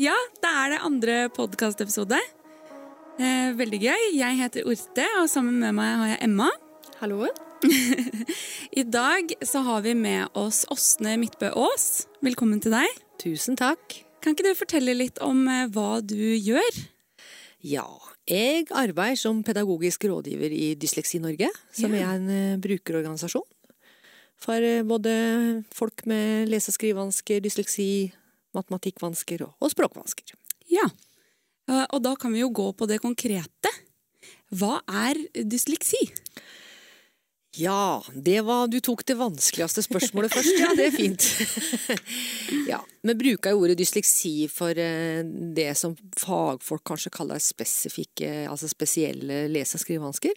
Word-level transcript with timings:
Ja, 0.00 0.14
da 0.42 0.50
er 0.64 0.72
det 0.74 0.80
andre 0.86 1.16
podkastepisode. 1.36 2.18
Eh, 3.20 3.50
veldig 3.58 3.80
gøy. 3.82 4.04
Jeg 4.16 4.38
heter 4.40 4.68
Orte, 4.68 5.04
og 5.20 5.28
sammen 5.30 5.58
med 5.60 5.74
meg 5.76 5.96
har 6.00 6.12
jeg 6.14 6.22
Emma. 6.28 6.48
Hallo. 7.02 7.26
I 8.72 8.82
dag 8.88 9.34
så 9.46 9.60
har 9.66 9.82
vi 9.84 9.92
med 9.98 10.32
oss 10.38 10.62
Åsne 10.72 11.14
Midtbø 11.20 11.52
Aas. 11.52 12.06
Velkommen 12.24 12.62
til 12.64 12.74
deg. 12.74 12.88
Tusen 13.22 13.58
takk. 13.58 14.00
Kan 14.22 14.34
ikke 14.34 14.48
du 14.48 14.58
fortelle 14.58 14.94
litt 14.96 15.20
om 15.22 15.44
eh, 15.50 15.66
hva 15.74 16.00
du 16.02 16.16
gjør? 16.16 16.80
Ja, 17.62 17.86
jeg 18.26 18.66
arbeider 18.74 19.18
som 19.20 19.42
pedagogisk 19.46 20.06
rådgiver 20.10 20.50
i 20.54 20.72
Dysleksi 20.78 21.20
Norge, 21.22 21.50
som 21.74 21.92
Ja. 21.94 22.08
er 22.08 22.16
en 22.16 22.30
eh, 22.32 22.56
brukerorganisasjon 22.62 23.46
for 24.42 24.58
eh, 24.66 24.80
både 24.86 25.12
folk 25.74 26.02
med 26.10 26.48
lese- 26.50 26.72
og 26.72 26.78
skrivevansker, 26.80 27.42
dysleksi, 27.44 27.90
matematikkvansker 28.56 29.44
og, 29.46 29.54
og 29.60 29.72
språkvansker. 29.72 30.34
Ja. 30.72 30.88
Eh, 31.70 31.86
Og 31.92 32.02
da 32.04 32.14
kan 32.16 32.32
vi 32.34 32.42
jo 32.42 32.50
gå 32.54 32.70
på 32.76 32.88
det 32.90 33.00
konkrete. 33.04 33.70
Hva 34.52 34.80
er 34.88 35.18
dysleksi? 35.48 36.00
Ja, 37.60 38.00
det 38.16 38.40
var 38.46 38.68
Du 38.72 38.78
tok 38.80 39.02
det 39.04 39.18
vanskeligste 39.20 39.82
spørsmålet 39.84 40.32
først. 40.32 40.54
Ja, 40.56 40.70
det 40.76 40.86
er 40.88 40.94
fint. 40.94 41.26
ja, 42.70 42.78
Vi 43.04 43.14
bruker 43.18 43.52
jo 43.52 43.60
ordet 43.66 43.76
dysleksi 43.80 44.46
for 44.48 44.72
eh, 44.80 45.20
det 45.56 45.72
som 45.76 45.92
fagfolk 46.16 46.84
kanskje 46.88 47.12
kaller 47.12 47.42
spesifikke, 47.44 48.46
altså 48.48 48.70
spesielle 48.72 49.44
lese- 49.52 49.76
og 49.76 49.84
skrivevansker. 49.84 50.32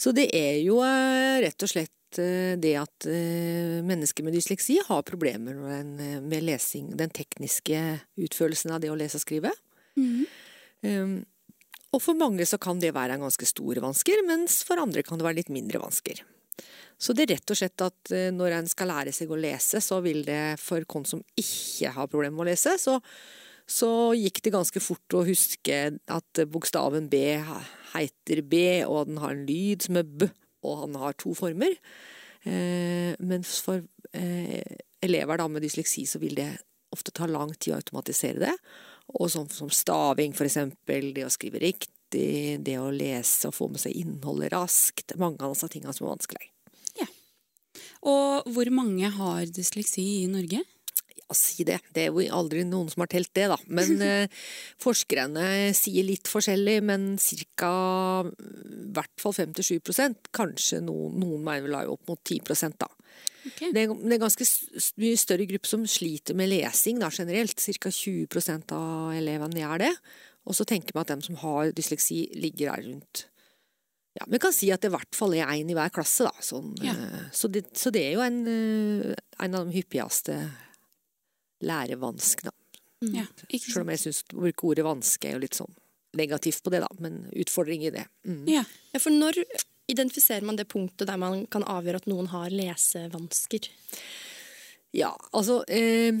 Så 0.00 0.14
det 0.16 0.28
er 0.36 0.60
jo 0.62 0.78
eh, 0.86 1.40
rett 1.44 1.66
og 1.66 1.72
slett 1.74 1.90
eh, 2.18 2.56
det 2.60 2.74
at 2.80 3.06
eh, 3.06 3.80
mennesker 3.86 4.26
med 4.26 4.34
dysleksi 4.34 4.80
har 4.86 5.06
problemer 5.06 5.58
med, 5.86 6.40
lesing, 6.42 6.90
den 6.98 7.12
tekniske 7.14 7.78
utførelsen 8.20 8.74
av 8.74 8.82
det 8.82 8.90
å 8.90 8.98
lese 8.98 9.20
og 9.20 9.24
skrive. 9.24 9.52
Um, 10.82 11.20
og 11.90 12.02
for 12.02 12.18
mange 12.18 12.46
så 12.46 12.58
kan 12.62 12.80
det 12.82 12.94
være 12.96 13.16
en 13.16 13.26
ganske 13.26 13.48
store 13.48 13.82
vansker, 13.84 14.22
mens 14.26 14.62
for 14.66 14.80
andre 14.80 15.04
kan 15.06 15.20
det 15.20 15.26
være 15.26 15.40
litt 15.42 15.52
mindre 15.52 15.82
vansker. 15.82 16.22
Så 17.00 17.14
det 17.16 17.24
er 17.24 17.36
rett 17.36 17.52
og 17.52 17.58
slett 17.58 17.86
at 17.86 18.12
eh, 18.14 18.28
når 18.34 18.58
en 18.58 18.70
skal 18.70 18.90
lære 18.92 19.14
seg 19.16 19.30
å 19.32 19.38
lese, 19.40 19.80
så 19.84 20.00
vil 20.04 20.24
det 20.26 20.58
for 20.60 20.84
kon 20.88 21.06
som 21.08 21.22
ikke 21.38 21.94
har 21.96 22.10
problemer 22.10 22.36
med 22.36 22.46
å 22.46 22.50
lese, 22.50 22.76
så, 22.80 22.98
så 23.64 24.12
gikk 24.18 24.42
det 24.44 24.54
ganske 24.54 24.82
fort 24.84 25.16
å 25.16 25.24
huske 25.26 25.80
at 25.96 26.44
bokstaven 26.52 27.08
B 27.12 27.24
heter 27.94 28.44
B, 28.46 28.62
og 28.86 29.08
den 29.08 29.20
har 29.22 29.34
en 29.34 29.46
lyd 29.48 29.88
som 29.88 29.98
er 30.00 30.06
B, 30.06 30.28
og 30.66 30.84
han 30.84 30.98
har 31.00 31.16
to 31.18 31.34
former. 31.38 31.76
Eh, 32.42 33.16
mens 33.20 33.58
for 33.64 33.82
eh, 34.16 34.76
elever 35.04 35.40
da 35.40 35.48
med 35.48 35.64
dysleksi 35.64 36.06
så 36.08 36.20
vil 36.22 36.38
det 36.38 36.50
ofte 36.94 37.14
ta 37.14 37.28
lang 37.30 37.52
tid 37.56 37.74
å 37.74 37.80
automatisere 37.80 38.42
det. 38.42 38.54
Og 39.18 39.30
sånn 39.32 39.50
som 39.52 39.72
staving, 39.74 40.34
for 40.36 40.46
eksempel, 40.46 41.10
det 41.16 41.26
å 41.26 41.32
skrive 41.32 41.62
riktig, 41.62 42.60
det 42.62 42.78
å 42.78 42.90
lese 42.94 43.50
og 43.50 43.56
få 43.56 43.70
med 43.72 43.82
seg 43.82 43.98
innholdet 43.98 44.54
raskt. 44.54 45.16
Mange 45.18 45.42
av 45.42 45.54
disse 45.54 45.70
tingene 45.70 45.94
som 45.94 46.06
er 46.06 46.14
vanskelig. 46.16 46.50
Og 48.06 48.48
hvor 48.54 48.70
mange 48.72 49.10
har 49.12 49.48
dysleksi 49.52 50.04
i 50.22 50.28
Norge? 50.30 50.62
Si 51.36 51.64
det. 51.66 51.78
Det 51.94 52.06
er 52.06 52.10
jo 52.10 52.24
aldri 52.34 52.64
noen 52.66 52.88
som 52.90 53.04
har 53.04 53.10
telt 53.12 53.30
det, 53.36 53.46
da. 53.52 53.58
Men 53.70 54.00
eh, 54.06 54.40
forskerne 54.82 55.70
sier 55.76 56.06
litt 56.06 56.30
forskjellig, 56.30 56.78
men 56.86 57.12
ca. 57.60 57.74
i 58.26 58.94
hvert 58.96 59.22
fall 59.22 59.36
5-7 59.36 59.78
Kanskje 60.34 60.80
noen, 60.84 61.20
noen 61.22 61.44
mener 61.46 61.68
vel 61.68 61.94
opp 61.94 62.10
mot 62.10 62.20
10% 62.24 62.80
da. 62.80 62.88
Okay. 63.40 63.70
Det 63.72 63.86
er, 63.86 63.92
det 63.94 64.16
er 64.18 64.20
ganske 64.20 64.46
mye 65.00 65.16
større 65.16 65.46
gruppe 65.48 65.68
som 65.68 65.86
sliter 65.88 66.36
med 66.36 66.50
lesing 66.52 67.00
da, 67.00 67.08
generelt. 67.14 67.56
Ca. 67.56 67.92
20% 67.94 68.74
av 68.76 69.14
elevene 69.16 69.62
gjør 69.62 69.86
det. 69.86 69.94
Og 70.48 70.56
så 70.56 70.66
tenker 70.68 70.96
man 70.96 71.04
at 71.06 71.12
dem 71.14 71.24
som 71.24 71.38
har 71.42 71.72
dysleksi, 71.76 72.24
ligger 72.40 72.72
der 72.72 72.86
rundt 72.88 73.26
ja, 74.18 74.24
Vi 74.26 74.40
kan 74.42 74.54
si 74.54 74.70
at 74.74 74.82
det 74.82 74.90
i 74.90 74.94
hvert 74.96 75.14
fall 75.14 75.36
er 75.38 75.52
én 75.54 75.68
i 75.70 75.76
hver 75.76 75.92
klasse. 75.94 76.26
Da, 76.26 76.32
sånn, 76.42 76.72
Ja. 76.82 76.94
eh, 76.96 77.28
så, 77.32 77.48
det, 77.52 77.68
så 77.78 77.92
det 77.94 78.02
er 78.08 78.16
jo 78.16 78.24
en, 78.24 78.40
eh, 78.50 79.14
en 79.44 79.54
av 79.54 79.68
de 79.68 79.76
hyppigste 79.76 80.36
lærevanskene. 81.66 82.52
Ja, 83.14 83.24
ikke 83.48 83.72
Selv 83.72 83.86
om 83.86 83.92
jeg 83.94 84.02
syns 84.02 84.24
å 84.28 84.42
bruke 84.42 84.66
ordet 84.68 84.84
vanske 84.84 85.30
er 85.30 85.38
jo 85.38 85.44
litt 85.44 85.56
sånn 85.56 85.72
negativt 86.18 86.62
på 86.64 86.72
det, 86.74 86.82
da. 86.84 86.90
Men 87.00 87.22
utfordring 87.32 87.86
i 87.86 87.92
det. 87.94 88.04
Mm. 88.28 88.42
Ja. 88.50 88.64
Ja, 88.92 89.00
for 89.00 89.14
når 89.14 89.40
identifiserer 89.90 90.44
man 90.46 90.58
det 90.58 90.68
punktet 90.70 91.08
der 91.08 91.20
man 91.20 91.46
kan 91.50 91.64
avgjøre 91.66 92.02
at 92.02 92.08
noen 92.10 92.28
har 92.32 92.52
lesevansker? 92.52 93.70
Ja, 94.96 95.12
altså 95.30 95.60
eh, 95.70 96.18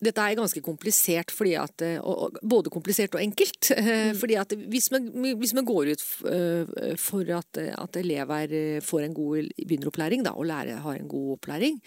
Dette 0.00 0.24
er 0.24 0.36
ganske 0.38 0.62
komplisert, 0.64 1.28
fordi 1.34 1.52
at, 1.60 1.82
eh, 1.84 2.00
både 2.40 2.72
komplisert 2.72 3.14
og 3.14 3.20
enkelt. 3.20 3.70
Eh, 3.76 4.12
fordi 4.16 4.36
at 4.40 4.54
hvis 4.72 4.90
man, 4.92 5.10
hvis 5.36 5.52
man 5.56 5.66
går 5.68 5.92
ut 5.92 6.04
eh, 6.30 6.96
for 6.96 7.28
at, 7.36 7.58
at 7.58 7.96
elever 8.00 8.80
får 8.80 9.04
en 9.04 9.14
god 9.14 9.50
begynneropplæring, 9.58 10.24
da, 10.24 10.32
og 10.32 10.48
lærer 10.48 10.80
har 10.80 10.96
en 10.96 11.08
god 11.08 11.36
opplæring, 11.36 11.80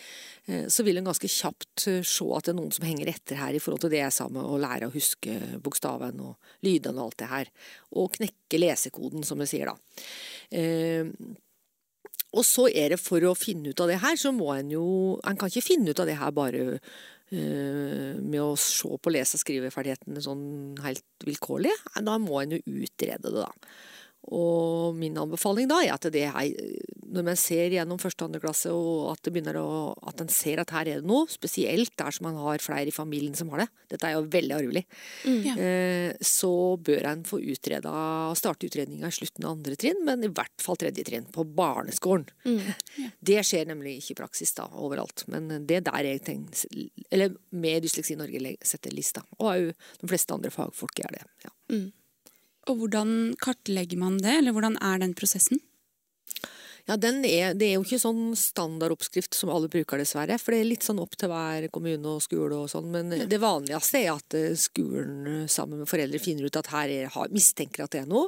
så 0.67 0.83
vil 0.83 0.97
en 0.99 1.07
ganske 1.07 1.29
kjapt 1.31 1.85
se 2.03 2.25
at 2.35 2.45
det 2.45 2.51
er 2.51 2.57
noen 2.57 2.73
som 2.75 2.85
henger 2.85 3.07
etter 3.13 3.39
her 3.39 3.55
i 3.55 3.61
forhold 3.63 3.85
til 3.85 3.93
det 3.93 4.01
jeg 4.01 4.15
sa 4.15 4.27
med 4.27 4.43
å 4.43 4.59
lære 4.59 4.89
å 4.89 4.93
huske 4.93 5.37
bokstaven 5.63 6.19
og 6.19 6.35
lydene 6.67 6.99
og 6.99 7.05
alt 7.05 7.21
det 7.21 7.29
her. 7.31 7.51
Og 7.95 8.11
knekke 8.17 8.59
lesekoden, 8.59 9.23
som 9.23 9.39
vi 9.39 9.47
sier 9.47 9.71
da. 9.71 9.77
Og 12.33 12.45
så 12.45 12.67
er 12.73 12.93
det 12.93 13.01
for 13.01 13.23
å 13.29 13.35
finne 13.37 13.71
ut 13.71 13.81
av 13.83 13.91
det 13.91 14.01
her, 14.01 14.17
så 14.17 14.33
må 14.33 14.49
en 14.55 14.71
jo 14.73 14.85
En 15.23 15.37
kan 15.37 15.51
ikke 15.51 15.67
finne 15.69 15.93
ut 15.93 15.99
av 16.01 16.09
det 16.09 16.17
her 16.19 16.33
bare 16.33 16.79
med 17.33 18.39
å 18.41 18.53
se 18.59 18.89
på 19.01 19.13
lese- 19.13 19.39
og 19.39 19.43
skriveferdighetene 19.43 20.23
sånn 20.23 20.45
helt 20.83 21.25
vilkårlig. 21.25 21.73
Da 22.05 22.17
må 22.21 22.41
en 22.41 22.57
jo 22.57 22.61
utrede 22.83 23.31
det, 23.31 23.41
da. 23.41 23.51
Og 24.31 24.95
min 24.95 25.17
anbefaling 25.19 25.67
da 25.67 25.81
er 25.83 25.93
at 25.95 26.05
det 26.13 26.23
er, 26.29 26.53
når 27.13 27.25
man 27.27 27.35
ser 27.37 27.73
gjennom 27.75 27.99
første 28.01 28.23
og 28.23 28.29
andre 28.31 28.39
klasse, 28.43 28.71
og 28.71 29.11
at 29.11 29.21
det 29.25 29.33
begynner 29.35 29.57
å, 29.59 29.93
at 30.07 30.21
en 30.23 30.31
ser 30.31 30.61
at 30.63 30.71
her 30.73 30.87
er 30.87 31.01
det 31.01 31.07
noe, 31.09 31.27
spesielt 31.29 31.91
der 31.99 32.11
som 32.15 32.29
man 32.29 32.37
har 32.39 32.63
flere 32.63 32.87
i 32.87 32.95
familien 32.95 33.35
som 33.35 33.51
har 33.53 33.63
det, 33.65 33.67
dette 33.93 34.07
er 34.07 34.15
jo 34.15 34.23
veldig 34.33 34.55
arvelig, 34.55 34.85
Ja. 35.27 35.55
eh, 35.59 36.13
så 36.23 36.77
bør 36.79 37.05
en 37.11 37.23
få 37.27 37.41
utreda, 37.43 38.33
starte 38.39 38.69
utredninga 38.69 39.07
i 39.11 39.17
slutten 39.17 39.45
av 39.45 39.57
andre 39.57 39.75
trinn, 39.75 40.03
men 40.07 40.23
i 40.23 40.31
hvert 40.31 40.61
fall 40.63 40.79
tredje 40.79 41.03
trinn, 41.03 41.25
på 41.31 41.43
barneskolen. 41.43 42.25
Det 43.19 43.41
skjer 43.45 43.67
nemlig 43.67 43.97
ikke 43.99 44.15
i 44.15 44.21
praksis 44.23 44.53
da, 44.57 44.69
overalt, 44.71 45.25
men 45.27 45.65
det 45.67 45.81
er 45.81 45.87
der 45.91 46.03
jeg 46.13 46.23
tenker, 46.23 46.65
eller 47.11 47.35
med 47.51 47.83
Dysleksi 47.83 48.15
Norge 48.17 48.55
setter 48.63 48.91
lista, 48.95 49.21
og 49.39 49.51
òg 49.51 49.67
de 50.01 50.07
fleste 50.09 50.33
andre 50.33 50.49
fagfolk 50.53 51.03
gjør 51.03 51.19
det. 51.19 51.27
ja. 51.45 51.53
Og 52.71 52.79
hvordan 52.79 53.33
kartlegger 53.41 53.99
man 53.99 54.17
det, 54.23 54.39
eller 54.39 54.55
hvordan 54.55 54.77
er 54.79 55.01
den 55.03 55.15
prosessen? 55.17 55.59
Ja, 56.83 56.97
den 56.99 57.21
er, 57.23 57.53
Det 57.55 57.69
er 57.69 57.77
jo 57.77 57.83
ikke 57.85 58.01
sånn 58.01 58.33
standardoppskrift 58.35 59.37
som 59.37 59.51
alle 59.53 59.69
bruker, 59.71 60.01
dessverre. 60.01 60.35
For 60.41 60.51
det 60.51 60.59
er 60.59 60.67
litt 60.67 60.83
sånn 60.83 60.99
opp 60.99 61.15
til 61.15 61.31
hver 61.31 61.69
kommune 61.71 62.15
og 62.17 62.23
skole 62.25 62.57
og 62.59 62.67
sånn. 62.71 62.89
Men 62.91 63.13
det 63.31 63.39
vanligste 63.39 64.01
er 64.01 64.11
at 64.17 64.35
eh, 64.35 64.51
skolen 64.59 65.29
eh, 65.31 65.45
sammen 65.51 65.79
med 65.79 65.91
foreldre 65.91 66.19
finner 66.19 66.49
ut 66.49 66.59
at 66.59 66.73
her 66.73 66.91
er, 66.91 67.07
har, 67.13 67.31
mistenker 67.31 67.85
at 67.85 67.95
det 67.95 68.03
er 68.03 68.11
noe. 68.11 68.27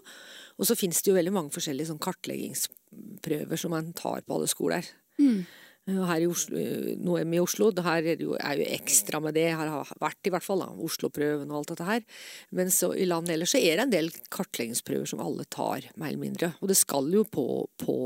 Og 0.55 0.69
så 0.69 0.77
finnes 0.79 1.03
det 1.03 1.11
jo 1.11 1.17
veldig 1.17 1.35
mange 1.35 1.51
forskjellige 1.51 1.91
sånn 1.91 1.99
kartleggingsprøver 2.03 3.59
som 3.59 3.75
man 3.75 3.91
tar 3.97 4.23
på 4.23 4.37
alle 4.37 4.47
skoler. 4.47 4.87
Mm. 5.19 5.43
Eh, 5.87 6.01
Her 6.09 6.23
i 6.23 6.29
Oslo, 6.29 6.57
eh, 6.57 6.95
nå 6.97 7.17
er 7.19 7.27
vi 7.29 7.37
i 7.37 7.43
Oslo, 7.43 7.69
det 7.71 7.85
her 7.85 8.07
er 8.13 8.21
jo, 8.21 8.35
er 8.39 8.61
jo 8.61 8.69
ekstra 8.73 9.21
med 9.21 9.35
det. 9.37 9.47
Her 9.53 9.69
har 9.69 9.91
vært 10.01 10.25
i 10.25 10.33
hvert 10.33 10.45
fall 10.45 10.63
da, 10.63 10.71
Oslo-prøven 10.87 11.51
og 11.51 11.59
alt 11.59 11.73
dette 11.73 11.89
her. 11.89 12.05
Men 12.51 12.71
så 12.73 12.93
i 12.95 13.05
landet 13.09 13.35
ellers 13.35 13.53
så 13.53 13.61
er 13.61 13.77
det 13.77 13.85
en 13.85 13.93
del 13.93 14.09
kartleggingsprøver 14.33 15.05
som 15.13 15.21
alle 15.21 15.45
tar, 15.45 15.85
mer 15.95 16.09
eller 16.09 16.23
mindre. 16.23 16.53
Og 16.61 16.71
det 16.71 16.79
skal 16.79 17.11
jo 17.13 17.25
på, 17.29 17.45
på 17.81 17.99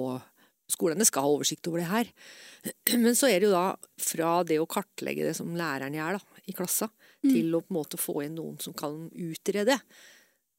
Skolene 0.69 1.05
skal 1.07 1.25
ha 1.25 1.29
oversikt 1.33 1.65
over 1.65 1.81
det 1.81 1.89
her. 1.89 2.09
Men 3.03 3.15
så 3.17 3.25
er 3.29 3.39
det 3.39 3.47
jo 3.47 3.55
da 3.55 3.73
fra 3.97 4.35
det 4.45 4.59
å 4.61 4.69
kartlegge 4.69 5.25
det 5.25 5.33
som 5.39 5.55
læreren 5.57 5.95
gjør 5.97 6.19
da, 6.19 6.41
i 6.45 6.53
klassa, 6.53 6.91
til 7.25 7.55
å 7.55 7.63
på 7.63 7.73
en 7.73 7.79
måte 7.79 7.97
få 7.99 8.19
inn 8.25 8.37
noen 8.37 8.59
som 8.61 8.75
kan 8.77 9.07
utrede. 9.09 9.79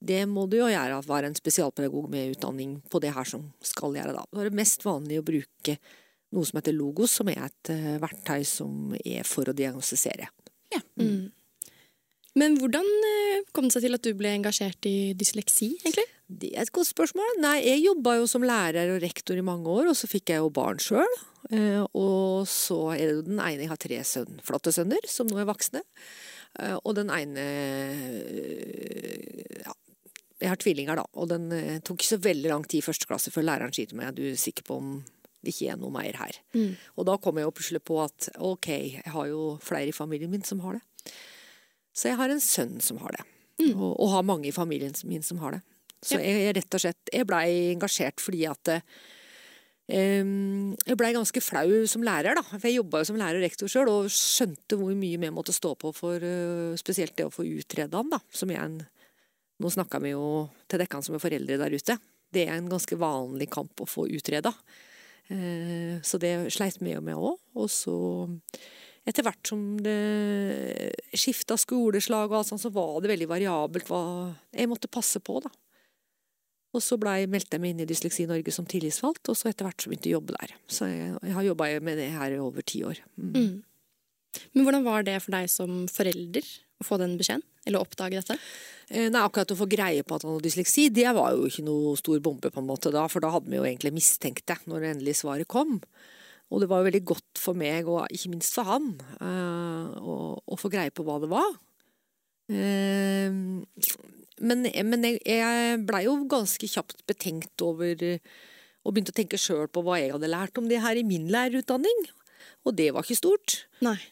Det 0.00 0.24
må 0.26 0.46
du 0.48 0.56
jo 0.58 0.70
gjøre, 0.72 1.02
være 1.06 1.30
en 1.30 1.36
spesialpedagog 1.36 2.08
med 2.10 2.34
utdanning 2.34 2.78
på 2.90 3.00
det 3.04 3.12
her 3.14 3.28
som 3.28 3.50
skal 3.62 3.94
gjøre 3.94 4.16
da. 4.16 4.24
Det 4.32 4.42
er 4.42 4.50
det 4.50 4.60
mest 4.62 4.86
vanlig 4.86 5.20
å 5.20 5.26
bruke 5.30 5.76
noe 6.36 6.46
som 6.46 6.60
heter 6.60 6.76
Logos, 6.76 7.16
som 7.20 7.30
er 7.32 7.42
et 7.48 7.72
eh, 7.74 7.96
verktøy 8.02 8.44
som 8.46 8.94
er 9.00 9.26
for 9.28 9.50
å 9.50 9.56
diagnostisere. 9.56 10.30
Men 12.38 12.54
hvordan 12.60 12.86
eh, 12.86 13.42
kom 13.54 13.66
det 13.66 13.74
seg 13.74 13.88
til 13.88 13.98
at 13.98 14.06
du 14.06 14.14
ble 14.18 14.36
engasjert 14.36 14.86
i 14.86 15.12
dysleksi, 15.18 15.72
egentlig? 15.82 16.06
Det 16.30 16.52
er 16.54 16.62
et 16.62 16.74
godt 16.74 16.92
spørsmål. 16.92 17.40
Nei, 17.42 17.56
jeg 17.66 17.82
jobba 17.82 18.20
jo 18.20 18.28
som 18.30 18.44
lærer 18.46 18.92
og 18.94 19.00
rektor 19.02 19.34
i 19.34 19.42
mange 19.42 19.66
år, 19.66 19.88
og 19.90 19.98
så 19.98 20.06
fikk 20.06 20.30
jeg 20.30 20.44
jo 20.44 20.52
barn 20.54 20.78
sjøl. 20.78 21.16
Og 21.98 22.46
så 22.46 22.76
er 22.94 23.00
det 23.00 23.14
jo 23.16 23.24
den 23.26 23.40
ene 23.42 23.64
Jeg 23.64 23.70
har 23.72 23.80
tre 23.80 23.96
sønn, 24.06 24.36
flotte 24.46 24.70
sønner, 24.76 25.08
som 25.10 25.26
nå 25.26 25.40
er 25.42 25.48
voksne. 25.48 25.82
Eh, 26.58 26.76
Og 26.84 26.96
den 26.98 27.10
ene 27.14 27.40
eh, 27.40 29.62
ja, 29.64 29.72
Jeg 30.40 30.52
har 30.52 30.60
tvillinger, 30.60 31.00
da. 31.00 31.06
Og 31.20 31.26
den 31.30 31.50
eh, 31.56 31.78
tok 31.84 32.00
ikke 32.00 32.14
så 32.14 32.20
veldig 32.22 32.52
lang 32.52 32.64
tid 32.66 32.80
i 32.80 32.86
første 32.86 33.08
klasse 33.10 33.30
før 33.34 33.48
læreren 33.50 33.74
sier 33.74 33.88
til 33.90 33.98
meg 34.00 34.12
at 34.12 34.18
du 34.18 34.24
er 34.30 34.40
sikker 34.40 34.64
på 34.66 34.72
om 34.80 34.88
ikke 35.46 35.70
er 35.72 35.78
noe 35.80 35.92
mer 35.94 36.16
her. 36.20 36.36
Og 36.98 37.06
da 37.08 37.14
kom 37.22 37.38
jeg 37.40 37.46
jo 37.48 37.52
plutselig 37.56 37.80
på 37.88 37.96
at 38.04 38.28
ok, 38.36 38.68
jeg 39.00 39.12
har 39.14 39.28
jo 39.30 39.56
flere 39.64 39.88
i 39.88 39.96
familien 39.96 40.30
min 40.32 40.44
som 40.44 40.60
har 40.64 40.76
det. 40.76 41.12
Så 41.96 42.10
jeg 42.10 42.18
har 42.20 42.30
en 42.32 42.42
sønn 42.44 42.76
som 42.84 43.00
har 43.00 43.16
det. 43.16 43.24
Mm. 43.60 43.72
Og, 43.76 43.94
og 44.00 44.12
har 44.14 44.22
mange 44.24 44.48
i 44.48 44.54
familien 44.56 44.92
min 45.08 45.24
som 45.24 45.40
har 45.42 45.56
det. 45.56 45.62
Så 46.00 46.16
Ja. 46.16 46.24
jeg, 46.24 46.44
jeg 46.46 46.54
rett 46.56 46.74
og 46.76 46.80
slett 46.80 47.10
Jeg 47.12 47.26
blei 47.28 47.48
engasjert 47.74 48.22
fordi 48.24 48.46
at 48.48 48.70
um, 49.90 50.70
jeg 50.86 50.96
blei 51.00 51.10
ganske 51.16 51.42
flau 51.44 51.66
som 51.90 52.04
lærer, 52.06 52.38
da. 52.38 52.44
For 52.44 52.68
jeg 52.68 52.78
jobba 52.78 53.02
jo 53.02 53.08
som 53.10 53.18
lærer 53.20 53.40
og 53.40 53.44
rektor 53.44 53.68
sjøl, 53.70 53.90
og 53.90 54.08
skjønte 54.14 54.78
hvor 54.80 54.94
mye 54.96 55.20
vi 55.20 55.32
måtte 55.34 55.52
stå 55.56 55.74
på 55.80 55.92
for 55.96 56.22
uh, 56.24 56.76
spesielt 56.80 57.16
det 57.18 57.26
å 57.28 57.34
få 57.34 57.44
utreda 57.48 58.00
han, 58.00 58.12
da. 58.12 58.20
Som 58.32 58.52
jeg 58.54 58.62
en 58.62 58.80
Nå 59.60 59.68
snakka 59.68 59.98
vi 60.00 60.14
jo 60.14 60.46
til 60.72 60.80
dekkene 60.80 61.04
som 61.04 61.18
er 61.18 61.20
foreldre 61.20 61.58
der 61.60 61.74
ute. 61.76 61.98
Det 62.32 62.46
er 62.46 62.54
en 62.54 62.70
ganske 62.70 62.96
vanlig 62.96 63.50
kamp 63.52 63.82
å 63.84 63.84
få 63.84 64.06
utreda. 64.08 64.54
Eh, 65.30 65.96
så 66.02 66.18
det 66.20 66.34
sleit 66.54 66.80
vi 66.82 66.94
jo 66.94 67.02
med 67.04 67.18
òg. 67.18 67.40
Og 67.58 67.70
så 67.72 67.96
etter 69.08 69.24
hvert 69.24 69.48
som 69.48 69.62
det 69.80 70.92
skifta 71.16 71.56
skoleslag 71.58 72.30
og 72.30 72.40
alt 72.40 72.50
sånt, 72.50 72.62
så 72.62 72.72
var 72.74 73.00
det 73.00 73.12
veldig 73.14 73.30
variabelt 73.30 73.88
hva 73.90 74.02
jeg 74.52 74.70
måtte 74.70 74.90
passe 74.92 75.22
på, 75.24 75.40
da. 75.42 75.52
Og 76.70 76.82
så 76.84 76.94
ble, 77.00 77.24
meldte 77.26 77.56
jeg 77.56 77.62
meg 77.64 77.72
inn 77.74 77.82
i 77.82 77.88
Dysleksi 77.88 78.28
Norge 78.30 78.52
som 78.54 78.68
tillitsvalgt, 78.68 79.32
og 79.32 79.38
så 79.38 79.50
etter 79.50 79.66
hvert 79.66 79.82
så 79.82 79.90
begynte 79.90 80.06
jeg 80.06 80.14
å 80.14 80.20
jobbe 80.20 80.36
der. 80.36 80.52
Så 80.70 80.86
jeg, 80.86 81.16
jeg 81.26 81.34
har 81.34 81.46
jobba 81.48 81.70
med 81.82 81.98
det 81.98 82.10
her 82.14 82.36
i 82.36 82.42
over 82.42 82.66
ti 82.66 82.84
år. 82.86 83.00
Mm. 83.18 83.32
Mm. 83.34 83.56
Men 84.54 84.66
hvordan 84.66 84.86
var 84.86 85.06
det 85.06 85.16
for 85.24 85.34
deg 85.34 85.50
som 85.50 85.80
forelder 85.90 86.46
å 86.78 86.86
få 86.86 87.00
den 87.00 87.16
beskjeden? 87.18 87.42
Eller 87.66 87.82
oppdage 87.82 88.20
dette? 88.20 88.38
Eh, 88.90 89.06
Nei, 89.06 89.22
akkurat 89.22 89.52
å 89.54 89.58
få 89.58 89.68
greie 89.70 90.02
på 90.02 90.16
at 90.16 90.24
han 90.26 90.34
hadde 90.34 90.48
dysleksi, 90.48 90.88
det 90.90 91.06
var 91.14 91.36
jo 91.36 91.46
ikke 91.46 91.62
noe 91.66 91.94
stor 91.98 92.18
bombe 92.24 92.50
på 92.50 92.58
en 92.58 92.66
måte 92.66 92.90
da, 92.90 93.04
for 93.10 93.22
da 93.22 93.30
hadde 93.30 93.50
vi 93.52 93.60
jo 93.60 93.66
egentlig 93.68 93.94
mistenkt 93.94 94.48
det 94.50 94.58
når 94.66 94.82
det 94.82 94.90
endelig 94.96 95.20
svaret 95.20 95.50
kom. 95.50 95.78
Og 96.50 96.62
det 96.62 96.66
var 96.70 96.80
jo 96.80 96.88
veldig 96.88 97.04
godt 97.06 97.38
for 97.38 97.54
meg, 97.54 97.86
og 97.86 98.10
ikke 98.10 98.32
minst 98.32 98.56
for 98.58 98.66
han, 98.66 98.92
eh, 99.22 99.98
å, 100.02 100.16
å 100.42 100.58
få 100.58 100.72
greie 100.72 100.90
på 100.90 101.06
hva 101.06 101.20
det 101.22 101.30
var. 101.30 101.50
Eh, 102.50 103.30
men 104.40 104.64
men 104.66 105.06
jeg, 105.06 105.20
jeg 105.22 105.82
blei 105.86 106.06
jo 106.08 106.16
ganske 106.26 106.66
kjapt 106.66 107.04
betenkt 107.06 107.62
over 107.62 107.94
og 108.80 108.94
begynte 108.94 109.12
å 109.12 109.18
tenke 109.20 109.38
sjøl 109.38 109.68
på 109.68 109.82
hva 109.84 109.98
jeg 110.00 110.14
hadde 110.14 110.30
lært 110.32 110.58
om 110.58 110.66
det 110.66 110.80
her 110.82 110.96
i 110.96 111.04
min 111.06 111.28
lærerutdanning. 111.30 112.06
Og 112.66 112.76
det 112.76 112.90
var 112.94 113.06
ikke 113.06 113.18
stort. 113.18 113.56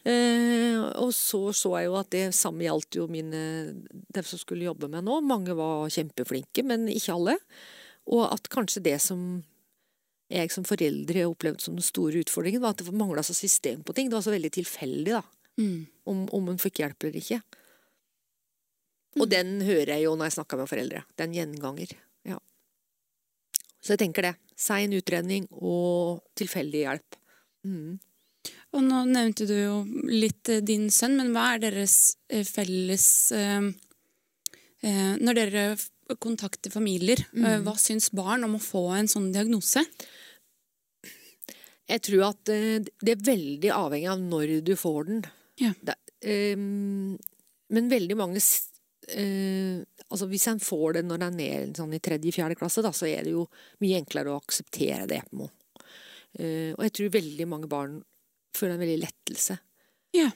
Eh, 0.07 0.77
og 1.01 1.11
så 1.15 1.49
så 1.55 1.75
jeg 1.77 1.89
jo 1.89 1.99
at 1.99 2.09
det 2.13 2.23
samme 2.37 2.65
gjaldt 2.65 2.99
jo 2.99 3.07
mine 3.11 3.43
dem 3.89 4.25
som 4.25 4.41
skulle 4.41 4.67
jobbe 4.67 4.89
med 4.91 5.05
nå. 5.07 5.19
Mange 5.25 5.55
var 5.57 5.91
kjempeflinke, 5.93 6.65
men 6.65 6.87
ikke 6.91 7.15
alle. 7.15 7.37
Og 8.09 8.25
at 8.29 8.49
kanskje 8.51 8.83
det 8.89 8.97
som 9.05 9.41
jeg 10.29 10.51
som 10.53 10.65
foreldre 10.67 11.25
opplevde 11.25 11.63
som 11.63 11.77
den 11.77 11.85
store 11.85 12.21
utfordringen, 12.21 12.61
var 12.61 12.75
at 12.75 12.83
det 12.83 12.93
mangla 12.93 13.23
så 13.25 13.33
system 13.33 13.81
på 13.85 13.95
ting. 13.97 14.09
Det 14.09 14.17
var 14.19 14.25
så 14.25 14.33
veldig 14.33 14.51
tilfeldig, 14.59 15.15
da. 15.17 15.23
Mm. 15.59 15.79
Om, 16.09 16.27
om 16.37 16.51
en 16.51 16.61
fikk 16.61 16.83
hjelp 16.83 17.07
eller 17.07 17.17
ikke. 17.19 17.39
Og 19.17 19.25
den 19.31 19.57
hører 19.65 19.95
jeg 19.95 20.05
jo 20.05 20.13
når 20.15 20.29
jeg 20.29 20.37
snakker 20.37 20.59
med 20.59 20.69
foreldre. 20.69 21.01
Er 21.17 21.33
gjenganger. 21.33 21.95
Ja. 22.29 22.37
Så 23.81 23.95
jeg 23.95 24.03
tenker 24.03 24.29
det. 24.29 24.35
Sein 24.59 24.93
utredning 24.95 25.47
og 25.55 26.21
tilfeldig 26.37 26.85
hjelp. 26.85 27.17
Mm. 27.65 27.97
Og 28.77 28.83
nå 28.85 29.03
nevnte 29.09 29.47
du 29.49 29.55
jo 29.55 29.77
litt 30.09 30.49
eh, 30.51 30.63
din 30.65 30.89
sønn, 30.93 31.17
men 31.17 31.31
hva 31.33 31.53
er 31.55 31.63
deres 31.63 31.95
eh, 32.29 32.45
felles 32.45 33.07
eh, 33.33 33.71
Når 35.19 35.39
dere 35.39 35.63
kontakter 36.21 36.71
familier, 36.73 37.19
mm. 37.33 37.65
hva 37.65 37.75
syns 37.77 38.07
barn 38.15 38.45
om 38.47 38.55
å 38.57 38.61
få 38.63 38.85
en 38.95 39.09
sånn 39.11 39.27
diagnose? 39.33 39.83
Jeg 41.89 42.01
tror 42.05 42.23
at 42.29 42.49
det 42.49 43.11
er 43.11 43.27
veldig 43.27 43.73
avhengig 43.75 44.07
av 44.09 44.23
når 44.23 44.53
du 44.65 44.71
får 44.79 45.09
den. 45.09 45.21
Ja. 45.59 45.73
Det, 45.85 45.97
um, 46.55 47.17
men 47.73 47.89
veldig 47.91 48.17
mange 48.17 48.41
eh, 49.13 49.79
Altså 50.09 50.25
hvis 50.31 50.47
en 50.49 50.61
får 50.63 50.97
det 50.97 51.03
når 51.05 51.23
en 51.27 51.41
er 51.43 51.65
sånn 51.77 51.91
i 51.93 52.01
tredje-fjerde 52.01 52.57
klasse, 52.57 52.81
da, 52.81 52.89
så 52.95 53.05
er 53.05 53.27
det 53.27 53.35
jo 53.35 53.43
mye 53.83 53.99
enklere 53.99 54.31
å 54.33 54.39
akseptere 54.39 55.05
det. 55.09 55.19
på 55.29 55.43
noe. 55.43 55.51
Eh, 56.33 56.71
og 56.73 56.81
jeg 56.87 56.95
tror 56.97 57.11
veldig 57.13 57.45
mange 57.49 57.69
barn 57.69 57.99
føler 58.55 58.75
en 58.75 58.83
veldig 58.83 59.01
lettelse. 59.03 59.57
Ja. 60.15 60.29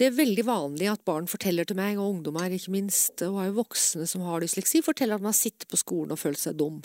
Det 0.00 0.08
er 0.08 0.16
veldig 0.16 0.44
vanlig 0.48 0.88
at 0.90 1.04
barn 1.06 1.28
forteller 1.30 1.68
til 1.68 1.78
meg, 1.78 2.00
og 2.00 2.16
ungdommer 2.16 2.50
ikke 2.54 2.74
minst, 2.74 3.22
og 3.22 3.38
er 3.38 3.50
jo 3.50 3.60
voksne 3.60 4.08
som 4.10 4.24
har 4.26 4.42
dysleksi, 4.42 4.82
forteller 4.82 5.20
at 5.20 5.24
man 5.24 5.36
sitter 5.36 5.68
på 5.70 5.78
skolen 5.78 6.14
og 6.14 6.20
føler 6.20 6.40
seg 6.40 6.58
dum. 6.58 6.80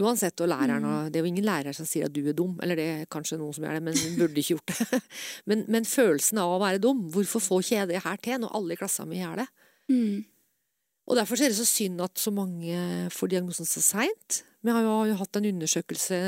Uansett, 0.00 0.38
og 0.42 0.50
læreren, 0.50 0.84
og 0.86 1.10
det 1.10 1.18
er 1.18 1.24
jo 1.24 1.30
ingen 1.32 1.46
lærer 1.46 1.74
som 1.74 1.86
sier 1.86 2.06
at 2.06 2.14
du 2.14 2.22
er 2.22 2.34
dum, 2.36 2.56
eller 2.62 2.78
det 2.78 2.88
er 2.92 3.08
kanskje 3.10 3.40
noen 3.40 3.54
som 3.54 3.66
gjør 3.66 3.78
det, 3.78 3.84
men 3.88 3.96
hun 3.98 4.18
burde 4.20 4.42
ikke 4.42 4.56
gjort 4.56 4.70
det. 4.70 5.00
Men, 5.50 5.64
men 5.72 5.88
følelsen 5.88 6.38
av 6.38 6.52
å 6.54 6.60
være 6.62 6.82
dum, 6.82 7.08
hvorfor 7.10 7.42
får 7.42 7.64
ikke 7.64 7.74
jeg 7.74 7.88
det 7.90 8.02
her 8.04 8.20
til 8.22 8.38
når 8.42 8.54
alle 8.58 8.76
i 8.76 8.78
klassen 8.78 9.08
min 9.10 9.22
gjør 9.22 9.40
det? 9.42 9.48
Mm. 9.90 10.20
Og 11.10 11.18
derfor 11.18 11.40
er 11.42 11.50
det 11.50 11.58
så 11.58 11.66
synd 11.66 11.98
at 12.04 12.20
så 12.22 12.30
mange 12.30 13.10
får 13.10 13.32
diagnosen 13.32 13.66
så 13.66 13.82
seint. 13.82 14.44
Vi 14.62 14.70
har 14.70 14.84
jo, 14.84 15.16
hatt 15.18 15.38
en 15.40 15.48
undersøkelse, 15.48 16.20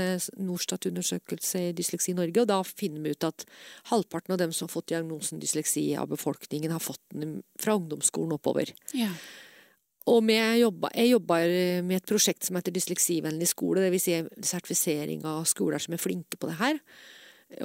Norstat-undersøkelse 0.42 1.60
i 1.68 1.74
Dysleksi 1.76 2.14
Norge, 2.16 2.42
og 2.42 2.48
da 2.50 2.58
finner 2.66 3.04
vi 3.04 3.12
ut 3.14 3.26
at 3.28 3.44
halvparten 3.92 4.34
av 4.34 4.40
dem 4.40 4.54
som 4.56 4.66
har 4.66 4.72
fått 4.72 4.88
diagnosen 4.90 5.42
dysleksi 5.42 5.84
av 6.00 6.08
befolkningen, 6.10 6.72
har 6.72 6.82
fått 6.82 7.02
den 7.14 7.42
fra 7.60 7.76
ungdomsskolen 7.78 8.34
oppover. 8.34 8.72
Ja. 8.96 9.12
Og 10.10 10.26
jeg 10.32 10.64
jobber 11.12 11.52
med 11.86 12.00
et 12.00 12.08
prosjekt 12.08 12.48
som 12.48 12.58
heter 12.58 12.74
Dysleksivennlig 12.74 13.52
skole, 13.52 13.84
dvs. 13.84 14.08
Si 14.08 14.48
sertifisering 14.50 15.22
av 15.28 15.44
skoler 15.46 15.78
som 15.84 15.94
er 15.94 16.02
flinke 16.02 16.40
på 16.40 16.50
det 16.50 16.58
her. 16.58 16.80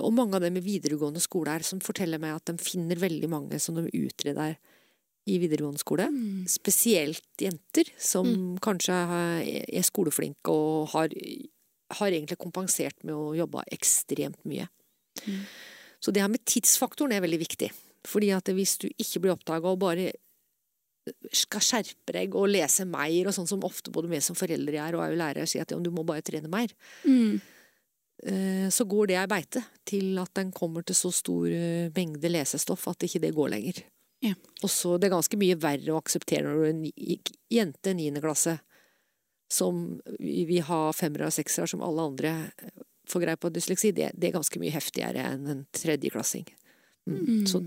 Og 0.04 0.12
mange 0.14 0.38
av 0.38 0.44
dem 0.44 0.60
i 0.60 0.66
videregående 0.68 1.24
skoler 1.24 1.64
som 1.66 1.82
forteller 1.82 2.22
meg 2.22 2.36
at 2.36 2.52
de 2.52 2.60
finner 2.62 3.00
veldig 3.00 3.32
mange 3.32 3.58
som 3.64 3.80
de 3.80 3.88
utreder 3.88 4.60
i 5.28 5.38
videregående 5.42 5.82
skole. 5.82 6.08
Mm. 6.12 6.46
Spesielt 6.50 7.44
jenter 7.44 7.90
som 8.00 8.58
kanskje 8.64 8.98
er 8.98 9.86
skoleflinke 9.86 10.54
og 10.54 10.94
har, 10.94 11.14
har 12.00 12.14
egentlig 12.14 12.40
kompensert 12.42 13.04
med 13.04 13.16
å 13.16 13.34
jobbe 13.38 13.66
ekstremt 13.76 14.40
mye. 14.48 14.70
Mm. 15.26 15.44
Så 16.00 16.14
det 16.14 16.24
her 16.24 16.32
med 16.32 16.46
tidsfaktoren 16.48 17.16
er 17.16 17.24
veldig 17.26 17.42
viktig. 17.42 17.72
Fordi 18.08 18.32
at 18.36 18.48
hvis 18.56 18.78
du 18.80 18.88
ikke 18.94 19.24
blir 19.24 19.36
oppdaga 19.36 19.74
og 19.74 19.82
bare 19.82 20.12
skal 21.32 21.64
skjerpe 21.64 22.16
deg 22.16 22.36
og 22.36 22.50
lese 22.52 22.86
mer, 22.88 23.28
og 23.30 23.36
sånn 23.36 23.48
som 23.50 23.64
ofte 23.68 23.92
både 23.96 24.10
vi 24.12 24.20
som 24.24 24.36
foreldre 24.38 24.80
er, 24.84 24.96
og 24.96 25.04
er 25.06 25.14
jo 25.14 25.20
lærere 25.22 25.48
sier 25.48 25.64
at 25.64 25.72
ja, 25.72 25.80
du 25.80 25.92
må 25.94 26.04
bare 26.08 26.26
trene 26.26 26.52
mer, 26.52 26.74
Mm. 27.08 27.40
eh, 28.28 28.68
så 28.70 28.84
går 28.88 29.08
det 29.08 29.18
ei 29.18 29.28
beite 29.28 29.64
til 29.86 30.18
at 30.20 30.34
den 30.34 30.52
kommer 30.52 30.84
til 30.84 30.96
så 30.96 31.12
stor 31.14 31.48
eh, 31.48 31.90
mengde 31.96 32.28
lesestoff 32.32 32.88
at 32.92 33.08
ikke 33.08 33.22
det 33.24 33.34
går 33.36 33.50
lenger. 33.56 33.84
Ja. 34.26 34.34
Og 34.64 34.72
så 34.74 34.96
det 34.98 35.10
er 35.10 35.18
ganske 35.18 35.38
mye 35.40 35.58
verre 35.62 35.94
å 35.94 36.00
akseptere 36.02 36.48
når 36.48 36.58
du 36.58 36.64
er 36.64 36.74
en 36.74 37.32
jente 37.54 37.94
i 37.94 37.98
niende 38.00 38.24
klasse 38.24 38.58
som 39.52 40.00
vi 40.20 40.60
ha 40.60 40.82
har 40.88 40.96
femmere 40.98 41.30
og 41.30 41.36
seksere 41.36 41.70
som 41.72 41.84
alle 41.86 42.04
andre 42.10 42.32
får 43.08 43.24
greie 43.24 43.40
på 43.40 43.52
dysleksi, 43.56 43.94
det, 43.96 44.12
det 44.20 44.30
er 44.30 44.36
ganske 44.36 44.60
mye 44.60 44.74
heftigere 44.74 45.24
enn 45.24 45.46
en 45.48 45.62
tredjeklassing. 45.76 46.48
Mm. 47.08 47.20
Mm. 47.22 47.46
Så 47.48 47.62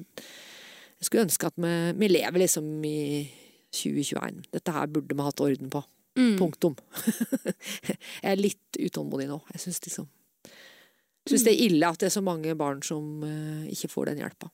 jeg 1.01 1.09
skulle 1.09 1.25
ønske 1.25 1.49
at 1.49 1.57
vi, 1.57 1.73
vi 1.97 2.11
lever 2.11 2.43
liksom 2.43 2.69
i 2.85 3.01
2021. 3.73 4.43
Dette 4.53 4.75
her 4.77 4.91
burde 4.93 5.17
vi 5.17 5.25
hatt 5.25 5.41
orden 5.41 5.73
på. 5.73 5.83
Mm. 6.19 6.35
Punktum. 6.37 6.77
jeg 7.89 8.33
er 8.33 8.41
litt 8.41 8.77
utålmodig 8.77 9.31
nå. 9.31 9.41
Jeg 9.55 9.67
syns 9.67 9.85
liksom 9.87 10.11
Syns 11.29 11.45
det 11.45 11.53
er 11.53 11.67
ille 11.69 11.87
at 11.87 12.01
det 12.01 12.09
er 12.09 12.15
så 12.15 12.23
mange 12.25 12.55
barn 12.59 12.81
som 12.83 13.21
uh, 13.23 13.67
ikke 13.71 13.91
får 13.93 14.09
den 14.09 14.23
hjelpa. 14.23 14.49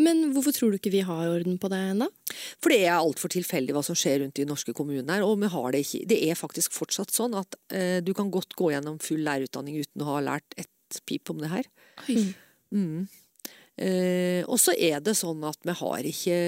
Men 0.00 0.30
hvorfor 0.32 0.54
tror 0.56 0.72
du 0.72 0.78
ikke 0.78 0.92
vi 0.94 1.02
har 1.04 1.28
orden 1.28 1.58
på 1.60 1.68
det 1.68 1.80
ennå? 1.90 2.08
For 2.62 2.72
det 2.72 2.78
er 2.86 2.94
altfor 2.96 3.32
tilfeldig 3.32 3.74
hva 3.76 3.82
som 3.84 3.98
skjer 3.98 4.22
rundt 4.22 4.40
i 4.40 4.46
norske 4.48 4.72
kommuner, 4.76 5.24
og 5.26 5.36
vi 5.42 5.50
har 5.52 5.74
det 5.74 5.82
ikke. 5.84 6.04
Det 6.08 6.20
er 6.30 6.38
faktisk 6.38 6.72
fortsatt 6.76 7.12
sånn 7.12 7.36
at 7.36 7.58
eh, 7.76 7.98
du 8.04 8.14
kan 8.16 8.32
godt 8.32 8.56
gå 8.56 8.70
gjennom 8.72 9.00
full 9.04 9.20
lærerutdanning 9.26 9.82
uten 9.82 10.04
å 10.04 10.14
ha 10.14 10.22
lært 10.32 10.56
et 10.60 11.00
pip 11.08 11.32
om 11.32 11.42
det 11.42 11.52
her. 11.52 11.68
Mm. 12.72 13.06
Eh, 13.76 14.40
og 14.46 14.56
så 14.60 14.72
er 14.76 15.04
det 15.04 15.16
sånn 15.18 15.44
at 15.48 15.60
vi 15.64 15.76
har 15.76 16.08
ikke 16.08 16.38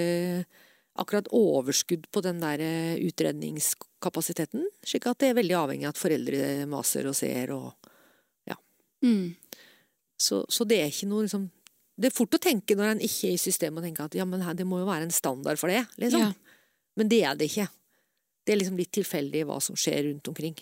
akkurat 0.95 1.27
overskudd 1.35 2.07
på 2.13 2.21
den 2.25 2.41
der 2.41 2.61
eh, 2.63 2.97
utredningskapasiteten, 3.05 4.65
slik 4.85 5.05
at 5.11 5.21
det 5.21 5.33
er 5.33 5.41
veldig 5.41 5.57
avhengig 5.59 5.89
av 5.89 5.93
at 5.93 6.01
foreldre 6.01 6.45
maser 6.71 7.09
og 7.11 7.17
ser 7.17 7.53
og 7.53 7.73
Mm. 9.05 9.35
Så, 10.17 10.45
så 10.49 10.63
det 10.63 10.79
er 10.81 10.91
ikke 10.91 11.09
noe 11.09 11.25
liksom 11.25 11.49
Det 11.95 12.09
er 12.09 12.15
fort 12.15 12.35
å 12.35 12.41
tenke 12.41 12.75
når 12.75 12.95
en 12.95 13.03
ikke 13.05 13.29
er 13.29 13.37
i 13.37 13.41
systemet 13.41 13.79
og 13.79 13.87
tenke 13.87 14.05
at 14.05 14.17
ja, 14.17 14.25
men 14.27 14.43
her, 14.43 14.55
det 14.57 14.67
må 14.67 14.81
jo 14.81 14.89
være 14.89 15.07
en 15.07 15.15
standard 15.15 15.59
for 15.61 15.71
det, 15.71 15.85
liksom. 16.01 16.25
Ja. 16.27 16.61
Men 16.99 17.11
det 17.11 17.21
er 17.27 17.39
det 17.39 17.49
ikke. 17.51 17.67
Det 18.45 18.53
er 18.53 18.59
liksom 18.59 18.79
litt 18.79 18.93
tilfeldig 18.95 19.45
hva 19.47 19.59
som 19.63 19.77
skjer 19.79 20.03
rundt 20.09 20.27
omkring. 20.31 20.57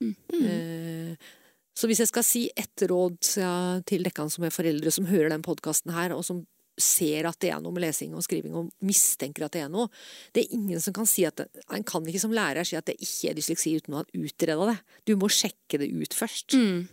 Mm. 0.00 0.14
Eh, 0.44 1.30
så 1.76 1.88
hvis 1.88 2.02
jeg 2.02 2.10
skal 2.10 2.26
si 2.26 2.44
ett 2.56 2.84
råd 2.90 3.18
ja, 3.40 3.52
til 3.88 4.04
dere 4.04 4.28
som 4.32 4.44
er 4.46 4.54
foreldre 4.54 4.92
som 4.92 5.08
hører 5.08 5.32
den 5.32 5.44
podkasten 5.44 5.94
her, 5.96 6.14
og 6.16 6.24
som 6.26 6.44
ser 6.80 7.26
at 7.28 7.36
det 7.42 7.50
er 7.52 7.60
noe 7.60 7.74
med 7.76 7.84
lesing 7.84 8.14
og 8.16 8.24
skriving, 8.24 8.54
og 8.56 8.70
mistenker 8.86 9.44
at 9.46 9.56
det 9.56 9.64
er 9.66 9.72
noe 9.72 9.90
Det 10.32 10.46
er 10.46 10.54
ingen 10.56 10.80
som 10.80 10.94
kan 10.96 11.08
si 11.08 11.26
at 11.28 11.36
det, 11.36 11.48
En 11.76 11.84
kan 11.84 12.06
ikke 12.08 12.22
som 12.22 12.32
lærer 12.32 12.64
si 12.64 12.78
at 12.78 12.88
det 12.88 12.96
ikke 13.00 13.32
er 13.32 13.36
dysleksi 13.36 13.74
uten 13.76 13.96
å 13.96 14.00
ha 14.00 14.06
utreda 14.16 14.70
det. 14.70 14.78
Du 15.08 15.14
må 15.20 15.28
sjekke 15.32 15.80
det 15.82 15.90
ut 15.92 16.16
først. 16.16 16.56
Mm. 16.56 16.88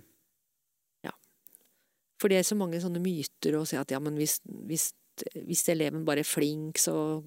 For 2.17 2.31
det 2.31 2.39
er 2.39 2.47
så 2.47 2.57
mange 2.57 2.79
sånne 2.81 3.01
myter 3.03 3.59
å 3.59 3.65
si 3.67 3.77
at 3.77 3.91
ja, 3.93 4.00
men 4.01 4.17
hvis, 4.17 4.39
hvis 4.65 4.89
hvis 5.47 5.67
eleven 5.74 6.05
bare 6.07 6.24
er 6.24 6.27
flink, 6.27 6.79
så, 6.81 7.21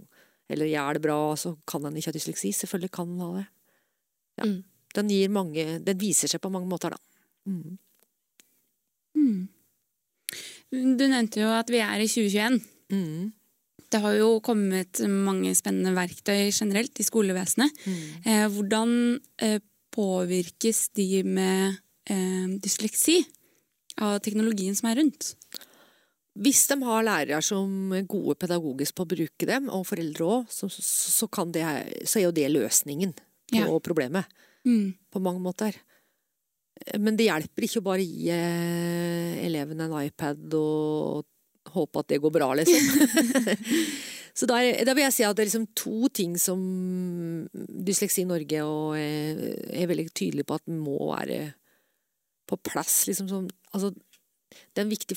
eller 0.51 0.71
gjør 0.71 0.99
det 0.99 1.05
bra, 1.05 1.21
så 1.39 1.55
kan 1.69 1.87
han 1.87 1.97
ikke 1.97 2.13
ha 2.13 2.17
dysleksi. 2.17 2.53
Selvfølgelig 2.55 2.93
kan 2.95 3.15
han 3.15 3.25
ha 3.25 3.31
det. 3.39 3.47
Ja. 4.41 4.45
Mm. 4.47 4.59
Den, 4.95 5.11
gir 5.15 5.31
mange, 5.31 5.67
den 5.87 6.01
viser 6.01 6.31
seg 6.31 6.43
på 6.43 6.51
mange 6.53 6.71
måter, 6.71 6.95
da. 6.95 6.99
Mm. 7.47 7.79
Mm. 9.19 9.49
Du 10.71 11.05
nevnte 11.05 11.43
jo 11.43 11.51
at 11.55 11.71
vi 11.71 11.83
er 11.83 12.03
i 12.03 12.09
2021. 12.11 12.59
Mm. 12.95 13.31
Det 13.91 14.01
har 14.05 14.15
jo 14.15 14.33
kommet 14.45 15.01
mange 15.11 15.53
spennende 15.59 15.95
verktøy 15.97 16.51
generelt 16.51 16.99
i 17.03 17.07
skolevesenet. 17.07 17.85
Mm. 17.87 18.03
Eh, 18.23 18.47
hvordan 18.55 18.93
eh, 19.43 19.59
påvirkes 19.95 20.89
de 20.99 21.25
med 21.27 21.79
eh, 22.11 22.51
dysleksi 22.63 23.19
av 24.01 24.19
teknologien 24.25 24.77
som 24.79 24.91
er 24.91 25.01
rundt? 25.03 25.35
Hvis 26.41 26.63
de 26.71 26.77
har 26.87 27.05
lærere 27.05 27.41
som 27.45 27.93
er 27.97 28.07
gode 28.09 28.37
pedagogisk 28.41 28.97
på 28.97 29.05
å 29.05 29.11
bruke 29.11 29.49
dem, 29.49 29.67
og 29.75 29.87
foreldre 29.89 30.29
òg, 30.29 30.53
så, 30.53 30.71
så, 30.73 31.27
så, 31.27 31.29
det, 31.53 31.65
så 32.07 32.21
er 32.21 32.29
jo 32.29 32.37
det 32.37 32.49
løsningen 32.53 33.15
på 33.51 33.59
Ja. 33.59 33.67
problemet. 33.83 34.31
Mm. 34.65 34.95
På 35.11 35.21
mange 35.21 35.41
måter. 35.43 35.75
Men 36.99 37.17
det 37.19 37.27
hjelper 37.27 37.67
ikke 37.67 37.83
å 37.83 37.89
bare 37.91 38.05
gi 38.07 38.31
eh, 38.33 39.41
eleven 39.45 39.83
en 39.85 39.97
iPad 40.01 40.55
og 40.57 41.27
håpe 41.75 42.01
at 42.01 42.09
det 42.09 42.21
går 42.23 42.33
bra, 42.33 42.53
liksom. 42.57 43.59
så 44.39 44.49
da, 44.49 44.61
er, 44.63 44.81
da 44.87 44.95
vil 44.97 45.05
jeg 45.05 45.17
si 45.19 45.27
at 45.27 45.37
det 45.37 45.45
er 45.45 45.51
liksom 45.51 45.69
to 45.77 46.09
ting 46.15 46.39
som 46.41 46.63
Dysleksi 47.53 48.25
Norge 48.29 48.63
og, 48.65 48.95
eh, 48.97 49.43
er 49.83 49.91
veldig 49.91 50.09
tydelig 50.15 50.47
på 50.49 50.57
at 50.57 50.71
må 50.73 50.97
være 51.13 51.43
på 52.51 52.59
plass. 52.71 53.05
Liksom, 53.09 53.31
som, 53.31 53.49
altså, 53.71 53.93
det 54.75 54.83
er 54.83 54.91
viktig, 54.91 55.17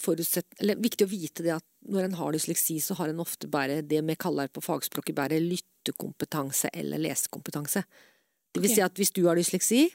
eller, 0.62 0.82
viktig 0.82 1.08
å 1.08 1.12
vite 1.12 1.46
det 1.46 1.56
at 1.58 1.66
når 1.90 2.08
en 2.08 2.18
har 2.20 2.36
dysleksi, 2.36 2.78
så 2.84 2.96
har 3.00 3.12
en 3.12 3.24
ofte 3.24 3.50
bare 3.52 3.82
det 3.82 4.02
vi 4.06 4.18
kaller 4.20 4.52
på 4.54 4.62
fagspråket 4.63 5.18
bare 5.18 5.42
lyttekompetanse 5.42 6.70
eller 6.74 7.02
lesekompetanse. 7.02 7.84
Det 8.54 8.62
vil 8.62 8.70
okay. 8.70 8.78
si 8.78 8.86
at 8.86 9.02
hvis 9.02 9.16
du 9.16 9.24
har 9.25 9.40
dysleksi, 9.40 9.88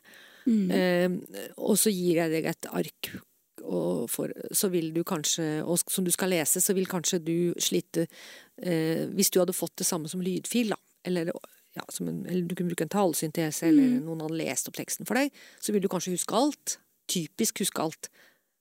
Mm. 0.49 0.71
Eh, 0.73 1.45
og 1.61 1.77
så 1.79 1.93
gir 1.93 2.23
jeg 2.23 2.33
deg 2.33 2.49
et 2.49 2.69
ark, 2.73 3.11
og 3.69 4.07
for, 4.09 4.33
så 4.55 4.71
vil 4.73 4.91
du 4.95 5.03
kanskje, 5.07 5.61
og 5.61 5.81
som 5.83 6.07
du 6.07 6.13
skal 6.15 6.33
lese, 6.33 6.63
så 6.65 6.77
vil 6.77 6.89
kanskje 6.89 7.21
du 7.21 7.37
slite 7.61 8.07
eh, 8.63 9.05
Hvis 9.13 9.33
du 9.35 9.41
hadde 9.43 9.57
fått 9.57 9.77
det 9.83 9.89
samme 9.89 10.09
som 10.09 10.23
lydfil, 10.25 10.73
da, 10.73 10.79
eller, 11.05 11.33
ja, 11.77 11.85
som 11.93 12.09
en, 12.09 12.23
eller 12.27 12.47
du 12.49 12.55
kunne 12.55 12.73
bruke 12.73 12.87
en 12.87 12.95
talesyntese, 12.95 13.69
eller 13.69 13.99
noen 14.01 14.25
hadde 14.25 14.41
lest 14.41 14.71
opp 14.71 14.79
teksten 14.79 15.09
for 15.09 15.21
deg, 15.21 15.35
så 15.61 15.75
vil 15.75 15.85
du 15.85 15.91
kanskje 15.93 16.15
huske 16.17 16.39
alt. 16.39 16.79
Typisk 17.09 17.63
huske 17.65 17.83
alt. 17.83 18.11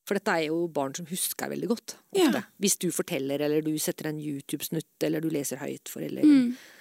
For 0.08 0.16
dette 0.16 0.32
er 0.32 0.48
jo 0.48 0.62
barn 0.72 0.96
som 0.96 1.08
husker 1.10 1.52
veldig 1.52 1.68
godt. 1.68 1.98
Ja. 2.16 2.32
Hvis 2.64 2.78
du 2.80 2.88
forteller, 2.96 3.42
eller 3.44 3.66
du 3.66 3.74
setter 3.82 4.08
en 4.08 4.22
YouTube-snutt, 4.24 4.96
eller 5.04 5.24
du 5.24 5.28
leser 5.34 5.60
høyt 5.60 5.92
for 5.92 6.06
eleven. 6.06 6.54
Mm. 6.54 6.78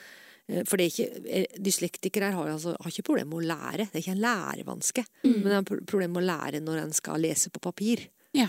Eh, 0.49 0.63
For 0.65 0.79
det 0.79 0.87
er 0.87 0.93
ikke, 0.93 1.25
eh, 1.27 1.57
dyslektikere 1.59 2.31
har, 2.33 2.53
altså, 2.53 2.77
har 2.79 2.93
ikke 2.93 3.09
problemer 3.09 3.35
med 3.35 3.43
å 3.43 3.49
lære. 3.51 3.89
Det 3.91 3.99
er 3.99 4.05
ikke 4.05 4.15
en 4.15 4.23
lærevanske. 4.23 5.05
Mm. 5.25 5.33
Men 5.33 5.49
det 5.49 5.57
er 5.57 5.67
problemer 5.67 5.91
problem 5.91 6.13
med 6.15 6.23
å 6.23 6.29
lære 6.31 6.63
når 6.63 6.83
en 6.85 6.93
skal 6.93 7.21
lese 7.21 7.51
på 7.51 7.61
papir. 7.61 8.07
Ja. 8.33 8.47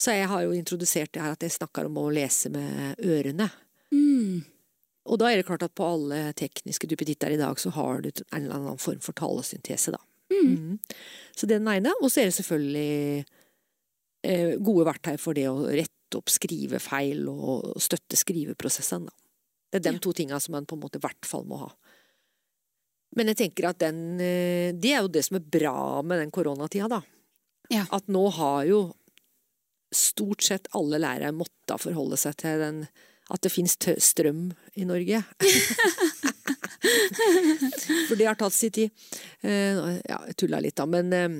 Så 0.00 0.10
jeg 0.10 0.26
har 0.26 0.42
jo 0.42 0.50
introdusert 0.50 1.12
det 1.12 1.22
her 1.22 1.36
at 1.36 1.46
jeg 1.46 1.54
snakker 1.54 1.86
om 1.86 2.00
å 2.02 2.10
lese 2.12 2.50
med 2.50 2.98
ørene. 2.98 3.50
Mm. 3.94 4.42
Og 5.06 5.20
da 5.20 5.28
er 5.30 5.38
det 5.38 5.46
klart 5.46 5.62
at 5.62 5.74
på 5.76 5.86
alle 5.86 6.32
tekniske 6.36 6.88
duppeditter 6.90 7.30
i 7.30 7.38
dag 7.38 7.60
så 7.60 7.70
har 7.76 8.02
du 8.02 8.10
en 8.10 8.42
eller 8.42 8.56
annen 8.56 8.80
form 8.80 8.98
for 9.04 9.16
talesyntese, 9.16 9.94
da. 9.94 10.00
Mm. 10.32 10.78
Så 11.36 11.46
det 11.46 11.56
er 11.56 11.62
den 11.64 11.72
ene. 11.74 11.92
Og 12.00 12.10
så 12.10 12.22
er 12.22 12.30
det 12.30 12.36
selvfølgelig 12.38 13.24
eh, 14.24 14.54
gode 14.64 14.86
verktøy 14.88 15.16
for 15.20 15.36
det 15.36 15.48
å 15.50 15.58
rette 15.68 16.18
opp 16.18 16.30
skrivefeil 16.30 17.26
og 17.28 17.74
støtte 17.82 18.16
skriveprosessen, 18.18 19.08
da. 19.08 19.14
Det 19.72 19.80
er 19.80 19.86
de 19.88 19.96
Ja. 19.96 20.02
to 20.04 20.12
tinga 20.14 20.38
som 20.40 20.54
en 20.54 20.66
på 20.66 20.76
en 20.76 20.82
måte 20.84 21.00
i 21.00 21.02
hvert 21.02 21.26
fall 21.26 21.44
må 21.50 21.58
ha. 21.64 21.70
Men 23.16 23.26
jeg 23.32 23.36
tenker 23.40 23.68
at 23.68 23.78
den 23.82 24.20
eh, 24.22 24.72
Det 24.74 24.92
er 24.94 25.02
jo 25.02 25.08
det 25.10 25.24
som 25.26 25.36
er 25.38 25.46
bra 25.46 26.02
med 26.02 26.18
den 26.22 26.30
koronatida, 26.34 26.88
da. 26.88 27.02
Ja. 27.70 27.86
At 27.90 28.06
nå 28.06 28.28
har 28.36 28.64
jo 28.68 28.94
stort 29.94 30.42
sett 30.42 30.66
alle 30.74 30.98
lærere 30.98 31.32
måttet 31.34 31.80
forholde 31.82 32.16
seg 32.18 32.36
til 32.42 32.58
den 32.62 32.80
at 33.32 33.40
det 33.40 33.52
finnes 33.54 33.76
strøm 34.04 34.52
i 34.76 34.84
Norge. 34.84 35.22
For 38.08 38.16
det 38.18 38.26
har 38.28 38.38
tatt 38.40 38.56
sin 38.56 38.74
tid. 38.74 39.06
Eh, 39.42 39.78
Ja, 40.08 40.18
jeg 40.28 40.36
tulla 40.40 40.60
litt, 40.62 40.76
da, 40.76 40.86
men 40.90 41.12
eh, 41.16 41.38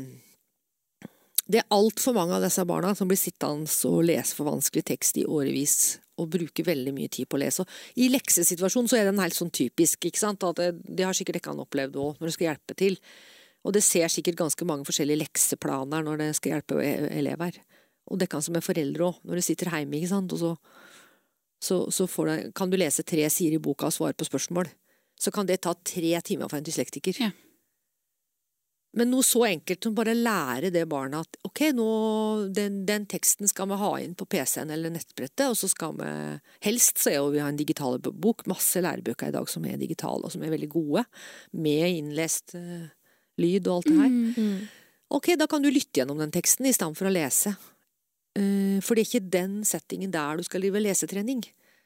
det 1.44 1.60
er 1.60 1.74
altfor 1.76 2.16
mange 2.16 2.38
av 2.38 2.44
disse 2.44 2.64
barna 2.64 2.94
som 2.96 3.10
blir 3.10 3.20
sittende 3.20 3.68
og 3.90 4.06
lese 4.08 4.36
for 4.36 4.48
vanskelig 4.48 4.86
tekst 4.88 5.18
i 5.20 5.26
årevis, 5.28 5.98
og 6.16 6.30
bruker 6.32 6.64
veldig 6.64 6.94
mye 6.94 7.10
tid 7.12 7.28
på 7.28 7.36
å 7.36 7.42
lese. 7.42 7.64
Og 7.66 8.00
I 8.00 8.08
leksesituasjonen 8.14 8.88
så 8.88 8.96
er 9.00 9.08
den 9.10 9.20
helt 9.20 9.36
sånn 9.36 9.52
typisk, 9.52 10.06
ikke 10.06 10.20
sant. 10.20 10.46
At 10.46 10.60
det, 10.60 10.70
det 10.86 11.04
har 11.04 11.16
sikkert 11.16 11.40
ikke 11.40 11.52
han 11.52 11.62
opplevd 11.64 11.98
òg, 12.00 12.20
når 12.20 12.30
du 12.30 12.36
skal 12.36 12.48
hjelpe 12.52 12.76
til. 12.78 12.96
Og 13.64 13.74
det 13.74 13.82
ser 13.84 14.12
sikkert 14.12 14.38
ganske 14.38 14.68
mange 14.68 14.86
forskjellige 14.88 15.24
lekseplaner 15.24 16.04
når 16.06 16.20
det 16.22 16.30
skal 16.38 16.54
hjelpe 16.54 16.78
e- 16.84 17.10
elever. 17.18 17.58
Og 18.12 18.20
det 18.20 18.28
kan 18.32 18.44
som 18.44 18.56
er 18.56 18.64
foreldre 18.64 19.08
òg, 19.10 19.20
når 19.24 19.40
du 19.40 19.44
sitter 19.44 19.72
hjemme, 19.72 19.98
ikke 19.98 20.12
sant, 20.12 20.32
og 20.36 20.40
så, 20.40 20.54
så, 21.64 21.78
så 21.92 22.06
du, 22.06 22.50
kan 22.56 22.72
du 22.72 22.78
lese 22.80 23.04
tre 23.04 23.26
sider 23.32 23.58
i 23.58 23.62
boka 23.64 23.88
og 23.90 23.96
svare 23.96 24.16
på 24.16 24.28
spørsmål. 24.28 24.70
Så 25.20 25.32
kan 25.34 25.46
det 25.48 25.62
ta 25.64 25.74
tre 25.74 26.18
timer 26.26 26.50
for 26.50 26.58
en 26.58 26.66
dyslektiker. 26.66 27.16
Ja. 27.22 27.30
Men 28.94 29.10
noe 29.10 29.26
så 29.26 29.42
enkelt 29.48 29.82
som 29.82 29.94
bare 29.96 30.14
lære 30.14 30.70
det 30.74 30.84
barnet 30.90 31.26
at 31.26 31.38
ok, 31.48 31.62
nå, 31.74 31.86
den, 32.54 32.82
den 32.86 33.06
teksten 33.10 33.50
skal 33.50 33.66
vi 33.72 33.78
ha 33.80 33.90
inn 34.04 34.14
på 34.14 34.26
PC-en 34.30 34.70
eller 34.70 34.92
nettbrettet, 34.94 35.48
og 35.48 35.58
så 35.58 35.70
skal 35.70 35.96
vi 35.98 36.10
Helst 36.64 37.02
så 37.02 37.10
er 37.10 37.18
jo 37.18 37.32
vi 37.34 37.42
har 37.42 37.50
en 37.50 37.58
digital 37.58 37.98
bok, 37.98 38.46
masse 38.50 38.82
lærebøker 38.84 39.32
i 39.32 39.34
dag 39.34 39.50
som 39.50 39.66
er 39.66 39.80
digitale 39.80 40.28
og 40.28 40.34
som 40.34 40.44
er 40.46 40.54
veldig 40.54 40.70
gode, 40.76 41.04
med 41.58 41.88
innlest 41.90 42.54
uh, 42.54 42.86
lyd 43.42 43.66
og 43.66 43.80
alt 43.80 43.90
det 43.90 43.98
her. 43.98 44.14
Mm. 44.14 44.62
Ok, 45.18 45.32
da 45.42 45.50
kan 45.50 45.64
du 45.64 45.72
lytte 45.72 46.00
gjennom 46.00 46.22
den 46.22 46.34
teksten 46.34 46.70
i 46.70 46.74
stedet 46.74 46.98
for 46.98 47.10
å 47.10 47.14
lese. 47.14 47.56
Uh, 48.38 48.78
For 48.78 48.94
det 48.94 49.04
er 49.04 49.10
ikke 49.10 49.34
den 49.40 49.60
settingen 49.66 50.14
der 50.14 50.38
du 50.38 50.46
skal 50.46 50.62
drive 50.62 50.86
lesetrening. 50.86 51.42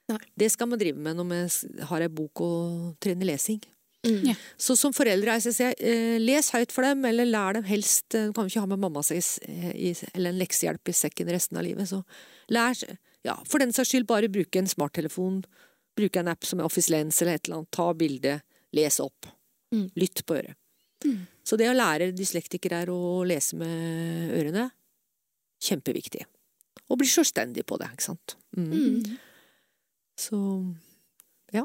Nei. 0.08 0.20
Det 0.40 0.48
skal 0.54 0.70
man 0.70 0.80
drive 0.80 1.00
med 1.04 1.18
når 1.18 1.26
man 1.28 1.50
har 1.90 2.04
ei 2.04 2.12
bok 2.12 2.40
og 2.44 2.94
trener 3.04 3.28
lesing. 3.28 3.60
Mm. 4.06 4.20
Ja. 4.30 4.34
Så 4.56 4.76
som 4.78 4.94
foreldre 4.94 5.34
jeg 5.36 5.54
sier, 5.56 5.74
eh, 5.82 6.16
les 6.22 6.52
høyt 6.54 6.72
for 6.72 6.86
dem, 6.86 7.02
eller 7.04 7.26
lær 7.26 7.56
dem 7.58 7.64
helst 7.66 8.14
eh, 8.14 8.28
Du 8.28 8.32
kan 8.32 8.46
jo 8.46 8.52
ikke 8.52 8.62
ha 8.62 8.70
med 8.70 8.78
mamma 8.84 9.02
seg 9.02 9.18
i 9.74 9.90
eller 10.14 10.30
en 10.30 10.38
leksehjelp 10.38 10.88
i 10.88 10.94
sekken 10.94 11.32
resten 11.34 11.58
av 11.58 11.66
livet, 11.66 11.90
så 11.90 12.04
lær 12.54 12.78
Ja, 13.26 13.34
for 13.44 13.58
den 13.58 13.74
saks 13.74 13.90
skyld, 13.90 14.06
bare 14.06 14.30
bruke 14.30 14.60
en 14.60 14.70
smarttelefon, 14.70 15.42
bruke 15.98 16.22
en 16.22 16.30
app 16.30 16.46
som 16.46 16.62
er 16.62 16.68
Office 16.68 16.92
Lens 16.94 17.18
eller 17.20 17.34
et 17.34 17.48
eller 17.48 17.58
annet, 17.58 17.72
ta 17.74 17.90
bilde, 17.98 18.38
les 18.78 19.00
opp. 19.02 19.26
Mm. 19.74 19.88
Lytt 19.98 20.22
på 20.24 20.38
øret. 20.38 20.54
Så 21.44 21.56
det 21.58 21.68
å 21.70 21.76
lære 21.76 22.12
dyslektikere 22.16 22.84
å 22.92 23.22
lese 23.26 23.58
med 23.58 24.32
ørene, 24.38 24.68
kjempeviktig. 25.64 26.24
Og 26.88 27.00
bli 27.00 27.08
selvstendig 27.10 27.64
på 27.68 27.76
det, 27.80 27.90
ikke 27.94 28.06
sant. 28.06 28.36
Mm. 28.56 29.18
Mm. 30.32 30.76
ja. 31.52 31.64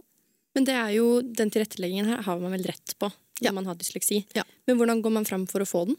Men 0.55 0.65
det 0.65 0.73
er 0.77 0.89
jo, 0.97 1.21
den 1.21 1.49
tilretteleggingen 1.53 2.05
her 2.11 2.21
har 2.27 2.39
man 2.39 2.51
vel 2.53 2.63
rett 2.69 2.95
på 2.99 3.09
når 3.09 3.47
Ja. 3.47 3.51
man 3.51 3.65
har 3.65 3.75
dysleksi. 3.75 4.25
Ja. 4.35 4.43
Men 4.67 4.77
hvordan 4.77 5.01
går 5.01 5.11
man 5.11 5.25
fram 5.25 5.47
for 5.49 5.59
å 5.61 5.65
få 5.67 5.85
den? 5.89 5.97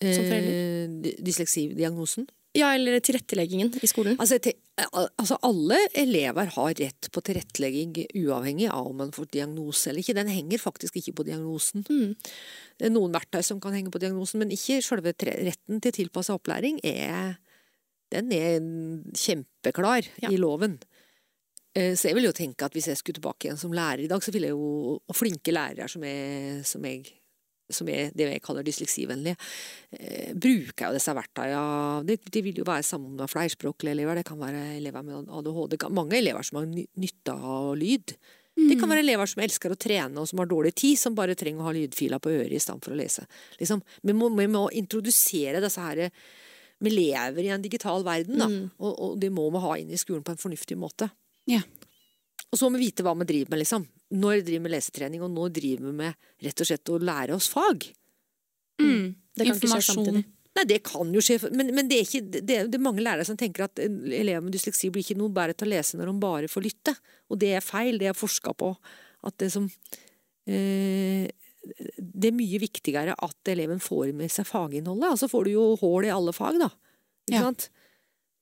Eh, 0.00 0.86
dysleksidiagnosen 1.24 2.28
Ja, 2.54 2.70
eller 2.74 2.98
tilretteleggingen 3.04 3.72
i 3.82 3.86
skolen. 3.90 4.16
Altså, 4.18 4.38
til, 4.42 4.54
altså 5.18 5.36
alle 5.44 5.76
elever 5.94 6.48
har 6.54 6.72
rett 6.78 7.08
på 7.12 7.20
tilrettelegging 7.22 7.92
uavhengig 8.16 8.70
av 8.72 8.86
om 8.88 8.96
man 9.02 9.10
får 9.14 9.28
diagnose 9.34 9.90
eller 9.90 10.00
ikke. 10.02 10.14
Den 10.16 10.30
henger 10.32 10.58
faktisk 10.62 10.96
ikke 10.96 11.12
på 11.20 11.26
diagnosen. 11.28 11.84
Mm. 11.90 12.14
Det 12.78 12.86
er 12.88 12.94
noen 12.94 13.12
verktøy 13.14 13.42
som 13.44 13.60
kan 13.60 13.76
henge 13.76 13.92
på 13.94 14.00
diagnosen, 14.02 14.38
men 14.40 14.50
ikke 14.54 14.80
selve 14.82 15.12
retten 15.18 15.80
til 15.84 15.92
tilpassa 15.92 16.34
opplæring 16.38 16.80
er 16.84 17.36
Den 18.10 18.32
er 18.32 18.58
kjempeklar 19.12 20.06
Ja. 20.22 20.30
i 20.32 20.36
loven. 20.40 20.78
Eh, 21.78 21.94
Så 21.94 22.08
jeg 22.10 22.16
vil 22.18 22.26
jo 22.28 22.34
tenke 22.34 22.66
at 22.66 22.74
hvis 22.74 22.88
jeg 22.90 22.98
skulle 22.98 23.18
tilbake 23.20 23.46
igjen 23.48 23.60
som 23.60 23.74
lærer 23.76 24.02
i 24.04 24.10
dag, 24.10 24.22
så 24.24 24.32
ville 24.34 24.50
jeg 24.50 24.56
jo 24.56 24.98
Og 24.98 25.14
flinke 25.16 25.54
lærere 25.54 25.86
som 25.88 26.02
er, 26.08 26.62
som 26.66 26.84
jeg 26.88 27.06
som 27.70 27.84
er 27.92 28.06
det 28.16 28.24
jeg 28.30 28.40
kaller 28.40 28.64
dysleksivennlige, 28.64 29.36
eh, 29.92 30.30
bruker 30.32 30.86
jo 30.88 30.94
disse 30.96 31.12
verktøyene. 31.12 32.00
De, 32.08 32.14
de, 32.16 32.40
vil 32.46 32.56
jo 32.62 32.64
være 32.64 32.82
sammen 32.82 33.12
med 33.18 33.28
flerspråklige 33.28 33.92
elever, 33.92 34.16
det 34.16 34.24
kan 34.24 34.40
være 34.40 34.62
elever 34.78 35.04
med 35.04 35.28
ADHD, 35.28 35.76
mange 35.92 36.16
elever 36.16 36.42
som 36.48 36.62
har 36.62 36.64
ny- 36.70 36.86
nytte 36.96 37.34
av 37.36 37.76
lyd. 37.76 38.14
Det 38.56 38.78
kan 38.80 38.88
være 38.88 39.04
elever 39.04 39.28
som 39.28 39.42
elsker 39.44 39.70
å 39.70 39.76
trene 39.76 40.16
og 40.18 40.26
som 40.26 40.40
har 40.40 40.48
dårlig 40.48 40.72
tid, 40.80 40.96
som 40.98 41.14
bare 41.14 41.36
trenger 41.36 41.60
å 41.60 41.68
ha 41.68 41.76
lydfiler 41.76 42.18
på 42.24 42.32
øret 42.32 42.56
i 42.56 42.58
stedet 42.64 42.82
for 42.88 42.96
å 42.96 42.98
lese. 42.98 43.26
Liksom, 43.60 43.84
vi, 44.02 44.16
må, 44.16 44.32
vi 44.34 44.48
må 44.48 44.64
introdusere 44.72 45.60
disse 45.60 45.84
her 45.84 46.08
Vi 46.80 46.90
lever 46.90 47.42
i 47.44 47.48
en 47.52 47.60
digital 47.62 48.02
verden, 48.06 48.38
da, 48.38 48.46
Mm. 48.48 48.70
og, 48.78 48.92
og 49.02 49.20
det 49.20 49.30
må 49.30 49.50
vi 49.52 49.58
ha 49.58 49.76
inn 49.76 49.90
i 49.90 49.96
skolen 50.00 50.22
på 50.24 50.30
en 50.32 50.40
fornuftig 50.40 50.76
måte. 50.78 51.10
Ja. 51.48 51.62
Og 52.48 52.56
så 52.60 52.68
må 52.68 52.78
vi 52.78 52.86
vite 52.88 53.04
hva 53.04 53.12
vi 53.18 53.26
driver 53.28 53.52
med, 53.52 53.62
liksom. 53.64 53.84
Når 54.16 54.40
driver 54.40 54.56
vi 54.56 54.64
med 54.64 54.72
lesetrening, 54.72 55.22
og 55.24 55.32
nå 55.34 55.48
driver 55.52 55.88
vi 55.90 55.94
med 55.98 56.28
rett 56.46 56.62
og 56.64 56.68
slett 56.70 56.92
å 56.94 56.98
lære 57.02 57.36
oss 57.36 57.48
fag. 57.52 57.88
Mm. 58.80 59.14
Det 59.36 59.46
kan 59.48 59.58
ikke 59.58 59.72
skje 59.74 59.86
samtidig. 59.90 60.24
Nei, 60.58 60.64
det 60.66 60.78
kan 60.82 61.10
jo 61.14 61.20
skje, 61.22 61.36
men, 61.54 61.68
men 61.76 61.86
det, 61.90 61.98
er 62.00 62.06
ikke, 62.08 62.22
det, 62.40 62.56
det 62.72 62.78
er 62.78 62.82
mange 62.82 63.02
lærere 63.04 63.26
som 63.28 63.36
tenker 63.38 63.66
at 63.68 63.78
elever 63.78 64.42
med 64.42 64.54
dysleksi 64.56 64.88
blir 64.90 65.04
ikke 65.04 65.18
noe 65.20 65.30
bedre 65.34 65.54
til 65.54 65.68
å 65.68 65.74
lese 65.74 65.98
når 66.00 66.08
de 66.10 66.14
bare 66.24 66.48
får 66.50 66.64
lytte. 66.64 66.94
Og 67.30 67.38
det 67.42 67.52
er 67.58 67.62
feil. 67.62 68.00
Det 68.00 68.08
er 68.10 68.16
forska 68.16 68.54
på. 68.58 68.72
At 69.28 69.36
det 69.42 69.50
som 69.54 69.68
eh, 70.48 71.28
Det 71.98 72.30
er 72.30 72.36
mye 72.38 72.60
viktigere 72.62 73.14
at 73.14 73.52
eleven 73.52 73.78
får 73.82 74.14
med 74.16 74.32
seg 74.32 74.48
faginnholdet. 74.48 75.06
Og 75.10 75.14
Altså 75.18 75.28
får 75.30 75.46
du 75.46 75.52
jo 75.52 75.66
hull 75.82 76.08
i 76.08 76.14
alle 76.14 76.34
fag, 76.34 76.58
da. 76.64 76.72
Ikke 77.28 77.36
Ja. 77.36 77.44
sant? 77.50 77.68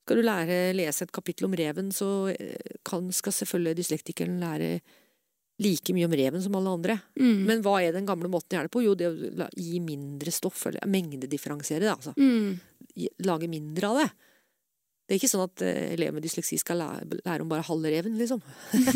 Skal 0.06 0.20
du 0.20 0.22
lære 0.22 0.70
lese 0.78 1.02
et 1.02 1.10
kapittel 1.10 1.48
om 1.48 1.54
reven, 1.58 1.90
så 1.90 2.28
eh, 2.30 2.78
kan, 2.86 3.08
skal 3.10 3.34
selvfølgelig 3.34 3.80
dyslektikeren 3.80 4.38
lære 4.38 4.76
like 5.64 5.94
mye 5.96 6.06
om 6.06 6.14
reven 6.14 6.44
som 6.44 6.54
alle 6.54 6.74
andre. 6.76 6.94
Mm. 7.18 7.40
Men 7.48 7.64
hva 7.64 7.80
er 7.82 7.96
den 7.96 8.06
gamle 8.06 8.30
måten 8.30 8.54
å 8.54 8.60
gjøre 8.60 8.68
det 8.68 8.74
på? 8.76 8.84
Jo, 8.84 8.94
det 8.94 9.08
å 9.10 9.48
gi 9.50 9.80
mindre 9.82 10.30
stoff, 10.30 10.62
eller 10.70 10.86
mengdedifferensiere. 10.92 11.90
Altså. 11.90 12.14
Mm. 12.20 13.10
Lage 13.26 13.50
mindre 13.50 13.90
av 13.90 14.00
det. 14.04 14.06
Det 15.06 15.14
er 15.14 15.20
ikke 15.20 15.32
sånn 15.32 15.44
at 15.48 15.66
eh, 15.66 15.82
elever 15.96 16.18
med 16.18 16.26
dysleksi 16.26 16.60
skal 16.62 16.84
lære 16.84 17.40
om 17.42 17.50
bare 17.50 17.66
halve 17.66 17.90
reven, 17.94 18.14
liksom. 18.20 18.42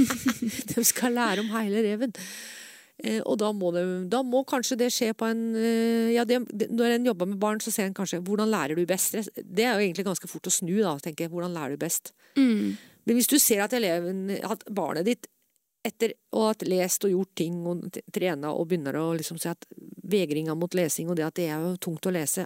De 0.71 0.87
skal 0.87 1.19
lære 1.19 1.43
om 1.43 1.51
hele 1.57 1.83
reven. 1.87 2.15
Eh, 3.01 3.21
og 3.25 3.39
da 3.41 3.51
må, 3.57 3.73
det, 3.73 3.85
da 4.13 4.21
må 4.27 4.43
kanskje 4.49 4.79
det 4.83 4.91
skje 4.93 5.13
på 5.17 5.29
en 5.31 5.43
eh, 5.57 6.13
ja, 6.13 6.27
det, 6.29 6.43
Når 6.69 6.97
en 6.97 7.11
jobber 7.11 7.31
med 7.31 7.41
barn, 7.41 7.61
så 7.65 7.73
ser 7.73 7.89
en 7.89 7.97
kanskje 7.97 8.21
hvordan 8.27 8.53
lærer 8.53 8.77
du 8.77 8.85
best. 8.89 9.17
Det 9.41 9.65
er 9.65 9.75
jo 9.75 9.87
egentlig 9.87 10.07
ganske 10.11 10.31
fort 10.31 10.51
å 10.51 10.55
snu, 10.55 10.75
da, 10.83 10.97
tenker 11.03 11.27
jeg. 11.27 11.35
Hvordan 11.35 11.57
lærer 11.57 11.77
du 11.77 11.83
best? 11.83 12.13
Mm. 12.37 12.77
Men 13.09 13.17
hvis 13.17 13.31
du 13.31 13.39
ser 13.41 13.65
at 13.65 13.75
eleven, 13.77 14.29
at 14.45 14.67
barnet 14.69 15.09
ditt 15.09 15.31
etter 15.87 16.13
å 16.37 16.51
ha 16.51 16.55
lest 16.69 17.07
og 17.09 17.13
gjort 17.15 17.31
ting 17.41 17.63
og 17.65 17.87
trena 18.13 18.53
og 18.53 18.67
begynner 18.69 18.99
å 19.01 19.07
liksom 19.17 19.39
si 19.41 19.49
at 19.49 19.65
vegringa 20.13 20.53
mot 20.59 20.75
lesing 20.77 21.09
og 21.09 21.17
det 21.17 21.25
at 21.25 21.39
det 21.39 21.47
er 21.49 21.63
jo 21.65 21.79
tungt 21.81 22.05
å 22.05 22.13
lese, 22.13 22.45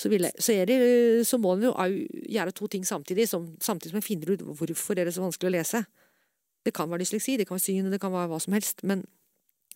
så, 0.00 0.08
jeg, 0.08 0.32
så, 0.40 0.54
er 0.56 0.66
det, 0.66 0.78
så 1.28 1.38
må 1.38 1.52
en 1.54 1.66
jo 1.68 1.72
gjøre 2.32 2.54
to 2.56 2.68
ting 2.72 2.86
samtidig, 2.88 3.28
som, 3.28 3.50
samtidig 3.62 3.92
som 3.92 4.00
en 4.00 4.06
finner 4.06 4.32
ut 4.32 4.44
hvorfor 4.48 4.98
er 4.98 5.06
det 5.06 5.12
så 5.14 5.22
vanskelig 5.22 5.50
å 5.50 5.54
lese. 5.58 5.82
Det 6.64 6.72
kan 6.74 6.88
være 6.90 7.04
dysleksi, 7.04 7.36
det 7.38 7.46
kan 7.46 7.58
være 7.58 7.66
syn, 7.66 7.90
det 7.92 8.00
kan 8.02 8.14
være 8.14 8.30
hva 8.32 8.40
som 8.42 8.56
helst, 8.56 8.82
men 8.88 9.04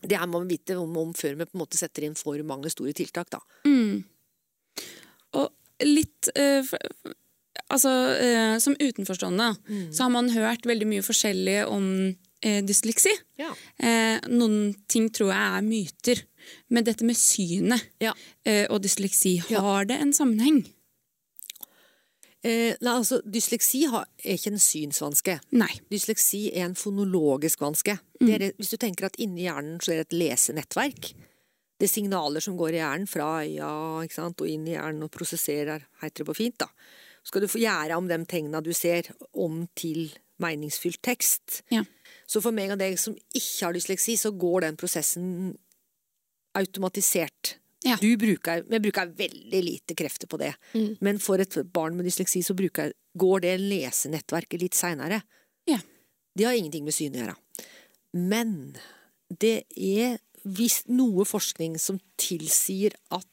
det 0.03 0.19
her 0.19 0.27
må 0.29 0.41
vi 0.45 0.57
vite 0.57 0.77
om, 0.79 0.97
om 1.01 1.13
før 1.17 1.37
vi 1.39 1.45
på 1.47 1.55
en 1.57 1.63
måte 1.63 1.79
setter 1.79 2.05
inn 2.05 2.15
for 2.19 2.37
mange 2.45 2.71
store 2.71 2.93
tiltak, 2.93 3.31
da. 3.31 3.41
Mm. 3.67 4.05
Og 5.35 5.51
litt 5.87 6.29
f- 6.37 6.75
Altså, 7.73 7.91
eh, 8.23 8.59
som 8.63 8.77
utenforstående 8.79 9.47
så 9.91 10.05
har 10.05 10.11
man 10.15 10.29
hørt 10.31 10.63
veldig 10.69 10.87
mye 10.87 11.03
forskjellig 11.03 11.65
om 11.67 11.87
eh, 12.45 12.61
dysleksi. 12.63 13.11
Ja. 13.41 13.49
Eh, 13.83 14.21
noen 14.31 14.77
ting 14.87 15.09
tror 15.11 15.33
jeg 15.33 15.57
er 15.57 15.65
myter. 15.67 16.21
Men 16.71 16.85
dette 16.87 17.03
med 17.09 17.17
synet 17.19 17.83
Ja. 17.99 18.13
og 18.71 18.83
dysleksi, 18.85 19.41
Ja. 19.51 19.61
har 19.65 19.85
det 19.89 19.97
en 20.01 20.13
sammenheng? 20.13 20.61
Eh, 22.47 22.77
nei, 22.79 22.93
altså, 22.93 23.19
dysleksi 23.27 23.83
har, 23.91 24.07
er 24.23 24.37
ikke 24.39 24.53
en 24.55 24.63
synsvanske. 24.63 25.39
Nei. 25.59 25.73
Dysleksi 25.91 26.45
er 26.53 26.69
en 26.69 26.77
fonologisk 26.79 27.65
vanske. 27.65 27.97
Det 28.21 28.37
er, 28.37 28.53
hvis 28.59 28.71
du 28.71 28.77
tenker 28.81 29.09
at 29.09 29.19
inni 29.23 29.49
hjernen 29.49 29.81
så 29.83 29.93
er 29.93 30.03
det 30.03 30.07
et 30.07 30.21
lesenettverk. 30.21 31.11
Det 31.77 31.89
er 31.89 31.93
signaler 31.93 32.45
som 32.45 32.55
går 32.57 32.77
i 32.77 32.81
hjernen 32.81 33.11
fra 33.11 33.27
øya 33.43 33.71
sant, 34.15 34.41
og 34.41 34.49
inn 34.49 34.69
i 34.69 34.77
hjernen 34.77 35.09
og 35.09 35.13
prosesserer, 35.13 35.89
heter 36.05 36.23
det 36.23 36.29
på 36.31 36.39
fint. 36.39 36.59
da. 36.63 36.71
Så 37.21 37.33
skal 37.33 37.43
du 37.43 37.51
få 37.51 37.61
gjøre 37.61 37.99
om 37.99 38.07
de 38.09 38.21
tegna 38.31 38.63
du 38.63 38.73
ser, 38.77 39.11
om 39.35 39.67
til 39.75 40.15
meningsfylt 40.41 41.03
tekst. 41.05 41.63
Ja. 41.73 41.83
Så 42.29 42.41
for 42.45 42.55
meg 42.55 42.73
og 42.73 42.81
deg 42.81 42.97
som 43.01 43.17
ikke 43.35 43.67
har 43.67 43.77
dysleksi, 43.77 44.17
så 44.21 44.31
går 44.31 44.69
den 44.69 44.79
prosessen 44.79 45.57
automatisert. 46.57 47.57
Ja. 47.87 47.97
Du 48.03 48.09
bruker, 48.19 48.65
jeg 48.67 48.83
bruker 48.83 49.13
veldig 49.19 49.63
lite 49.63 49.97
krefter 49.99 50.31
på 50.31 50.41
det. 50.43 50.53
Mm. 50.75 50.97
Men 51.07 51.21
for 51.23 51.43
et 51.43 51.57
barn 51.73 51.97
med 51.99 52.09
dysleksi 52.09 52.43
så 52.45 52.57
bruker, 52.59 52.93
går 53.17 53.45
det 53.47 53.57
lesenettverket 53.63 54.65
litt 54.65 54.79
seinere. 54.79 55.23
Ja. 55.71 55.79
Det 56.37 56.45
har 56.45 56.57
ingenting 56.59 56.85
med 56.85 56.97
syn 56.97 57.15
å 57.17 57.23
gjøre. 57.23 57.37
Men 58.17 58.57
det 59.31 59.65
er 59.73 60.19
visst 60.47 60.91
noe 60.93 61.25
forskning 61.27 61.79
som 61.83 61.99
tilsier 62.21 62.95
at 63.15 63.27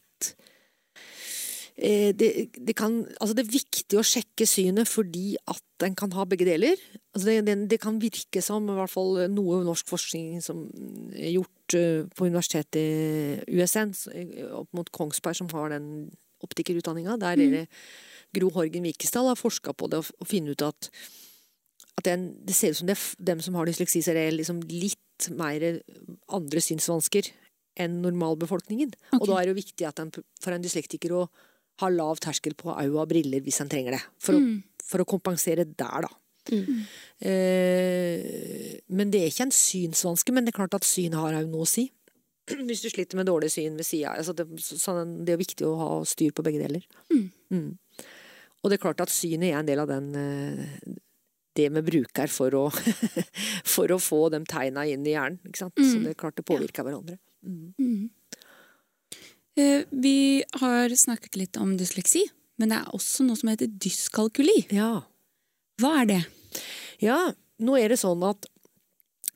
det, 1.83 2.29
det, 2.55 2.73
kan, 2.79 3.01
altså 3.19 3.35
det 3.35 3.43
er 3.43 3.55
viktig 3.57 3.97
å 3.99 4.05
sjekke 4.07 4.45
synet 4.47 4.87
fordi 4.87 5.33
at 5.51 5.83
en 5.83 5.97
kan 5.99 6.13
ha 6.15 6.23
begge 6.29 6.47
deler. 6.47 6.79
Altså 7.11 7.35
det, 7.43 7.55
det, 7.73 7.79
kan 7.83 7.99
virke 7.99 8.41
som 8.43 8.69
i 8.71 8.77
hvert 8.77 8.91
fall 8.93 9.19
noe 9.33 9.59
norsk 9.67 9.91
forskning 9.91 10.39
som 10.43 10.63
er 11.11 11.33
gjort 11.35 11.75
eh, 11.75 12.05
på 12.07 12.29
universitetet 12.29 12.79
i 12.79 13.59
USN, 13.59 13.91
eh, 14.15 14.47
opp 14.55 14.71
mot 14.77 14.93
Kongsberg, 14.95 15.41
som 15.41 15.51
har 15.51 15.75
den 15.75 15.91
optikerutdanninga. 16.43 17.19
Der 17.19 17.43
er 17.43 17.53
det 17.57 17.65
Gro 18.33 18.49
Horgen 18.55 18.87
Vikesdal 18.87 19.29
har 19.33 19.39
forska 19.39 19.75
på 19.75 19.91
det 19.91 19.99
og, 20.01 20.15
og 20.23 20.29
funnet 20.31 20.55
ut 20.55 20.67
at, 20.71 20.91
at 21.99 22.07
den, 22.07 22.29
det 22.47 22.55
ser 22.57 22.73
ut 22.73 22.79
som 22.79 22.89
det, 22.89 22.97
er 22.97 23.31
dem 23.33 23.43
som 23.43 23.59
har 23.59 23.67
dysleksi, 23.67 24.01
ser 24.01 24.17
er 24.17 24.31
det 24.31 24.39
liksom 24.39 24.63
litt 24.71 25.31
mer 25.35 25.83
andre 26.31 26.63
synsvansker 26.63 27.27
enn 27.83 27.99
normalbefolkningen. 28.03 28.93
Og 29.19 29.27
da 29.27 29.39
er 29.39 29.47
det 29.47 29.53
jo 29.53 29.63
viktig 29.65 29.87
at 29.89 29.99
en, 29.99 30.13
for 30.13 30.55
en 30.55 30.63
dyslektiker 30.63 31.13
å 31.17 31.27
ha 31.81 31.89
lav 31.89 32.19
terskel 32.21 32.53
på 32.59 32.69
øyne 32.75 32.99
og 33.01 33.09
briller 33.09 33.41
hvis 33.41 33.61
en 33.63 33.69
trenger 33.71 33.91
det. 33.97 34.03
For, 34.19 34.33
Mm. 34.37 34.59
å, 34.61 34.83
for 34.85 34.99
å 35.01 35.05
kompensere 35.09 35.65
der, 35.65 36.01
da. 36.05 36.11
Mm. 36.51 36.83
Eh, 37.23 38.79
men 38.93 39.11
det 39.13 39.21
er 39.23 39.29
ikke 39.31 39.45
en 39.47 39.55
synsvanske, 39.55 40.33
men 40.35 40.45
det 40.45 40.53
er 40.53 40.59
klart 40.61 40.75
at 40.77 40.87
syn 40.87 41.15
har 41.17 41.35
òg 41.37 41.47
noe 41.51 41.65
å 41.65 41.69
si. 41.69 41.87
Hvis 42.67 42.83
du 42.83 42.89
sliter 42.91 43.15
med 43.19 43.29
dårlig 43.29 43.51
syn 43.53 43.77
ved 43.79 43.87
sida. 43.87 44.15
Altså 44.17 44.35
det, 44.35 44.45
sånn, 44.59 45.21
det 45.25 45.35
er 45.35 45.41
viktig 45.41 45.65
å 45.67 45.75
ha 45.79 45.89
styr 46.07 46.33
på 46.35 46.43
begge 46.45 46.59
deler. 46.65 46.83
Mm. 47.13 47.29
Mm. 47.55 47.71
Og 48.63 48.69
det 48.71 48.77
er 48.77 48.83
klart 48.83 49.01
at 49.03 49.11
synet 49.11 49.49
er 49.51 49.59
en 49.61 49.67
del 49.67 49.79
av 49.83 49.89
den 49.91 50.11
eh, 50.19 50.97
det 51.55 51.67
vi 51.75 51.81
bruker 51.85 52.31
for 52.33 52.55
å, 52.57 52.63
for 53.75 53.91
å 53.93 53.99
få 54.01 54.23
de 54.33 54.39
tegna 54.49 54.85
inn 54.89 55.05
i 55.07 55.13
hjernen. 55.15 55.39
Ikke 55.47 55.63
sant? 55.65 55.75
Så 55.79 55.95
Mm. 55.99 56.03
det 56.07 56.13
er 56.15 56.19
klart 56.23 56.35
det 56.39 56.45
påvirker 56.49 56.83
hverandre. 56.87 57.19
Mm. 57.45 57.73
Mm. 57.79 58.09
Eh, 59.55 59.83
vi 59.89 60.43
har 60.61 60.89
snakket 60.97 61.35
litt 61.37 61.57
om 61.61 61.75
dysleksi, 61.77 62.23
men 62.57 62.71
det 62.73 62.79
er 62.79 62.93
også 62.95 63.25
noe 63.27 63.37
som 63.37 63.51
heter 63.51 63.69
dyskalkuli. 63.69 64.63
Ja. 64.73 65.03
Hva 65.81 65.91
er 66.01 66.09
det? 66.09 66.21
Ja, 67.03 67.19
nå 67.61 67.77
er 67.77 67.93
det 67.93 67.99
sånn 68.01 68.23
at 68.25 68.47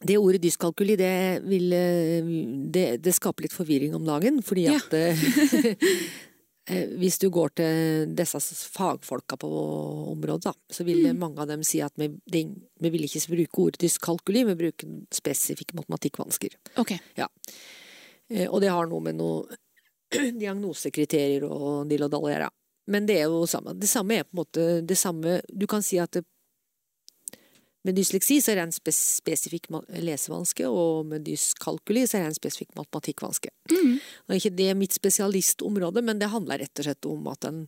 det 0.06 0.18
ordet 0.22 0.44
dyskalkuli, 0.44 0.96
det 0.98 1.14
vil 1.46 1.74
eh, 1.74 2.32
det, 2.74 2.88
det 3.06 3.14
skaper 3.18 3.46
litt 3.46 3.56
forvirring 3.56 3.96
om 3.98 4.06
dagen, 4.06 4.42
fordi 4.46 4.68
at 4.74 4.94
eh, 4.98 5.78
Hvis 7.00 7.16
du 7.22 7.30
går 7.32 7.54
til 7.56 8.10
disse 8.18 8.42
fagfolka 8.76 9.38
på 9.40 9.48
området, 10.12 10.50
da, 10.50 10.54
så 10.74 10.84
vil 10.84 11.06
Mm. 11.08 11.20
mange 11.22 11.40
av 11.40 11.48
dem 11.48 11.64
si 11.64 11.80
at 11.82 11.94
vi, 11.96 12.10
de, 12.28 12.42
vi 12.82 12.90
vil 12.92 13.06
ikke 13.08 13.22
bruke 13.32 13.62
ordet 13.64 13.86
dyskalkuli, 13.86 14.44
vi 14.50 14.56
bruker 14.66 14.98
spesifikke 15.16 15.78
matematikkvansker. 15.80 16.58
Ok. 16.78 16.98
Ja. 17.16 17.30
Og 18.52 18.60
det 18.60 18.70
har 18.70 18.90
noe 18.92 19.00
med 19.00 19.16
noen 19.16 19.48
diagnosekriterier 20.42 21.46
og 21.48 21.88
dill 21.90 22.06
og 22.08 22.14
dall. 22.14 22.48
Men 22.88 23.08
det 23.08 23.20
er 23.20 23.28
jo 23.28 23.46
samme. 23.50 23.76
Det 23.76 23.90
samme 23.92 24.20
er 24.20 24.28
på 24.28 24.36
en 24.36 24.42
måte 24.42 24.66
det 24.88 24.96
samme 24.96 25.42
Du 25.52 25.68
kan 25.68 25.84
si 25.84 26.00
at 26.00 26.16
det, 26.16 26.24
med 27.88 27.96
dysleksi 27.96 28.42
så 28.44 28.52
er 28.52 28.60
det 28.60 28.68
en 28.68 28.76
spes 28.76 28.98
spesifikk 29.22 29.70
lesevanske, 30.04 30.68
og 30.68 31.08
med 31.08 31.24
dyskalkuli 31.24 32.04
så 32.04 32.18
er 32.18 32.26
det 32.26 32.34
en 32.34 32.40
spesifikk 32.40 32.74
matematikkvanske. 32.76 33.52
Mm. 33.72 33.94
Er 34.28 34.40
ikke 34.40 34.56
det 34.58 34.74
mitt 34.76 34.98
spesialistområde, 34.98 36.04
men 36.04 36.20
det 36.20 36.34
handler 36.34 36.66
rett 36.66 36.82
og 36.82 36.88
slett 36.88 37.08
om 37.08 37.30
at 37.32 37.48
en 37.48 37.62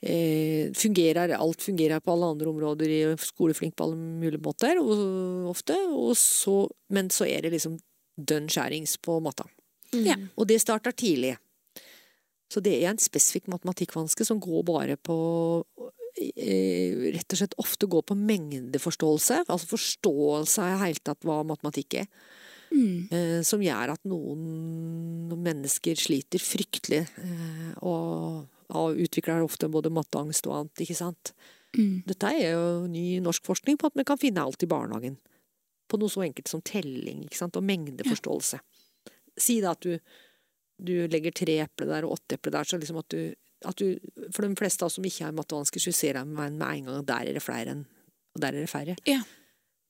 eh, 0.00 0.72
fungerer, 0.74 1.36
alt 1.36 1.62
fungerer 1.62 2.02
på 2.02 2.16
alle 2.16 2.32
andre 2.34 2.50
områder, 2.50 2.90
i 2.90 3.00
skoleflink 3.22 3.76
på 3.76 3.86
alle 3.86 4.00
mulige 4.24 4.42
måter, 4.42 4.82
og, 4.82 5.46
ofte, 5.52 5.78
og 5.94 6.16
så, 6.18 6.64
men 6.90 7.12
så 7.14 7.28
er 7.30 7.46
det 7.46 7.54
liksom 7.54 7.78
dønn 8.16 8.50
skjærings 8.50 8.96
på 9.04 9.20
matta. 9.22 9.46
Ja. 9.94 10.18
Og 10.34 10.48
det 10.50 10.58
starter 10.64 10.96
tidlig. 10.96 11.36
Så 12.52 12.62
det 12.62 12.76
er 12.78 12.92
en 12.92 13.02
spesifikk 13.02 13.48
matematikkvanske 13.50 14.26
som 14.26 14.40
går 14.42 14.62
bare 14.68 14.96
på 14.96 15.16
eh, 16.16 17.12
Rett 17.16 17.34
og 17.34 17.40
slett 17.40 17.56
ofte 17.60 17.88
går 17.90 18.04
på 18.06 18.16
mengdeforståelse, 18.18 19.42
altså 19.46 19.72
forståelse 19.74 20.62
av 20.64 20.84
hele 20.84 21.02
tatt 21.02 21.26
hva 21.26 21.42
matematikk 21.46 22.00
er. 22.02 22.10
Mm. 22.70 23.08
Eh, 23.10 23.40
som 23.46 23.62
gjør 23.62 23.94
at 23.94 24.02
noen 24.08 25.34
mennesker 25.42 25.98
sliter 25.98 26.42
fryktelig, 26.42 27.04
eh, 27.22 27.70
og, 27.86 28.46
og 28.74 29.02
utvikler 29.02 29.44
ofte 29.44 29.70
både 29.72 29.92
matteangst 29.94 30.48
og 30.50 30.60
annet, 30.60 30.86
ikke 30.86 30.98
sant. 30.98 31.34
Mm. 31.76 32.02
Dette 32.08 32.32
er 32.32 32.54
jo 32.54 32.86
ny 32.90 33.18
norsk 33.24 33.46
forskning 33.46 33.78
på 33.80 33.90
at 33.90 33.98
vi 33.98 34.06
kan 34.06 34.20
finne 34.20 34.44
alt 34.44 34.64
i 34.64 34.70
barnehagen. 34.70 35.18
På 35.86 35.98
noe 36.00 36.10
så 36.10 36.24
enkelt 36.26 36.50
som 36.50 36.64
telling 36.66 37.26
ikke 37.26 37.38
sant? 37.38 37.58
og 37.58 37.66
mengdeforståelse. 37.66 38.58
Si 39.38 39.60
da 39.62 39.74
at 39.76 39.84
du, 39.84 39.98
du 40.76 40.94
legger 41.08 41.34
tre 41.34 41.58
epler 41.64 41.88
der 41.90 42.06
og 42.06 42.18
åtte 42.18 42.36
epler 42.36 42.58
der, 42.58 42.68
så 42.68 42.78
liksom 42.80 43.00
at 43.00 43.08
du, 43.12 43.34
at 43.66 43.78
du 43.80 43.96
For 44.34 44.44
de 44.44 44.56
fleste 44.58 44.84
av 44.84 44.90
oss 44.90 44.98
som 44.98 45.06
ikke 45.08 45.24
har 45.24 45.36
mattevansker, 45.36 45.80
så 45.80 45.92
ser 45.96 46.18
de 46.18 46.24
med 46.28 46.60
en 46.60 46.88
gang 46.88 46.98
at 47.00 47.08
der 47.08 47.30
er 47.30 47.38
det 47.38 47.44
flere 47.44 47.72
enn 47.72 47.86
og 48.36 48.42
der 48.44 48.52
er 48.52 48.66
det 48.66 48.70
færre. 48.70 48.96
Ja. 49.08 49.22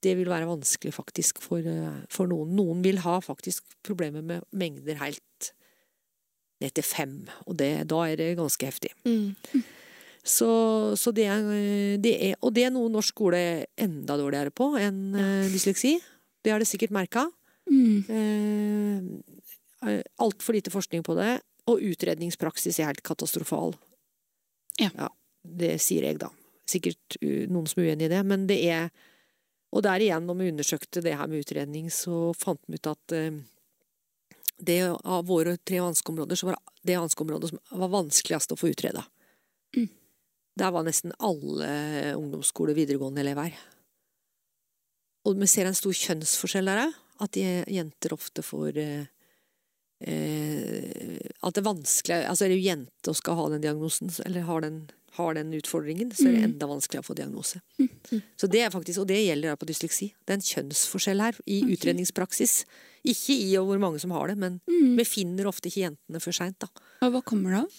Det 0.02 0.12
vil 0.14 0.30
være 0.30 0.46
vanskelig 0.46 0.94
faktisk 0.94 1.40
for, 1.42 1.58
eh, 1.58 2.02
for 2.08 2.30
noen. 2.30 2.54
Noen 2.54 2.82
vil 2.84 3.00
ha 3.02 3.18
faktisk 3.18 3.64
problemer 3.82 4.22
med 4.22 4.44
mengder 4.52 5.00
helt 5.02 5.52
ned 6.62 6.72
til 6.76 6.86
fem. 6.86 7.16
Og 7.46 7.56
det, 7.58 7.88
da 7.90 8.04
er 8.06 8.16
det 8.16 8.36
ganske 8.38 8.68
heftig. 8.68 8.92
Mm. 9.04 9.34
Så, 10.22 10.50
så 10.98 11.12
det, 11.14 11.26
er, 11.26 11.42
det 12.02 12.14
er 12.30 12.34
Og 12.42 12.54
det 12.54 12.64
er 12.66 12.70
noe 12.74 12.90
norsk 12.90 13.14
skole 13.14 13.38
er 13.38 13.66
enda 13.78 14.16
dårligere 14.18 14.50
på 14.50 14.72
enn 14.78 15.14
ja. 15.14 15.26
dysleksi. 15.50 15.96
Det 16.42 16.54
har 16.54 16.62
det 16.62 16.70
sikkert 16.70 16.94
merka. 16.94 17.26
Mm. 17.66 18.06
Eh, 18.06 19.35
Altfor 20.22 20.56
lite 20.56 20.72
forskning 20.74 21.04
på 21.06 21.16
det. 21.18 21.40
Og 21.70 21.82
utredningspraksis 21.82 22.78
er 22.80 22.90
helt 22.90 23.04
katastrofal. 23.06 23.74
Ja. 24.80 25.10
Det 25.46 25.76
sier 25.82 26.06
jeg, 26.08 26.20
da. 26.22 26.30
Sikkert 26.66 27.18
noen 27.22 27.68
som 27.70 27.82
er 27.82 27.92
uenig 27.92 28.08
i 28.08 28.12
det, 28.12 28.22
men 28.26 28.48
det 28.50 28.62
er 28.70 28.90
Og 29.74 29.82
der 29.82 30.00
igjen, 30.00 30.24
når 30.24 30.36
vi 30.38 30.48
undersøkte 30.48 31.02
det 31.02 31.16
her 31.18 31.26
med 31.28 31.42
utredning, 31.42 31.88
så 31.90 32.30
fant 32.38 32.60
vi 32.70 32.78
ut 32.78 32.86
at 32.86 33.12
eh, 33.12 33.34
det 34.62 34.76
av 34.86 35.26
våre 35.26 35.56
tre 35.58 35.80
vanskeområder, 35.82 36.38
så 36.38 36.46
var 36.46 36.56
det 36.56 36.86
det 36.86 37.00
vanskeområdet 37.02 37.50
som 37.50 37.80
var 37.82 37.90
vanskeligst 37.92 38.54
å 38.54 38.56
få 38.56 38.70
utreda. 38.70 39.02
Mm. 39.76 39.88
Der 40.56 40.72
var 40.72 40.86
nesten 40.86 41.12
alle 41.18 42.14
ungdomsskole- 42.14 42.72
og 42.72 42.78
videregående-elever. 42.78 43.58
Og 45.26 45.36
vi 45.42 45.50
ser 45.50 45.68
en 45.68 45.76
stor 45.76 45.92
kjønnsforskjell 45.92 46.70
der 46.70 46.86
òg. 46.86 46.96
At 47.26 47.36
jenter 47.36 48.12
ofte 48.12 48.44
får 48.44 48.78
eh, 48.80 49.10
eh, 50.00 51.18
At 51.42 51.54
det 51.54 51.62
er 51.62 51.68
vanskelig 51.70 52.20
Altså 52.28 52.44
er 52.46 52.52
det 52.52 52.58
jo 52.60 52.68
jente 52.70 53.04
som 53.06 53.14
skal 53.14 53.36
ha 53.38 53.48
den 53.54 53.62
diagnosen, 53.64 54.10
eller 54.26 54.40
har 54.48 54.60
den, 54.64 54.78
har 55.16 55.34
den 55.38 55.52
utfordringen, 55.56 56.10
så 56.12 56.26
er 56.28 56.32
det 56.34 56.42
Mm. 56.42 56.48
enda 56.52 56.66
vanskeligere 56.66 57.04
å 57.04 57.08
få 57.08 57.14
diagnose. 57.16 57.60
Så 58.36 58.48
det 58.50 58.60
er 58.66 58.70
faktisk, 58.70 58.98
Og 59.00 59.06
det 59.08 59.22
gjelder 59.24 59.50
da 59.54 59.56
på 59.56 59.66
dysleksi. 59.66 60.12
Det 60.26 60.30
er 60.34 60.38
en 60.40 60.50
kjønnsforskjell 60.50 61.20
her 61.22 61.38
i 61.46 61.62
utredningspraksis. 61.72 62.64
Ikke 63.06 63.32
i 63.38 63.56
og 63.56 63.66
hvor 63.68 63.78
mange 63.80 64.00
som 64.00 64.10
har 64.10 64.26
det, 64.28 64.36
men 64.36 64.60
Mm. 64.68 64.96
vi 64.96 65.04
finner 65.04 65.46
ofte 65.46 65.68
ikke 65.70 65.86
jentene 65.88 66.20
for 66.20 66.32
seint. 66.32 66.62
Og 67.02 67.12
hva 67.12 67.22
kommer 67.24 67.50
det 67.50 67.58
av? 67.64 67.70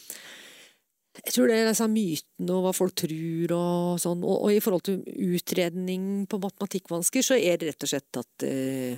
Jeg 1.25 1.34
tror 1.34 1.47
det 1.47 1.56
er 1.58 1.69
disse 1.71 1.88
mytene 1.89 2.49
og 2.53 2.63
hva 2.63 2.73
folk 2.77 2.93
tror 2.95 3.51
og 3.51 3.99
sånn. 3.99 4.23
Og, 4.23 4.43
og 4.45 4.51
i 4.53 4.60
forhold 4.60 4.84
til 4.84 5.03
utredning 5.03 6.27
på 6.30 6.38
matematikkvansker, 6.39 7.21
så 7.25 7.34
er 7.41 7.58
det 7.58 7.69
rett 7.73 7.84
og 7.84 7.89
slett 7.89 8.19
at 8.21 8.45
eh, 8.45 8.97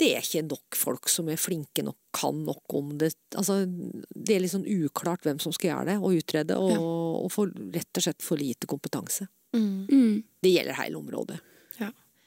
det 0.00 0.10
er 0.16 0.24
ikke 0.24 0.42
nok 0.48 0.76
folk 0.80 1.08
som 1.12 1.28
er 1.28 1.36
flinke 1.40 1.84
nok, 1.84 1.96
kan 2.16 2.38
nok 2.46 2.74
om 2.78 2.94
det. 3.00 3.12
Altså, 3.36 3.60
det 3.68 4.34
er 4.36 4.42
litt 4.42 4.54
sånn 4.54 4.64
uklart 4.66 5.26
hvem 5.28 5.38
som 5.42 5.52
skal 5.54 5.70
gjøre 5.74 5.90
det, 5.92 5.96
og 6.00 6.16
utrede, 6.16 6.56
og, 6.56 6.70
Ja. 6.72 6.80
og 6.80 7.30
for, 7.34 7.52
rett 7.74 8.00
og 8.00 8.06
slett 8.06 8.24
for 8.24 8.40
lite 8.40 8.66
kompetanse. 8.70 9.28
Mm. 9.52 9.86
Mm. 9.90 10.22
Det 10.42 10.52
gjelder 10.54 10.78
hele 10.80 10.96
området. 11.00 11.40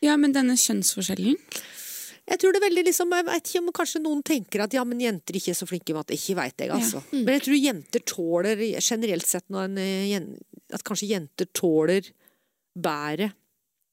Ja, 0.03 0.17
men 0.19 0.33
denne 0.35 0.57
kjønnsforskjellen 0.59 1.37
Jeg 2.27 2.39
tror 2.39 2.51
det 2.51 2.59
er 2.59 2.65
veldig 2.65 2.81
liksom, 2.89 3.13
jeg 3.15 3.25
vet 3.29 3.45
ikke 3.47 3.59
om 3.61 3.69
kanskje 3.75 4.01
noen 4.03 4.19
tenker 4.27 4.63
at 4.65 4.73
ja, 4.75 4.83
men 4.87 4.99
jenter 4.99 5.35
ikke 5.39 5.51
er 5.53 5.57
så 5.59 5.67
flinke 5.67 5.91
i 5.91 5.95
matte. 5.95 6.15
Ikke 6.15 6.35
veit 6.39 6.59
jeg, 6.59 6.71
altså. 6.71 6.99
Mm. 7.11 7.21
Men 7.23 7.33
jeg 7.37 7.43
tror 7.45 7.57
jenter 7.59 8.03
tåler, 8.07 8.61
generelt 8.79 9.27
sett, 9.27 9.45
når 9.51 9.63
en, 9.69 9.77
eh, 9.79 10.75
at 10.75 10.83
kanskje 10.87 11.09
jenter 11.11 11.47
tåler 11.55 12.11
bedre 12.75 13.31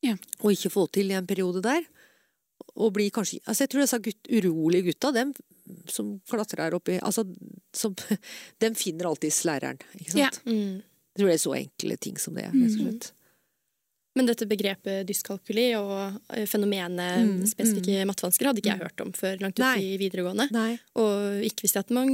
Ja. 0.02 0.14
å 0.42 0.50
ikke 0.54 0.70
få 0.70 0.86
til 0.90 1.10
i 1.10 1.14
en 1.18 1.26
periode 1.26 1.62
der. 1.62 1.82
Og 2.76 2.92
blir 2.94 3.10
kanskje 3.10 3.40
Altså, 3.46 3.64
jeg 3.64 3.70
tror 3.72 3.82
disse 3.84 3.98
gutt, 4.04 4.28
urolige 4.30 4.86
gutta, 4.90 5.10
dem 5.16 5.32
som 5.90 6.16
klatrer 6.30 6.74
oppi 6.74 6.98
Altså, 7.02 7.24
som 7.76 7.94
Dem 8.62 8.74
finner 8.78 9.08
alltids 9.10 9.42
læreren, 9.48 9.78
ikke 9.98 10.12
sant? 10.12 10.20
Ja. 10.22 10.30
Mm. 10.50 10.82
Jeg 11.10 11.18
tror 11.22 11.26
det 11.32 11.34
er 11.34 11.42
så 11.42 11.54
enkle 11.58 11.96
ting 11.98 12.18
som 12.22 12.34
det, 12.38 12.44
rett 12.52 12.68
og 12.70 12.76
slett. 12.78 13.08
Men 14.18 14.26
dette 14.26 14.46
begrepet 14.50 15.06
dyskalkuli 15.06 15.68
og 15.78 15.92
eh, 16.34 16.46
fenomenet 16.50 17.20
Mm, 17.26 17.44
spesifikke 17.46 18.02
mattevansker 18.10 18.48
hadde 18.48 18.58
ikke 18.62 18.72
jeg 18.72 18.80
hørt 18.82 19.02
om 19.04 19.10
før 19.14 19.36
langt 19.42 19.58
ut 19.58 19.62
Nei. 19.62 19.74
i 19.84 19.98
videregående. 20.00 20.46
Nei. 20.54 20.72
Og 20.98 21.44
ikke 21.46 21.62
visste 21.66 21.78
jeg 21.78 21.86
at 21.88 21.92
man 21.94 22.10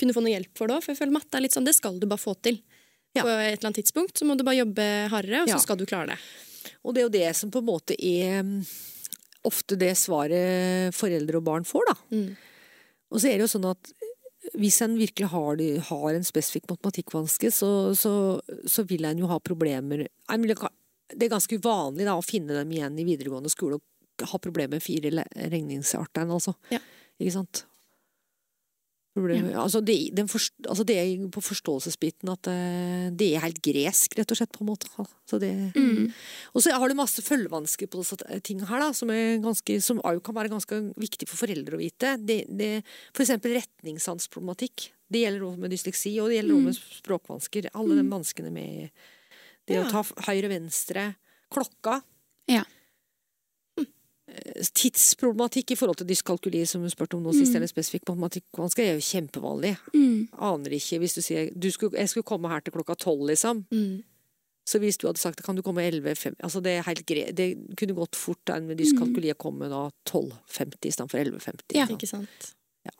kunne 0.00 0.14
få 0.16 0.22
noe 0.24 0.32
hjelp 0.32 0.52
for 0.56 0.68
det 0.70 0.76
òg, 0.78 0.84
for 0.86 0.92
jeg 0.94 1.00
føler 1.02 1.16
matte 1.18 1.36
er 1.36 1.44
litt 1.44 1.56
sånn, 1.56 1.66
det 1.68 1.74
skal 1.76 1.98
du 2.00 2.06
bare 2.08 2.22
få 2.22 2.32
til. 2.44 2.60
Ja. 3.16 3.22
På 3.24 3.28
et 3.32 3.58
eller 3.58 3.68
annet 3.68 3.80
tidspunkt 3.82 4.16
så 4.20 4.26
må 4.28 4.36
du 4.40 4.44
bare 4.46 4.60
jobbe 4.62 4.86
hardere, 5.12 5.42
og 5.44 5.52
Ja. 5.52 5.56
så 5.58 5.62
skal 5.66 5.76
du 5.80 5.84
klare 5.88 6.14
det. 6.14 6.18
Og 6.84 6.94
det 6.96 7.02
er 7.02 7.06
jo 7.08 7.14
det 7.16 7.28
som 7.36 7.52
på 7.52 7.60
en 7.60 7.68
måte 7.68 7.96
er 8.00 8.40
mm, 8.44 8.64
ofte 9.48 9.78
det 9.80 9.92
svaret 10.00 10.94
foreldre 10.96 11.40
og 11.40 11.46
barn 11.46 11.68
får, 11.68 11.90
da. 11.90 11.96
Mm. 12.14 12.28
Og 13.14 13.20
så 13.20 13.30
er 13.30 13.38
det 13.38 13.46
jo 13.46 13.52
sånn 13.54 13.70
at 13.70 13.92
hvis 14.60 14.80
en 14.84 14.96
virkelig 14.98 15.30
har, 15.32 15.60
har 15.88 16.14
en 16.14 16.26
spesifikk 16.26 16.68
matematikkvanske, 16.70 17.50
så, 17.54 17.70
så, 17.96 18.12
så 18.68 18.84
vil 18.88 19.06
en 19.08 19.22
jo 19.22 19.30
ha 19.30 19.38
problemer 19.40 20.04
Det 20.04 21.26
er 21.26 21.32
ganske 21.32 21.58
uvanlig 21.58 22.06
da, 22.06 22.16
å 22.16 22.24
finne 22.24 22.56
dem 22.56 22.72
igjen 22.72 22.98
i 23.00 23.06
videregående 23.08 23.52
skole 23.52 23.78
og 23.80 24.26
ha 24.30 24.38
problemer 24.38 24.76
med 24.76 24.84
fire 24.84 25.24
regningsartene, 25.50 26.36
altså. 26.36 26.54
Ja. 26.70 26.80
Ikke 27.18 27.34
sant? 27.34 27.64
Problemer, 29.14 29.54
altså, 29.62 29.78
det, 29.78 29.94
den 30.18 30.26
forst, 30.26 30.52
altså 30.66 30.82
det 30.82 30.96
er 30.98 31.28
på 31.30 31.38
forståelsesbiten 31.46 32.32
at 32.32 32.48
eh, 32.50 33.04
det 33.14 33.28
er 33.36 33.44
helt 33.44 33.60
gresk, 33.62 34.16
rett 34.18 34.32
og 34.34 34.40
slett, 34.40 34.50
på 34.56 34.64
en 34.64 34.70
måte. 34.72 34.88
Altså 34.98 35.38
det, 35.38 35.52
Mm. 35.78 36.08
og 36.52 36.62
så 36.64 36.74
har 36.74 36.88
du 36.90 36.96
masse 36.98 37.22
følgevansker 37.22 37.86
på 37.86 38.00
disse 38.02 38.18
tingene 38.42 38.66
her, 38.66 38.80
da, 38.82 38.88
som, 38.92 39.08
ganske, 39.44 39.76
som 39.80 40.00
kan 40.02 40.34
være 40.34 40.50
ganske 40.50 40.80
viktig 40.98 41.28
for 41.30 41.44
foreldre 41.46 41.78
å 41.78 41.82
vite. 41.84 42.16
Det, 42.18 42.40
det, 42.50 42.82
for 43.14 43.22
eksempel 43.22 43.54
retningssansproblematikk. 43.54 44.90
Det 45.14 45.22
gjelder 45.22 45.46
også 45.46 45.62
med 45.62 45.70
dysleksi, 45.70 46.12
og 46.20 46.28
det 46.32 46.40
gjelder 46.40 46.56
også 46.58 46.66
med 46.66 46.80
språkvansker. 46.98 47.70
Alle 47.78 48.00
de 48.00 48.08
vanskene 48.10 48.50
med 48.50 48.90
det 49.68 49.76
Ja. 49.78 49.84
å 49.84 49.90
ta 49.90 50.02
høyre-venstre, 50.26 51.14
klokka. 51.54 52.00
Ja. 52.50 52.64
Eh, 54.34 54.64
Tidsproblematikk 54.74 55.74
i 55.74 55.78
forhold 55.78 56.00
til 56.00 56.08
dyskalkuli, 56.10 56.64
som 56.66 56.82
du 56.82 56.90
spurte 56.92 57.18
om 57.18 57.22
nå 57.24 57.34
sist, 57.36 57.54
eller 57.54 57.70
spesifikk 57.70 58.08
matematikkvansker, 58.10 58.86
er 58.86 58.98
jo 58.98 59.06
kjempevanlig. 59.06 59.76
Mm. 59.94 60.26
Aner 60.48 60.74
ikke 60.78 60.98
hvis 61.02 61.14
du 61.16 61.22
sier 61.22 61.52
du 61.54 61.70
skulle, 61.70 61.96
'jeg 61.96 62.08
skulle 62.08 62.26
komme 62.26 62.48
her 62.48 62.60
til 62.60 62.72
klokka 62.72 62.94
tolv', 62.94 63.28
liksom. 63.30 63.66
Mm. 63.70 64.02
Så 64.64 64.80
hvis 64.80 64.96
du 64.96 65.06
hadde 65.06 65.20
sagt 65.20 65.42
kan 65.44 65.56
du 65.56 65.62
komme 65.62 65.84
11.50 65.84 66.40
altså 66.40 66.60
det, 66.64 66.78
er 66.78 66.86
helt 66.86 67.04
gre 67.04 67.32
det 67.36 67.48
kunne 67.76 67.92
gått 67.92 68.16
fort 68.16 68.48
enn 68.48 68.66
med 68.66 68.78
dyskalkuli 68.80 69.28
å 69.34 69.36
komme 69.36 69.68
da 69.68 69.90
12.50 70.08 70.88
istedenfor 70.88 71.20
11.50. 71.20 71.76
Ja. 71.76 71.84
ikke 71.92 72.08
sant? 72.08 72.54
Ja. 72.88 72.94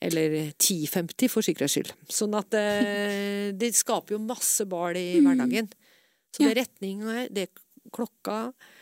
Eller 0.00 0.54
10.50 0.56 1.28
for 1.28 1.42
sikkerhets 1.42 1.76
skyld. 1.76 1.92
Sånn 2.08 2.34
at 2.34 2.48
det, 2.50 2.64
det 3.60 3.74
skaper 3.76 4.16
jo 4.16 4.24
masse 4.24 4.64
bal 4.64 4.96
i 4.96 5.20
hverdagen. 5.20 5.68
Så 6.32 6.46
det 6.46 6.50
er 6.50 6.60
retning, 6.62 7.04
det 7.28 7.48
er 7.48 7.64
klokka 7.92 8.38
eh, 8.48 8.79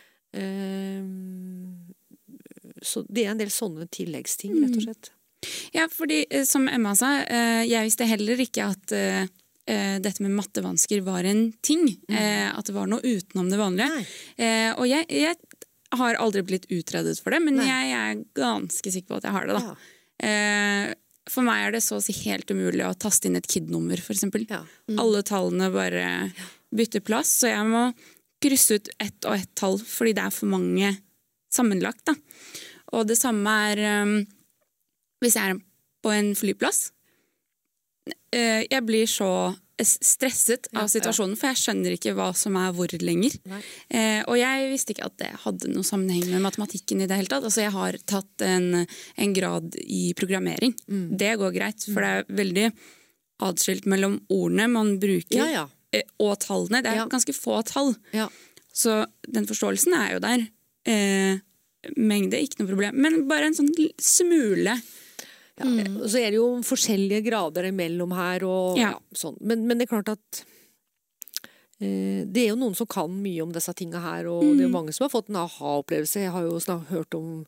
Så 2.81 3.03
det 3.09 3.25
er 3.25 3.33
en 3.33 3.41
del 3.41 3.51
sånne 3.53 3.87
tilleggsting, 3.91 4.53
rett 4.63 4.77
og 4.77 4.85
slett. 4.85 5.11
Ja, 5.75 5.87
fordi 5.91 6.23
eh, 6.29 6.45
som 6.47 6.67
Emma 6.67 6.95
sa, 6.99 7.13
eh, 7.23 7.63
jeg 7.69 7.87
visste 7.87 8.07
heller 8.09 8.41
ikke 8.43 8.69
at 8.73 8.93
eh, 8.95 9.29
dette 9.69 10.23
med 10.25 10.33
mattevansker 10.35 11.03
var 11.05 11.27
en 11.29 11.51
ting. 11.65 11.85
Eh, 12.09 12.47
at 12.49 12.65
det 12.67 12.75
var 12.75 12.89
noe 12.89 13.03
utenom 13.05 13.51
det 13.51 13.59
vanlige. 13.59 13.89
Nei. 13.93 14.73
Og 14.79 14.87
jeg, 14.89 15.05
jeg 15.13 15.35
har 15.99 16.17
aldri 16.21 16.43
blitt 16.45 16.65
utredet 16.73 17.15
for 17.21 17.35
det, 17.35 17.43
men 17.45 17.59
Nei. 17.59 17.67
jeg 17.69 17.93
er 17.99 18.23
ganske 18.37 18.95
sikker 18.95 19.13
på 19.13 19.19
at 19.19 19.29
jeg 19.29 19.35
har 19.37 19.49
det. 19.49 19.59
da. 19.59 19.75
Ja. 20.25 20.95
For 21.29 21.45
meg 21.45 21.67
er 21.67 21.75
det 21.77 21.83
så 21.85 21.99
å 21.99 22.01
si 22.03 22.15
helt 22.25 22.49
umulig 22.49 22.81
å 22.87 22.95
taste 22.97 23.29
inn 23.29 23.37
et 23.37 23.47
KID-nummer, 23.49 24.01
f.eks. 24.01 24.25
Ja. 24.49 24.63
Alle 24.97 25.21
tallene 25.27 25.69
bare 25.73 26.05
bytter 26.73 27.05
plass, 27.05 27.35
så 27.43 27.51
jeg 27.51 27.67
må 27.69 27.91
krysse 28.43 28.79
ut 28.79 28.91
ett 28.99 29.27
og 29.27 29.35
ett 29.35 29.51
tall 29.59 29.79
fordi 29.83 30.15
det 30.17 30.25
er 30.25 30.35
for 30.35 30.51
mange 30.51 30.93
sammenlagt. 31.53 32.05
Da. 32.07 32.15
Og 32.95 33.07
det 33.09 33.17
samme 33.19 33.55
er 33.71 34.03
um, 34.03 34.19
hvis 35.23 35.35
jeg 35.37 35.55
er 35.55 35.63
på 36.03 36.13
en 36.15 36.31
flyplass. 36.37 36.89
Uh, 38.33 38.63
jeg 38.69 38.85
blir 38.87 39.09
så 39.09 39.31
stresset 39.79 40.67
Ja, 40.71 40.83
av 40.83 40.89
situasjonen, 40.91 41.37
for 41.39 41.51
jeg 41.51 41.59
skjønner 41.61 41.95
ikke 41.95 42.13
hva 42.17 42.29
som 42.35 42.57
er 42.59 42.73
hvor 42.75 42.91
lenger. 42.99 43.37
Eh, 43.87 44.21
og 44.27 44.35
jeg 44.35 44.69
visste 44.73 44.91
ikke 44.91 45.07
at 45.07 45.17
det 45.21 45.29
hadde 45.45 45.71
noe 45.71 45.87
sammenheng 45.87 46.25
med 46.33 46.43
matematikken 46.43 46.99
i 46.99 47.07
det 47.07 47.15
hele 47.15 47.31
tatt. 47.31 47.45
Altså, 47.47 47.63
jeg 47.63 47.71
har 47.75 47.97
tatt 48.09 48.43
en, 48.43 48.83
en 48.83 49.35
grad 49.35 49.77
i 49.85 50.11
programmering. 50.19 50.75
Mm. 50.91 51.05
Det 51.19 51.31
går 51.39 51.55
greit, 51.55 51.87
for 51.87 52.03
det 52.03 52.11
er 52.11 52.39
veldig 52.41 52.67
atskilt 53.47 53.87
mellom 53.87 54.19
ordene 54.27 54.67
man 54.71 54.97
bruker 54.99 55.39
Ja, 55.39 55.47
ja. 55.53 55.67
Og 56.19 56.37
tallene. 56.39 56.81
Det 56.83 56.91
er 56.91 56.95
Ja. 57.01 57.07
ganske 57.07 57.33
få 57.35 57.61
tall. 57.65 57.95
Ja. 58.13 58.27
Så 58.73 59.05
den 59.27 59.45
forståelsen 59.49 59.93
er 59.93 60.13
jo 60.13 60.19
der. 60.19 60.47
Eh, 60.85 61.39
mengde, 61.97 62.37
ikke 62.39 62.59
noe 62.61 62.67
problem. 62.73 62.95
Men 63.01 63.27
bare 63.27 63.45
en 63.49 63.53
sånn 63.57 63.73
smule. 63.99 64.75
Ja, 65.59 65.65
mm. 65.65 65.97
Så 66.07 66.19
er 66.21 66.31
det 66.31 66.37
jo 66.39 66.61
forskjellige 66.63 67.23
grader 67.25 67.63
imellom 67.71 68.13
her, 68.15 68.43
og 68.47 68.77
Ja. 68.77 68.93
sånn. 69.13 69.37
Men, 69.41 69.67
men 69.67 69.77
det 69.77 69.89
er 69.89 69.95
klart 69.97 70.09
at 70.13 70.43
eh, 71.81 72.23
det 72.25 72.37
er 72.45 72.49
jo 72.53 72.59
noen 72.59 72.75
som 72.75 72.87
kan 72.87 73.09
mye 73.09 73.41
om 73.43 73.51
disse 73.55 73.73
tinga 73.75 73.99
her, 74.03 74.27
og 74.27 74.43
det 74.43 74.63
er 74.63 74.67
jo 74.69 74.73
mange 74.77 74.93
som 74.95 75.05
har 75.07 75.13
fått 75.13 75.29
en 75.29 75.35
aha-opplevelse. 75.43 76.23
Jeg 76.25 76.31
har 76.35 76.43
jo 76.47 76.59
snak, 76.59 76.87
hørt 76.91 77.13
om 77.15 77.45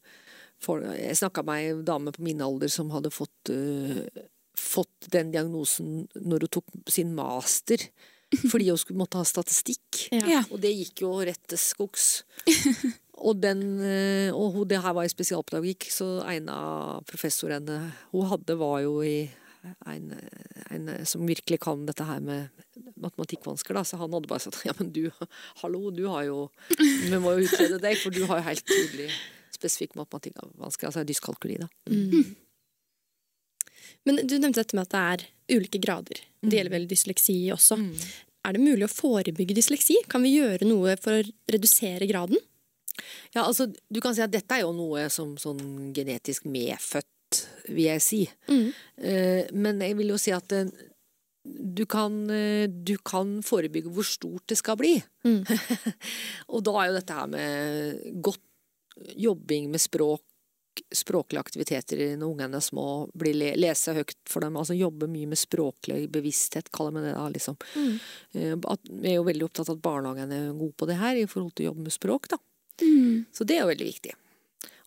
folk, 0.62 0.84
Jeg 0.98 1.16
snakka 1.18 1.44
med 1.46 1.56
ei 1.58 1.84
dame 1.84 2.12
på 2.14 2.22
min 2.22 2.42
alder 2.42 2.70
som 2.70 2.92
hadde 2.94 3.10
fått, 3.12 3.50
uh, 3.50 4.04
fått 4.56 5.10
den 5.10 5.32
diagnosen 5.32 6.08
når 6.16 6.40
hun 6.46 6.52
tok 6.54 6.66
sin 6.88 7.16
master, 7.16 7.78
fordi 8.52 8.70
hun 8.72 8.80
skulle 8.80 9.02
måtte 9.02 9.20
ha 9.20 9.28
statistikk. 9.28 10.08
Ja. 10.14 10.44
Og 10.50 10.62
det 10.64 10.74
gikk 10.76 11.04
jo 11.06 11.14
rett 11.26 11.42
til 11.52 11.62
skogs. 11.62 12.24
og 13.28 13.42
den, 13.44 13.64
eh, 13.86 14.30
og 14.34 14.56
hun, 14.56 14.70
det 14.70 14.82
her 14.84 14.96
var 14.98 15.08
i 15.08 15.14
spesialpedagogikk, 15.14 15.90
så 15.94 16.14
en 16.32 16.50
av 16.54 17.06
professorene 17.10 17.84
hun 18.14 18.30
hadde, 18.32 18.58
var 18.60 18.82
jo 18.86 18.98
i 19.06 19.30
en, 19.86 20.14
en 20.74 20.88
som 21.06 21.28
virkelig 21.28 21.60
kan 21.62 21.84
dette 21.86 22.06
her 22.08 22.22
med 22.26 22.50
matematikkvansker, 23.02 23.78
da, 23.78 23.84
så 23.86 24.00
han 24.02 24.14
hadde 24.16 24.30
bare 24.32 24.42
sagt 24.42 24.64
ja, 24.68 24.74
men 24.80 24.90
du, 24.96 25.04
hallo, 25.62 25.92
du 25.94 26.08
har 26.10 26.26
jo 26.30 26.48
Vi 26.80 27.12
må 27.22 27.36
jo 27.38 27.46
utrede 27.46 27.78
deg, 27.84 28.00
for 28.02 28.14
du 28.14 28.24
har 28.30 28.42
jo 28.42 28.48
helt 28.50 28.66
tydelig 28.66 29.12
spesifikk 29.54 29.94
matematikkvansker, 30.00 30.90
altså 30.90 31.04
dyskalkuli, 31.06 31.60
da. 31.62 31.68
Mm. 31.92 32.32
Men 34.08 34.22
du 34.26 34.38
nevnte 34.38 34.62
dette 34.62 34.78
med 34.78 34.88
at 34.90 34.94
det 34.94 35.02
er 35.02 35.58
ulike 35.60 35.82
grader. 35.84 36.22
Det 36.42 36.58
gjelder 36.58 36.74
vel 36.74 36.88
dysleksi 36.90 37.38
også. 37.54 37.78
Mm. 37.82 37.92
Er 38.48 38.56
det 38.56 38.64
mulig 38.64 38.88
å 38.88 38.92
forebygge 38.92 39.58
dysleksi? 39.58 40.00
Kan 40.10 40.26
vi 40.26 40.36
gjøre 40.40 40.66
noe 40.66 40.96
for 41.02 41.20
å 41.20 41.26
redusere 41.54 42.08
graden? 42.10 42.40
Ja, 43.36 43.46
altså, 43.46 43.68
du 43.70 44.02
kan 44.04 44.16
si 44.16 44.24
at 44.24 44.34
dette 44.34 44.58
er 44.58 44.66
jo 44.66 44.74
noe 44.76 45.08
som 45.14 45.36
sånn 45.40 45.92
genetisk 45.96 46.48
medfødt, 46.50 47.44
vil 47.70 47.86
jeg 47.88 48.04
si. 48.04 48.22
Mm. 48.50 48.72
Eh, 48.98 49.52
men 49.56 49.84
jeg 49.86 49.98
vil 50.00 50.14
jo 50.14 50.20
si 50.22 50.34
at 50.36 50.56
eh, 50.58 50.72
du 51.46 51.86
kan, 51.90 52.18
eh, 52.34 52.66
du 52.68 52.98
kan 53.06 53.40
forebygge 53.46 53.94
hvor 53.94 54.08
stort 54.08 54.50
det 54.52 54.60
skal 54.60 54.78
bli. 54.82 54.96
Mm. 55.26 55.46
og 56.54 56.66
da 56.68 56.76
er 56.82 56.90
jo 56.90 56.98
dette 57.00 57.20
her 57.22 57.32
med 57.32 58.22
godt 58.26 58.48
jobbing 59.18 59.70
med 59.72 59.82
språk, 59.82 60.26
språklige 60.96 61.42
aktiviteter 61.42 62.02
når 62.20 62.28
ungene 62.28 62.60
er 62.60 62.66
små, 62.66 62.86
bli 63.18 63.34
le 63.36 63.52
lese 63.60 63.96
høyt 63.96 64.16
for 64.30 64.44
dem, 64.46 64.58
altså 64.60 64.78
jobbe 64.78 65.10
mye 65.12 65.30
med 65.32 65.40
språklig 65.40 66.06
bevissthet, 66.14 66.72
kaller 66.76 66.98
vi 66.98 67.06
det 67.08 67.16
da, 67.18 67.28
liksom. 67.34 67.60
Mm. 67.76 67.94
Eh, 68.34 68.56
At, 68.72 68.90
vi 68.90 69.14
er 69.14 69.20
jo 69.20 69.28
veldig 69.28 69.48
opptatt 69.48 69.70
av 69.70 69.78
at 69.80 69.86
barnehagen 69.86 70.36
er 70.36 70.50
god 70.58 70.76
på 70.78 70.90
det 70.90 71.00
her 71.02 71.20
i 71.20 71.28
forhold 71.30 71.56
til 71.56 71.68
å 71.68 71.72
jobbe 71.72 71.88
med 71.88 71.96
språk, 71.96 72.32
da. 72.32 72.42
Mm. 72.82 73.26
Så 73.36 73.48
det 73.48 73.58
er 73.58 73.66
jo 73.66 73.72
veldig 73.74 73.90
viktig. 73.92 74.16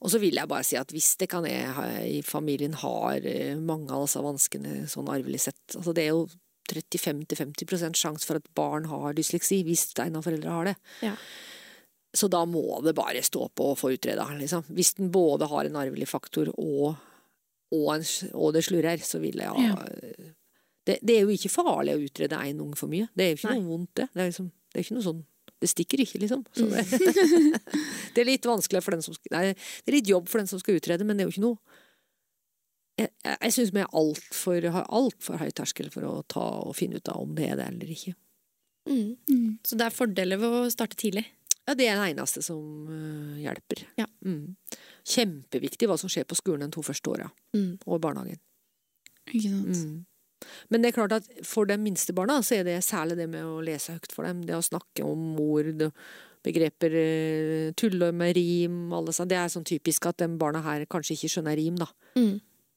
Og 0.04 0.12
så 0.12 0.20
vil 0.20 0.36
jeg 0.36 0.50
bare 0.50 0.66
si 0.66 0.76
at 0.76 0.90
hvis 0.92 1.14
det 1.20 1.30
kan 1.32 1.46
jeg 1.48 2.08
i 2.10 2.20
familien 2.26 2.74
har 2.76 3.24
eh, 3.24 3.56
mange 3.56 3.92
av 3.94 4.04
disse 4.04 4.20
vanskene 4.24 4.84
sånn 4.90 5.08
arvelig 5.08 5.46
sett 5.46 5.78
altså 5.78 5.94
Det 5.96 6.04
er 6.04 6.12
jo 6.12 6.26
35-50% 6.70 7.98
sjanse 8.00 8.28
for 8.28 8.40
at 8.40 8.48
barn 8.56 8.88
har 8.88 9.16
dysleksi, 9.16 9.62
hvis 9.66 9.90
en 10.00 10.16
av 10.16 10.24
foreldrene 10.24 10.54
har 10.56 10.70
det. 10.70 10.74
Ja. 11.04 11.12
Så 12.14 12.29
da 12.31 12.44
må 12.46 12.62
det 12.85 12.94
bare 12.94 13.22
stå 13.27 13.48
på 13.59 13.72
å 13.72 13.77
få 13.79 13.90
utreda, 13.96 14.24
liksom. 14.38 14.62
Hvis 14.77 14.94
den 15.00 15.11
både 15.14 15.48
har 15.50 15.66
en 15.66 15.77
arvelig 15.81 16.07
faktor 16.09 16.53
og, 16.55 16.94
og, 17.74 17.87
en, 17.96 18.05
og 18.38 18.53
det 18.55 18.62
slurrer, 18.68 19.03
så 19.03 19.18
vil 19.22 19.40
jeg 19.42 19.50
ha 19.50 19.64
Ja. 19.64 19.74
det, 20.87 20.98
det 21.03 21.16
er 21.18 21.22
jo 21.24 21.33
ikke 21.35 21.50
farlig 21.50 21.96
å 21.96 22.03
utrede 22.05 22.38
én 22.46 22.61
ung 22.62 22.74
for 22.79 22.87
mye. 22.92 23.09
Det 23.16 23.24
er 23.27 23.33
jo 23.33 23.38
ikke 23.40 23.50
Nei. 23.50 23.59
noe 23.61 23.70
vondt, 23.72 23.94
det. 23.98 24.09
Det 24.14 24.20
er, 24.22 24.31
liksom, 24.31 24.50
det 24.70 24.79
er 24.79 24.87
ikke 24.87 24.98
noe 25.00 25.09
sånn 25.11 25.22
Det 25.64 25.68
stikker 25.70 26.00
ikke, 26.05 26.18
liksom. 26.20 26.42
Så 26.55 26.66
Mm. 26.66 26.74
det, 26.77 27.61
det 28.14 28.20
er 28.22 28.29
litt 28.29 28.46
vanskelig 28.46 28.83
for 28.85 28.92
den 28.94 29.03
som 29.03 29.14
skal 29.16 29.33
Nei, 29.38 29.55
det 29.55 29.90
er 29.90 29.96
litt 29.96 30.11
jobb 30.11 30.29
for 30.29 30.38
den 30.42 30.50
som 30.50 30.61
skal 30.61 30.77
utrede, 30.79 31.05
men 31.09 31.16
det 31.16 31.24
er 31.24 31.31
jo 31.31 31.35
ikke 31.35 31.44
noe 31.46 31.59
Jeg, 33.00 33.09
jeg, 33.24 33.37
jeg 33.42 33.53
syns 33.57 33.72
vi 33.74 33.81
er 33.83 33.94
altfor 33.96 34.66
har 34.77 34.85
altfor 34.94 35.40
høy 35.40 35.48
terskel 35.57 35.88
for 35.90 36.07
å 36.07 36.12
ta 36.31 36.44
og 36.68 36.77
finne 36.79 37.00
ut 37.00 37.09
av 37.11 37.22
om 37.24 37.33
det 37.35 37.48
er 37.50 37.57
det 37.59 37.66
eller 37.72 37.90
ikke. 37.96 38.12
Mm. 38.87 39.16
Mm. 39.31 39.48
Så 39.66 39.79
det 39.81 39.87
er 39.88 39.96
fordeler 39.96 40.38
ved 40.38 40.53
å 40.61 40.61
starte 40.70 40.98
tidlig. 41.00 41.24
Ja, 41.64 41.74
det 41.74 41.87
er 41.88 41.96
det 41.96 42.11
eneste 42.12 42.42
som 42.44 42.61
øh, 42.92 43.37
hjelper. 43.40 43.85
Ja. 43.96 44.05
Mm. 44.27 44.57
Kjempeviktig 45.09 45.88
hva 45.88 45.96
som 46.00 46.11
skjer 46.12 46.27
på 46.29 46.37
skolen 46.37 46.66
de 46.68 46.74
to 46.77 46.83
første 46.85 47.11
åra, 47.12 47.31
Mm. 47.57 47.79
og 47.87 48.00
barnehagen. 48.05 48.40
Ikke 49.33 49.48
sant. 49.48 49.79
Mm. 49.81 50.05
Men 50.68 50.83
det 50.83 50.90
er 50.90 50.96
klart 50.98 51.12
at 51.16 51.29
for 51.46 51.64
de 51.64 51.77
minste 51.81 52.12
barna 52.12 52.40
så 52.44 52.59
er 52.59 52.64
det 52.68 52.77
særlig 52.85 53.16
det 53.16 53.29
med 53.33 53.46
å 53.48 53.62
lese 53.64 53.94
høyt 53.94 54.12
for 54.12 54.27
dem. 54.29 54.42
Det 54.44 54.53
å 54.59 54.64
snakke 54.64 55.05
om 55.07 55.38
ord, 55.40 55.87
begreper, 56.44 56.92
tuller 56.92 57.72
tulle 57.81 58.11
med 58.12 58.35
rim, 58.37 58.92
alle 58.92 59.14
sånn. 59.16 59.31
Det 59.31 59.38
er 59.40 59.48
sånn 59.48 59.64
typisk 59.64 60.05
at 60.11 60.18
de 60.20 60.29
barna 60.37 60.61
her 60.66 60.85
kanskje 60.85 61.16
ikke 61.16 61.31
skjønner 61.33 61.57
rim, 61.57 61.79
da. 61.81 61.88
Mm. 62.18 62.35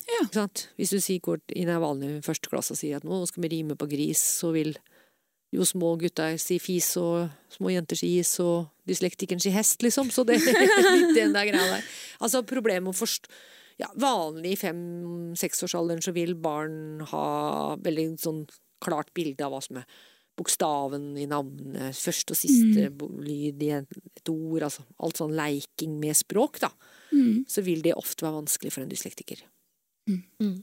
Ikke 0.08 0.32
sant? 0.38 0.70
Hvis 0.80 0.94
du 0.96 1.02
sier, 1.04 1.20
går 1.20 1.42
inn 1.52 1.68
i 1.68 1.74
en 1.76 1.84
vanlig 1.84 2.22
første 2.24 2.48
klasse 2.48 2.72
og 2.72 2.80
sier 2.80 3.02
at 3.02 3.04
nå 3.08 3.20
skal 3.28 3.44
vi 3.44 3.52
rime 3.58 3.76
på 3.76 3.90
gris, 3.92 4.22
så 4.40 4.54
vil 4.56 4.72
jo 5.56 5.66
små 5.66 5.94
gutter 6.02 6.36
si 6.42 6.58
fis, 6.60 6.90
og 7.00 7.30
små 7.54 7.72
jenter 7.72 8.00
si 8.00 8.14
is, 8.20 8.34
og 8.44 8.68
dyslektikeren 8.90 9.42
si 9.44 9.54
hest, 9.56 9.82
liksom. 9.86 10.12
Så 10.14 10.26
det 10.28 10.42
er 10.42 10.92
litt 10.96 11.16
den 11.16 11.36
der 11.36 11.48
greia 11.50 11.70
der. 11.78 11.94
Altså 12.24 12.44
problemet 12.48 12.90
med 12.90 12.96
å 12.96 13.00
forstå 13.00 13.32
ja, 13.78 13.92
Vanlig 14.02 14.56
i 14.56 14.58
fem-seksårsalderen 14.58 16.02
så 16.02 16.10
vil 16.16 16.34
barn 16.42 17.04
ha 17.12 17.26
veldig 17.78 18.08
sånn 18.18 18.40
klart 18.82 19.12
bilde 19.14 19.46
av 19.46 19.54
hva 19.54 19.60
som 19.62 19.78
er 19.82 20.00
bokstaven 20.38 21.12
i 21.18 21.26
navnet, 21.30 21.98
første 21.98 22.36
og 22.36 22.40
siste 22.40 22.90
mm. 22.94 23.04
lyd 23.26 23.62
i 23.66 23.72
et 23.78 24.32
ord, 24.32 24.68
altså 24.68 24.86
alt 25.02 25.22
sånn 25.22 25.34
leiking 25.38 25.96
med 26.02 26.18
språk, 26.18 26.60
da. 26.62 26.72
Mm. 27.10 27.46
Så 27.50 27.64
vil 27.66 27.82
det 27.86 27.96
ofte 27.98 28.26
være 28.26 28.40
vanskelig 28.44 28.74
for 28.74 28.86
en 28.86 28.92
dyslektiker. 28.92 29.42
Mm. 30.10 30.60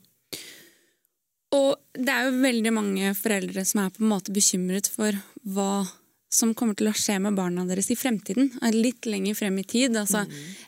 Og 1.55 1.77
det 1.95 2.11
er 2.11 2.29
jo 2.29 2.41
veldig 2.43 2.73
mange 2.75 3.13
foreldre 3.19 3.65
som 3.69 3.85
er 3.85 3.93
på 3.95 4.03
en 4.03 4.11
måte 4.11 4.35
bekymret 4.35 4.91
for 4.91 5.15
hva 5.55 5.85
som 6.35 6.55
kommer 6.59 6.75
til 6.75 6.91
å 6.91 6.97
skje 6.99 7.21
med 7.23 7.37
barna 7.39 7.63
deres 7.69 7.93
i 7.95 7.99
fremtiden. 7.99 8.51
Litt 8.75 9.07
lenger 9.07 9.37
frem 9.39 9.61
i 9.63 9.67
tid. 9.71 9.95
Altså, 10.01 10.25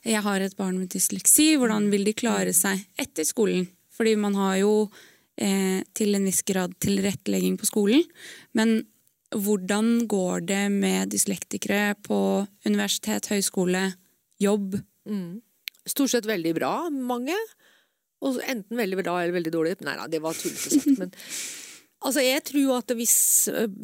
jeg 0.06 0.22
har 0.22 0.42
et 0.42 0.56
barn 0.58 0.78
med 0.78 0.92
dysleksi. 0.94 1.54
Hvordan 1.58 1.90
vil 1.90 2.06
de 2.06 2.14
klare 2.16 2.54
seg 2.54 2.84
etter 3.02 3.26
skolen? 3.26 3.66
Fordi 3.96 4.14
man 4.20 4.36
har 4.38 4.60
jo 4.60 4.74
eh, 5.40 5.82
til 5.96 6.14
en 6.14 6.28
viss 6.28 6.44
grad 6.46 6.76
tilrettelegging 6.84 7.56
på 7.58 7.66
skolen. 7.66 8.04
Men 8.54 8.78
hvordan 9.34 10.06
går 10.06 10.46
det 10.46 10.64
med 10.70 11.10
dyslektikere 11.10 11.96
på 12.06 12.18
universitet, 12.68 13.32
høyskole, 13.32 13.88
jobb? 14.42 14.78
Mm. 15.08 15.40
Stort 15.86 16.14
sett 16.14 16.28
veldig 16.28 16.54
bra, 16.56 16.74
mange. 16.90 17.34
Og 18.26 18.40
enten 18.42 18.80
veldig 18.80 18.98
bra 19.02 19.20
eller 19.22 19.36
veldig 19.36 19.54
dårlig. 19.54 19.76
Nei 19.86 19.96
da, 19.98 20.08
det 20.10 20.22
var 20.24 20.36
tullete 20.36 20.72
sagt. 20.72 20.88
Men 20.98 21.12
altså, 21.12 22.24
jeg 22.24 22.44
tror 22.50 22.78
at 22.80 22.96
hvis, 22.98 23.18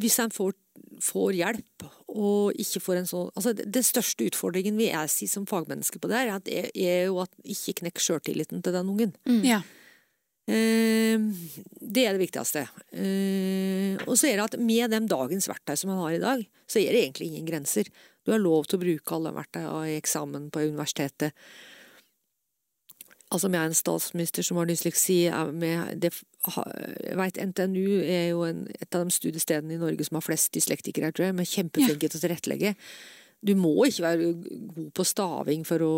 hvis 0.03 0.19
en 0.23 0.35
får, 0.35 0.55
får 1.03 1.37
hjelp, 1.41 1.87
og 2.13 2.59
ikke 2.61 2.83
får 2.85 2.99
en 2.99 3.07
sånn 3.09 3.29
altså, 3.33 3.55
Den 3.57 3.85
største 3.87 4.27
utfordringen 4.29 4.77
vil 4.77 4.91
jeg 4.91 5.13
si 5.13 5.29
som 5.31 5.47
fagmenneske 5.49 6.01
på 6.03 6.11
det 6.11 6.19
her, 6.19 6.33
er, 6.35 6.41
at 6.43 6.51
er, 6.51 6.73
er 6.75 7.07
jo 7.09 7.23
at 7.25 7.33
ikke 7.41 7.81
knekk 7.81 8.03
sjøltilliten 8.03 8.65
til 8.65 8.77
den 8.77 8.93
ungen. 8.93 9.15
Ja. 9.47 9.63
Eh, 10.51 11.23
det 11.81 12.05
er 12.05 12.17
det 12.17 12.23
viktigste. 12.25 12.65
Eh, 12.91 14.01
og 14.09 14.17
så 14.19 14.29
er 14.29 14.39
det 14.41 14.49
at 14.49 14.59
med 14.61 14.91
de 14.93 15.03
dagens 15.11 15.49
verktøy 15.51 15.77
som 15.79 15.93
man 15.93 16.03
har 16.03 16.17
i 16.17 16.23
dag, 16.23 16.43
så 16.67 16.81
er 16.81 16.93
det 16.93 17.05
egentlig 17.05 17.31
ingen 17.31 17.47
grenser. 17.49 17.89
Du 18.23 18.35
har 18.35 18.43
lov 18.43 18.67
til 18.67 18.79
å 18.79 18.83
bruke 18.83 19.17
alle 19.17 19.35
verktøyene 19.37 19.93
i 19.93 19.99
eksamen 20.01 20.51
på 20.55 20.67
universitetet. 20.67 21.37
Altså 23.33 23.49
med 23.49 23.63
en 23.65 23.77
statsminister 23.77 24.45
som 24.45 24.59
har 24.61 24.69
dysleksi 24.69 25.23
er 25.33 25.53
med, 25.57 26.03
det, 26.03 26.13
Jeg 26.45 27.17
vet 27.17 27.41
NTNU 27.41 28.03
er 28.05 28.27
jo 28.35 28.45
en, 28.45 28.67
et 28.77 28.95
av 28.99 29.07
de 29.07 29.15
studiestedene 29.15 29.77
i 29.77 29.81
Norge 29.81 30.05
som 30.05 30.19
har 30.19 30.27
flest 30.27 30.53
dyslektikere, 30.53 31.13
tror 31.13 31.31
jeg, 31.31 31.37
men 31.39 31.49
kjempeflinke 31.49 32.11
til 32.11 32.21
å 32.21 32.25
tilrettelegge. 32.27 32.75
Du 33.43 33.55
må 33.59 33.73
ikke 33.89 34.05
være 34.05 34.29
god 34.75 34.93
på 34.95 35.07
staving 35.09 35.65
for 35.67 35.83
å, 35.87 35.97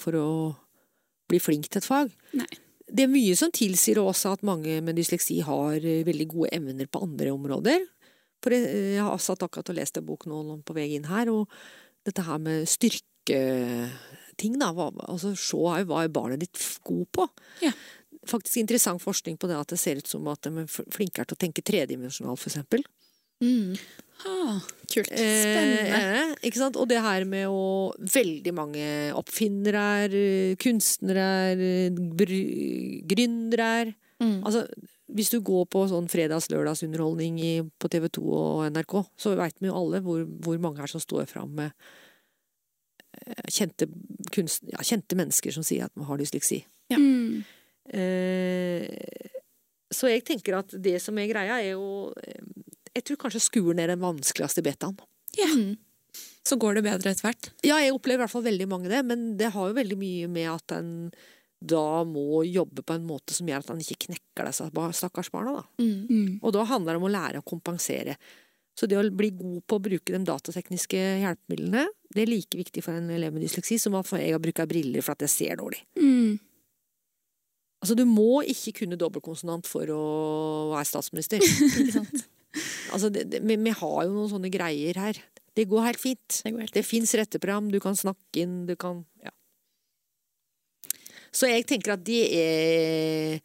for 0.00 0.18
å 0.18 0.30
bli 1.30 1.40
flink 1.42 1.68
til 1.68 1.82
et 1.82 1.86
fag. 1.86 2.16
Nei. 2.40 2.48
Det 2.90 3.04
er 3.04 3.12
mye 3.12 3.36
som 3.38 3.52
tilsier 3.54 4.00
også 4.02 4.32
at 4.34 4.46
mange 4.46 4.80
med 4.82 4.96
dysleksi 4.98 5.38
har 5.46 5.76
eh, 5.78 6.02
veldig 6.06 6.26
gode 6.32 6.50
evner 6.56 6.88
på 6.90 7.04
andre 7.06 7.30
områder. 7.30 7.84
For 8.42 8.56
jeg, 8.56 8.66
jeg 8.96 9.04
har 9.06 9.20
satt 9.22 9.44
akkurat 9.46 9.70
og 9.70 9.78
lest 9.78 10.00
en 10.00 10.08
bok 10.08 10.26
nå 10.26 10.58
på 10.66 10.74
vei 10.74 10.88
inn 10.96 11.06
her, 11.10 11.30
og 11.30 11.52
dette 12.08 12.24
her 12.26 12.40
med 12.42 12.66
styrketing, 14.40 14.58
da. 14.60 14.72
Hva, 14.72 14.90
altså, 15.08 15.34
se 15.36 15.56
her, 15.56 15.86
hva 15.88 16.04
er 16.04 16.12
barnet 16.12 16.40
ditt 16.40 16.60
god 16.84 17.06
på? 17.12 17.28
Ja. 17.62 17.72
Faktisk 18.26 18.60
interessant 18.60 19.02
forskning 19.02 19.38
på 19.38 19.48
det 19.48 19.56
at 19.56 19.68
det 19.68 19.78
ser 19.80 19.96
ut 19.96 20.06
som 20.06 20.26
at 20.28 20.42
de 20.42 20.64
er 20.64 20.68
flinkere 20.68 21.26
til 21.26 21.36
å 21.36 21.40
tenke 21.40 21.62
tredimensjonalt, 21.62 22.46
eksempel. 22.46 22.84
Mm. 23.40 23.76
Ah, 24.26 24.60
Kult. 24.90 25.08
Spennende. 25.08 25.96
Eh, 25.96 26.34
ikke 26.44 26.60
sant? 26.60 26.76
Og 26.76 26.88
det 26.90 27.00
her 27.00 27.24
med 27.24 27.48
å 27.48 27.94
Veldig 27.96 28.52
mange 28.52 28.84
oppfinnere 29.16 29.84
er, 30.04 30.10
eh, 30.12 30.56
kunstnere 30.60 31.24
er, 31.52 31.56
eh, 31.56 31.90
gründere 33.08 33.68
er. 33.80 33.94
Mm. 34.20 34.44
Altså, 34.44 34.66
hvis 35.10 35.30
du 35.30 35.40
går 35.40 35.64
på 35.66 35.88
sånn 35.88 36.06
fredags-lørdagsunderholdning 36.06 37.70
på 37.80 37.88
TV 37.88 38.08
2 38.08 38.22
og 38.28 38.70
NRK, 38.70 39.06
så 39.16 39.34
veit 39.34 39.56
vi 39.58 39.68
jo 39.68 39.74
alle 39.74 40.02
hvor, 40.02 40.26
hvor 40.44 40.60
mange 40.60 40.78
her 40.78 40.86
som 40.86 41.00
står 41.00 41.26
fram 41.26 41.54
med 41.54 41.72
eh, 41.72 42.09
kjente, 43.50 43.88
kunst, 44.34 44.64
ja, 44.70 44.82
kjente 44.86 45.18
mennesker 45.18 45.54
som 45.54 45.66
sier 45.66 45.88
at 45.88 45.94
man 45.98 46.08
har 46.10 46.20
dysleksi. 46.20 46.62
Ja. 46.92 46.98
Mm. 47.00 47.42
Eh, 47.90 48.86
så 49.90 50.10
jeg 50.12 50.24
tenker 50.26 50.60
at 50.60 50.74
det 50.78 50.98
som 51.02 51.18
er 51.18 51.30
greia, 51.30 51.58
er 51.58 51.72
jo 51.72 52.12
eh, 52.22 52.44
Jeg 52.94 53.06
tror 53.06 53.18
kanskje 53.24 53.42
skuren 53.42 53.80
er 53.82 53.90
den 53.90 54.02
vanskeligste 54.02 54.62
betaen. 54.66 54.96
Mm. 55.38 55.76
Så 56.46 56.56
går 56.58 56.78
det 56.78 56.86
bedre 56.86 57.12
etter 57.12 57.28
hvert. 57.28 57.50
Ja, 57.62 57.76
jeg 57.78 57.94
opplever 57.94 58.22
i 58.22 58.24
hvert 58.24 58.32
fall 58.32 58.46
veldig 58.48 58.66
mange 58.70 58.90
det, 58.90 59.02
men 59.06 59.36
det 59.38 59.52
har 59.54 59.68
jo 59.70 59.76
veldig 59.76 59.98
mye 60.00 60.30
med 60.30 60.48
at 60.50 60.74
en 60.78 60.90
da 61.60 62.04
må 62.08 62.40
jobbe 62.48 62.82
på 62.82 62.94
en 62.96 63.04
måte 63.04 63.34
som 63.36 63.48
gjør 63.48 63.60
at 63.60 63.70
han 63.74 63.82
ikke 63.84 64.06
knekker 64.06 64.48
disse 64.48 64.68
stakkars 64.96 65.28
barna. 65.32 65.58
Da. 65.58 65.84
Mm. 65.84 66.06
Mm. 66.08 66.30
Og 66.40 66.54
da 66.56 66.64
handler 66.64 66.96
det 66.96 67.02
om 67.02 67.08
å 67.10 67.12
lære 67.12 67.42
å 67.42 67.46
kompensere. 67.46 68.16
Så 68.80 68.88
det 68.88 68.96
å 68.96 69.02
bli 69.12 69.28
god 69.36 69.58
på 69.68 69.76
å 69.76 69.82
bruke 69.84 70.14
de 70.14 70.22
datatekniske 70.24 70.98
hjelpemidlene, 71.20 71.82
det 72.14 72.22
er 72.22 72.30
like 72.30 72.56
viktig 72.56 72.80
for 72.86 72.96
en 72.96 73.10
elev 73.12 73.34
med 73.34 73.44
dysleksi 73.44 73.76
som 73.82 73.98
at 73.98 74.08
jeg 74.16 74.32
har 74.32 74.40
brukt 74.40 74.62
briller 74.70 75.04
for 75.04 75.12
at 75.12 75.26
jeg 75.26 75.34
ser 75.34 75.60
dårlig. 75.60 75.82
Mm. 76.00 76.38
Altså, 77.80 77.96
du 77.96 78.06
må 78.08 78.40
ikke 78.48 78.78
kunne 78.82 78.96
dobbeltkonsonant 79.00 79.68
for 79.68 79.92
å 79.92 80.04
være 80.72 80.88
statsminister. 80.88 81.44
Ikke 81.44 81.92
sant? 81.98 82.24
Altså, 82.90 83.10
det, 83.12 83.26
det, 83.32 83.42
vi, 83.46 83.56
vi 83.60 83.76
har 83.76 84.00
jo 84.06 84.14
noen 84.14 84.32
sånne 84.32 84.50
greier 84.52 84.96
her. 85.00 85.20
Det 85.56 85.68
går 85.68 85.86
helt 85.90 86.00
fint. 86.00 86.40
Det 86.40 86.54
går 86.54 86.64
helt 86.64 86.76
Det 86.76 86.86
fins 86.86 87.12
retteprogram, 87.20 87.68
du 87.72 87.80
kan 87.82 87.96
snakke 87.98 88.44
inn, 88.44 88.64
du 88.68 88.76
kan 88.80 89.04
Ja. 89.24 89.34
Så 91.30 91.46
jeg 91.46 91.62
tenker 91.68 91.94
at 91.94 92.02
det 92.02 92.22
er 92.34 93.36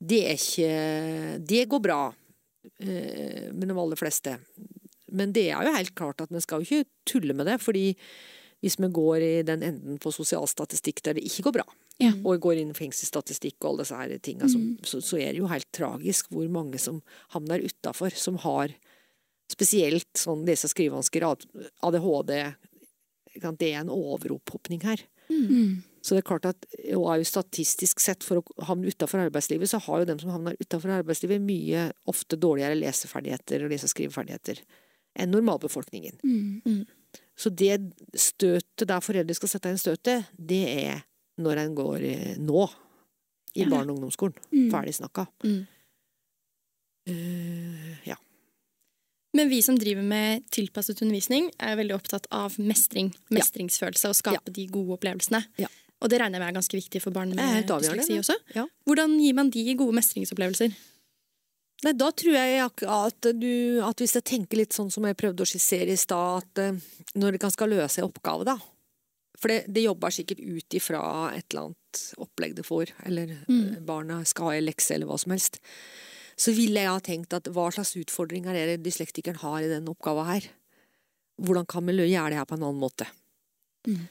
Det 0.00 0.20
er 0.30 0.38
ikke 0.38 0.70
Det 1.44 1.64
går 1.68 1.82
bra 1.84 1.98
eh, 2.80 3.50
med 3.52 3.68
de 3.68 3.76
aller 3.76 4.00
fleste. 4.00 4.38
Men 5.14 5.34
det 5.36 5.48
er 5.50 5.66
jo 5.66 5.74
helt 5.76 5.94
klart 5.98 6.24
at 6.24 6.32
vi 6.34 6.42
skal 6.42 6.62
jo 6.62 6.68
ikke 6.68 6.90
tulle 7.08 7.36
med 7.36 7.46
det, 7.50 7.60
fordi 7.62 7.92
hvis 8.64 8.78
vi 8.80 8.88
går 8.96 9.20
i 9.20 9.32
den 9.44 9.62
enden 9.62 9.98
på 10.00 10.12
sosialstatistikk 10.14 11.02
der 11.04 11.18
det 11.18 11.26
ikke 11.28 11.48
går 11.48 11.58
bra, 11.60 11.66
Ja. 12.00 12.10
og 12.24 12.40
går 12.42 12.58
inn 12.58 12.72
i 12.72 12.74
fengselsstatistikk 12.74 13.60
og 13.60 13.68
alle 13.68 13.84
disse 13.84 13.98
her 13.98 14.18
tinga, 14.18 14.48
mm. 14.48 14.78
så, 14.82 14.98
så 15.04 15.18
er 15.20 15.30
det 15.30 15.42
jo 15.42 15.50
helt 15.50 15.68
tragisk 15.70 16.32
hvor 16.32 16.48
mange 16.50 16.80
som 16.82 17.02
havner 17.36 17.62
utafor, 17.62 18.10
som 18.16 18.40
har 18.42 18.74
spesielt 19.52 20.08
sånn 20.18 20.46
lese- 20.48 20.66
og 20.66 20.72
skrivevansker, 20.72 21.26
ADHD 21.84 22.32
Det 23.58 23.68
er 23.68 23.80
en 23.82 23.92
overopphopning 23.92 24.80
her. 24.82 25.04
Mm. 25.28 25.82
Så 26.02 26.14
det 26.14 26.22
er 26.22 26.28
klart 26.28 26.46
at, 26.48 26.66
og 26.94 27.06
er 27.10 27.20
jo 27.20 27.28
statistisk 27.28 28.00
sett 28.02 28.24
for 28.24 28.40
å 28.40 28.66
havne 28.68 28.90
utafor 28.92 29.22
arbeidslivet, 29.24 29.70
så 29.70 29.80
har 29.86 30.02
jo 30.02 30.08
dem 30.10 30.18
som 30.20 30.30
havner 30.34 30.56
utafor 30.60 30.92
arbeidslivet, 30.98 31.40
mye 31.42 31.88
ofte 32.10 32.36
dårligere 32.36 32.76
leseferdigheter 32.76 33.64
og 33.64 33.72
lese- 33.72 33.88
og 33.88 33.94
skriveferdigheter 33.94 34.60
enn 35.14 35.30
normalbefolkningen. 35.34 36.18
Mm. 36.24 36.84
Så 37.36 37.50
det 37.50 37.78
støtet 38.18 38.86
der 38.88 39.02
foreldre 39.02 39.34
skal 39.34 39.50
sette 39.50 39.70
inn 39.72 39.80
støtet, 39.80 40.28
det 40.38 40.62
er 40.84 41.04
når 41.42 41.64
en 41.64 41.74
går 41.74 42.02
eh, 42.06 42.34
nå, 42.38 42.68
i 43.54 43.62
Ja. 43.62 43.68
barne- 43.70 43.90
og 43.90 43.96
ungdomsskolen. 43.98 44.34
Mm. 44.52 44.70
Ferdig 44.70 44.94
snakka. 44.94 45.26
Mm. 45.44 45.66
Eh, 47.08 48.08
ja. 48.08 48.16
Men 49.34 49.48
vi 49.48 49.62
som 49.62 49.78
driver 49.78 50.02
med 50.02 50.44
tilpasset 50.50 51.02
undervisning, 51.02 51.50
er 51.58 51.76
veldig 51.76 51.94
opptatt 51.96 52.26
av 52.30 52.54
mestring. 52.58 53.12
Mestringsfølelse 53.34 54.08
og 54.10 54.14
skape 54.18 54.52
de 54.54 54.66
gode 54.70 54.94
opplevelsene. 54.98 55.42
Ja. 55.58 55.70
Og 56.02 56.10
det 56.10 56.20
regner 56.20 56.38
jeg 56.38 56.44
med 56.44 56.50
er 56.52 56.58
ganske 56.60 56.78
viktig 56.78 57.02
for 57.02 57.14
barn 57.14 57.34
med 57.34 57.66
dysleksi 57.66 58.18
også. 58.20 58.36
Ja. 58.54 58.66
Hvordan 58.86 59.18
gir 59.20 59.34
man 59.34 59.50
de 59.50 59.74
gode 59.74 59.96
mestringsopplevelser? 59.96 60.74
Nei, 61.82 61.92
da 61.98 62.10
tror 62.14 62.36
jeg 62.36 62.60
at 62.62 63.26
du 63.36 63.80
At 63.84 64.00
hvis 64.00 64.14
jeg 64.16 64.24
tenker 64.24 64.60
litt 64.60 64.76
sånn 64.76 64.92
som 64.94 65.04
jeg 65.04 65.18
prøvde 65.20 65.44
å 65.44 65.48
skissere 65.48 65.92
i 65.92 66.00
stad, 66.00 66.44
at 66.44 66.62
eh, 66.62 66.78
når 67.18 67.36
dere 67.36 67.50
skal 67.52 67.72
løse 67.74 68.00
en 68.00 68.08
oppgave, 68.08 68.46
da 68.46 68.56
For 69.40 69.52
det, 69.52 69.58
det 69.74 69.84
jobber 69.84 70.14
sikkert 70.14 70.40
ut 70.40 70.78
ifra 70.78 71.02
et 71.34 71.44
eller 71.50 71.66
annet 71.66 72.02
opplegg 72.22 72.56
det 72.56 72.64
får, 72.66 72.94
eller 73.06 73.36
mm. 73.46 73.84
barna 73.86 74.22
skal 74.26 74.50
ha 74.50 74.56
en 74.56 74.66
lekse, 74.66 74.94
eller 74.94 75.06
hva 75.06 75.18
som 75.20 75.34
helst. 75.34 75.60
Så 76.34 76.54
ville 76.56 76.80
jeg 76.80 76.90
ha 76.90 77.02
tenkt 77.04 77.36
at 77.36 77.50
hva 77.54 77.68
slags 77.74 77.92
utfordringer 78.00 78.56
er 78.58 78.72
det 78.72 78.82
dyslektikeren 78.82 79.38
har 79.42 79.62
i 79.62 79.70
den 79.70 79.86
oppgava 79.90 80.24
her? 80.26 80.48
Hvordan 81.38 81.68
kan 81.70 81.86
vi 81.86 81.94
gjøre 81.98 82.32
det 82.32 82.40
her 82.40 82.48
på 82.50 82.56
en 82.56 82.64
annen 82.66 82.82
måte? 82.82 83.06
Mm. 83.86 84.06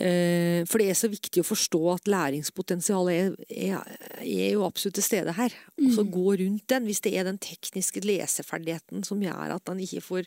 Eh, 0.00 0.62
For 0.68 0.78
det 0.78 0.90
er 0.92 0.98
så 0.98 1.08
viktig 1.10 1.42
å 1.42 1.46
forstå 1.48 1.80
at 1.94 2.04
læringspotensialet 2.06 3.14
er, 3.18 3.32
er, 3.50 3.96
er 4.22 4.52
jo 4.54 4.62
absolutt 4.66 4.94
til 5.00 5.06
stede 5.06 5.32
her. 5.34 5.50
Og 5.80 5.90
så 5.96 6.04
Mm. 6.04 6.12
gå 6.14 6.26
rundt 6.38 6.66
den, 6.70 6.84
hvis 6.86 7.00
det 7.02 7.14
er 7.18 7.24
den 7.24 7.38
tekniske 7.38 8.00
leseferdigheten 8.04 9.04
som 9.04 9.18
gjør 9.20 9.56
at 9.56 9.68
en 9.68 9.80
ikke 9.82 10.02
får 10.04 10.26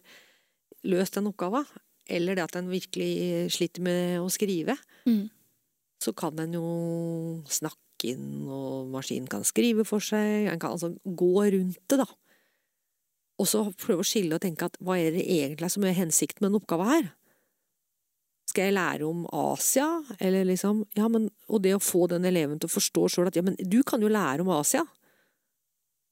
løst 0.83 1.13
den 1.15 1.27
oppgaven, 1.31 1.65
eller 2.09 2.35
det 2.35 2.43
at 2.43 2.55
en 2.57 2.67
virkelig 2.69 3.51
sliter 3.53 3.81
med 3.81 4.19
å 4.19 4.27
skrive, 4.29 4.75
Mm. 5.05 5.29
så 6.03 6.13
kan 6.15 6.37
en 6.39 6.51
jo 6.53 7.43
snakke 7.47 7.77
inn, 8.03 8.47
og 8.49 8.89
maskinen 8.91 9.29
kan 9.29 9.43
skrive 9.43 9.85
for 9.85 9.99
seg. 9.99 10.49
En 10.51 10.59
kan 10.59 10.71
altså 10.71 10.97
gå 11.05 11.51
rundt 11.53 11.77
det, 11.87 11.99
da. 11.99 12.05
Og 13.39 13.47
så 13.47 13.73
prøve 13.77 14.01
å 14.01 14.05
skille 14.05 14.33
og 14.35 14.41
tenke 14.41 14.65
at 14.65 14.75
hva 14.81 14.97
er 14.99 15.11
det 15.11 15.25
egentlig 15.25 15.71
som 15.71 15.83
er 15.85 15.93
hensikten 15.93 16.41
med 16.41 16.51
den 16.51 16.59
oppgave 16.59 16.85
her? 16.89 17.11
Skal 18.51 18.67
jeg 18.67 18.75
lære 18.75 19.07
om 19.07 19.23
Asia, 19.31 19.87
eller 20.19 20.45
liksom 20.49 20.83
Ja, 20.97 21.07
men 21.07 21.29
Og 21.47 21.61
det 21.63 21.71
å 21.77 21.79
få 21.83 22.07
den 22.11 22.25
eleven 22.27 22.59
til 22.59 22.67
å 22.67 22.73
forstå 22.75 23.07
sjøl 23.13 23.29
at 23.31 23.37
ja, 23.39 23.43
men 23.45 23.55
du 23.59 23.79
kan 23.87 24.01
jo 24.03 24.11
lære 24.11 24.43
om 24.43 24.49
Asia. 24.55 24.83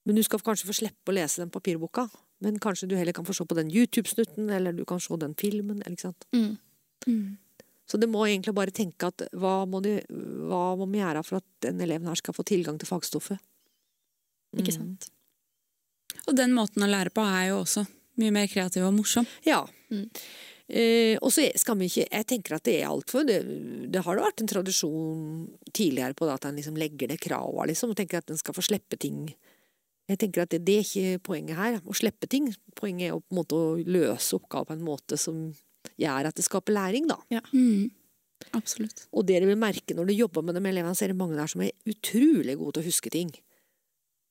Men 0.07 0.15
du 0.15 0.23
skal 0.23 0.39
kanskje 0.39 0.69
få 0.69 0.75
slippe 0.77 1.11
å 1.11 1.15
lese 1.17 1.41
den 1.43 1.51
papirboka. 1.53 2.07
Men 2.41 2.57
kanskje 2.63 2.87
du 2.87 2.95
heller 2.95 3.13
kan 3.13 3.25
få 3.27 3.35
se 3.35 3.43
på 3.45 3.57
den 3.57 3.69
YouTube-snutten, 3.69 4.47
eller 4.55 4.71
du 4.73 4.85
kan 4.87 4.99
se 5.03 5.15
den 5.19 5.35
filmen. 5.35 5.81
eller 5.83 5.97
ikke 5.97 6.07
sant? 6.07 6.25
Mm. 6.33 6.57
Mm. 7.07 7.37
Så 7.89 7.97
det 7.99 8.07
må 8.09 8.23
egentlig 8.25 8.53
bare 8.55 8.71
tenke 8.71 9.09
at 9.09 9.25
hva 9.33 9.65
må, 9.67 9.81
de, 9.83 9.97
hva 10.47 10.75
må 10.79 10.87
vi 10.91 11.01
gjøre 11.01 11.23
for 11.25 11.41
at 11.41 11.47
den 11.65 11.81
eleven 11.81 12.07
her 12.07 12.15
skal 12.15 12.33
få 12.37 12.45
tilgang 12.47 12.79
til 12.79 12.87
fagstoffet? 12.87 13.39
Ikke 14.57 14.71
Mm. 14.71 14.77
sant? 14.77 15.09
Og 16.27 16.35
den 16.37 16.53
måten 16.53 16.83
å 16.85 16.89
lære 16.89 17.11
på 17.13 17.21
er 17.25 17.49
jo 17.49 17.59
også 17.63 17.85
mye 18.17 18.31
mer 18.31 18.47
kreativ 18.47 18.85
og 18.85 18.93
morsom. 18.93 19.27
Ja. 19.45 19.65
Mm. 19.91 20.09
Eh, 20.69 21.15
og 21.17 21.31
så 21.33 21.47
skal 21.57 21.79
vi 21.79 21.87
ikke 21.89 22.03
Jeg 22.05 22.25
tenker 22.29 22.53
at 22.59 22.65
det 22.67 22.75
er 22.77 22.91
altfor 22.91 23.23
det, 23.25 23.39
det 23.89 24.03
har 24.05 24.19
da 24.19 24.27
vært 24.27 24.43
en 24.43 24.51
tradisjon 24.51 25.23
tidligere 25.73 26.13
på 26.13 26.27
det 26.27 26.35
at 26.35 26.45
en 26.45 26.59
liksom 26.59 26.77
legger 26.77 27.09
det 27.09 27.17
krava, 27.23 27.65
liksom, 27.65 27.95
og 27.95 27.97
tenker 27.97 28.21
at 28.21 28.29
en 28.29 28.37
skal 28.37 28.53
få 28.53 28.61
slippe 28.67 28.99
ting. 29.01 29.23
Jeg 30.09 30.21
tenker 30.21 30.43
at 30.43 30.53
det, 30.53 30.61
det 30.65 30.75
er 30.77 30.85
ikke 30.85 31.23
poenget 31.25 31.57
her, 31.57 31.79
å 31.85 31.95
slippe 31.97 32.29
ting. 32.29 32.51
Poenget 32.77 33.09
er 33.09 33.17
å, 33.17 33.21
på 33.21 33.33
en 33.33 33.41
måte, 33.41 33.57
å 33.57 33.75
løse 33.81 34.37
oppgaver 34.37 34.71
på 34.71 34.77
en 34.77 34.85
måte 34.85 35.17
som 35.21 35.41
gjør 35.99 36.29
at 36.29 36.37
det 36.37 36.45
skaper 36.45 36.75
læring, 36.75 37.09
da. 37.09 37.19
Mm. 37.53 37.89
Absolutt. 38.57 39.05
Og 39.13 39.25
det 39.25 39.37
dere 39.37 39.49
vil 39.49 39.59
merke 39.59 39.95
når 39.97 40.09
du 40.09 40.15
jobber 40.15 40.45
med 40.45 40.57
dem, 40.57 40.69
elevene, 40.69 40.95
så 40.97 41.05
er 41.05 41.13
det 41.13 41.19
mange 41.19 41.37
der 41.37 41.49
som 41.51 41.61
er 41.65 41.73
utrolig 41.89 42.57
gode 42.57 42.77
til 42.77 42.85
å 42.85 42.89
huske 42.89 43.13
ting. 43.13 43.33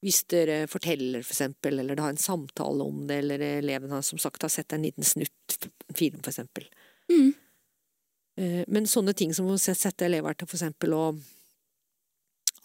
Hvis 0.06 0.22
dere 0.30 0.60
forteller, 0.70 1.24
for 1.26 1.34
eksempel, 1.34 1.80
eller 1.82 1.98
det 1.98 2.04
har 2.04 2.14
en 2.14 2.22
samtale 2.22 2.86
om 2.86 3.04
det, 3.10 3.20
eller 3.24 3.42
eleven 3.58 3.94
har 3.94 4.04
som 4.06 4.20
sagt 4.22 4.46
har 4.46 4.52
sett 4.54 4.74
en 4.74 4.86
liten 4.86 5.06
snutt, 5.06 5.70
film, 5.94 6.20
for 6.22 6.30
eksempel. 6.32 6.66
Mm. 7.10 7.32
Eh, 8.38 8.64
Men 8.68 8.86
sånne 8.86 9.14
ting 9.16 9.32
som 9.34 9.46
å 9.46 9.58
sette 9.58 10.04
elever 10.06 10.34
til 10.34 10.46
for 10.46 10.56
eksempel 10.58 10.92
å 10.94 11.04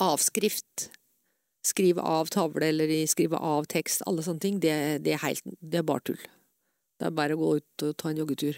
avskrift, 0.03 0.89
skrive 1.63 2.01
av 2.03 2.27
tavle 2.33 2.67
eller 2.73 2.91
skrive 3.07 3.37
av 3.39 3.65
tekst, 3.71 4.03
alle 4.09 4.23
sånne 4.25 4.39
ting, 4.43 4.59
det, 4.59 4.73
det, 5.05 5.13
er, 5.15 5.21
helt, 5.23 5.43
det 5.61 5.79
er 5.79 5.87
bare 5.87 6.03
tull. 6.09 6.21
Det 6.99 7.07
er 7.07 7.15
bare 7.15 7.35
å 7.37 7.39
gå 7.39 7.51
ut 7.61 7.85
og 7.87 7.95
ta 7.97 8.11
en 8.11 8.19
joggetur. 8.19 8.57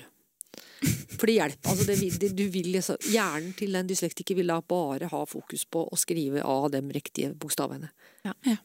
For 1.19 1.28
det 1.30 1.36
hjelper. 1.38 1.69
Altså 1.71 1.86
det, 1.89 1.97
det, 2.21 2.30
du 2.38 2.45
vil, 2.51 2.71
liksom- 2.75 2.99
hjernen 3.12 3.54
til 3.60 3.75
en 3.78 3.88
dyslektiker 3.89 4.38
vil 4.39 4.49
da 4.51 4.60
bare 4.65 5.10
ha 5.12 5.21
fokus 5.30 5.65
på 5.69 5.84
å 5.91 5.99
skrive 5.99 6.43
av 6.43 6.71
de 6.73 6.82
riktige 6.95 7.34
bokstavene. 7.38 7.91
Ja. 8.25 8.34
Ja. 8.47 8.58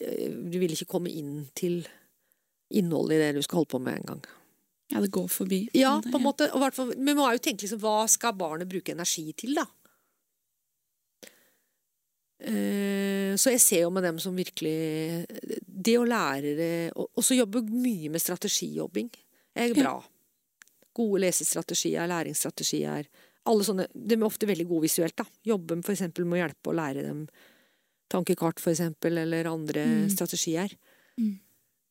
Eh, 0.00 0.30
Du 0.32 0.58
vil 0.62 0.72
ikke 0.74 0.88
komme 0.96 1.10
inn 1.12 1.48
til 1.58 1.82
innholdet 2.72 3.18
i 3.18 3.22
det 3.26 3.34
du 3.36 3.42
skal 3.44 3.60
holde 3.60 3.74
på 3.74 3.82
med 3.82 3.98
en 4.00 4.08
gang. 4.14 4.22
Ja, 4.92 5.00
det 5.00 5.10
går 5.10 5.28
forbi. 5.32 5.68
Ja, 5.74 6.00
på 6.04 6.18
en 6.18 6.22
måte. 6.26 6.50
Og 6.52 6.60
men 6.60 7.04
man 7.04 7.16
må 7.16 7.32
jo 7.32 7.38
tenke 7.42 7.64
liksom, 7.64 7.80
hva 7.80 8.06
skal 8.08 8.34
barnet 8.36 8.68
bruke 8.68 8.92
energi 8.92 9.32
til, 9.34 9.54
da? 9.56 9.64
Eh, 12.42 13.36
Så 13.38 13.50
jeg 13.54 13.60
ser 13.62 13.82
jo 13.84 13.90
med 13.94 14.02
dem 14.02 14.18
som 14.18 14.34
virkelig 14.36 15.26
Det 15.62 15.94
å 16.00 16.06
lære 16.08 16.56
det 16.58 16.72
Og 16.96 17.22
så 17.22 17.36
jobbe 17.38 17.62
mye 17.70 18.10
med 18.10 18.20
strategijobbing 18.20 19.10
er 19.54 19.68
Ja. 19.68 19.74
bra. 19.74 20.04
Gode 20.94 21.20
lesestrategier, 21.20 22.06
læringsstrategier. 22.08 23.06
Alle 23.46 23.62
sånne, 23.64 23.86
De 23.94 24.14
er 24.16 24.24
ofte 24.24 24.46
veldig 24.46 24.66
gode 24.68 24.82
visuelt. 24.88 25.14
da. 25.16 25.24
Jobbe 25.44 25.82
for 25.84 25.92
eksempel 25.92 26.24
med 26.24 26.38
å 26.40 26.48
hjelpe 26.48 26.70
å 26.72 26.74
lære 26.74 27.02
dem 27.02 27.28
tankekart, 28.10 28.58
for 28.60 28.70
eksempel, 28.72 29.16
eller 29.18 29.44
andre 29.46 29.84
Mm. 29.84 30.10
strategier. 30.10 30.70
Mm. 31.18 31.38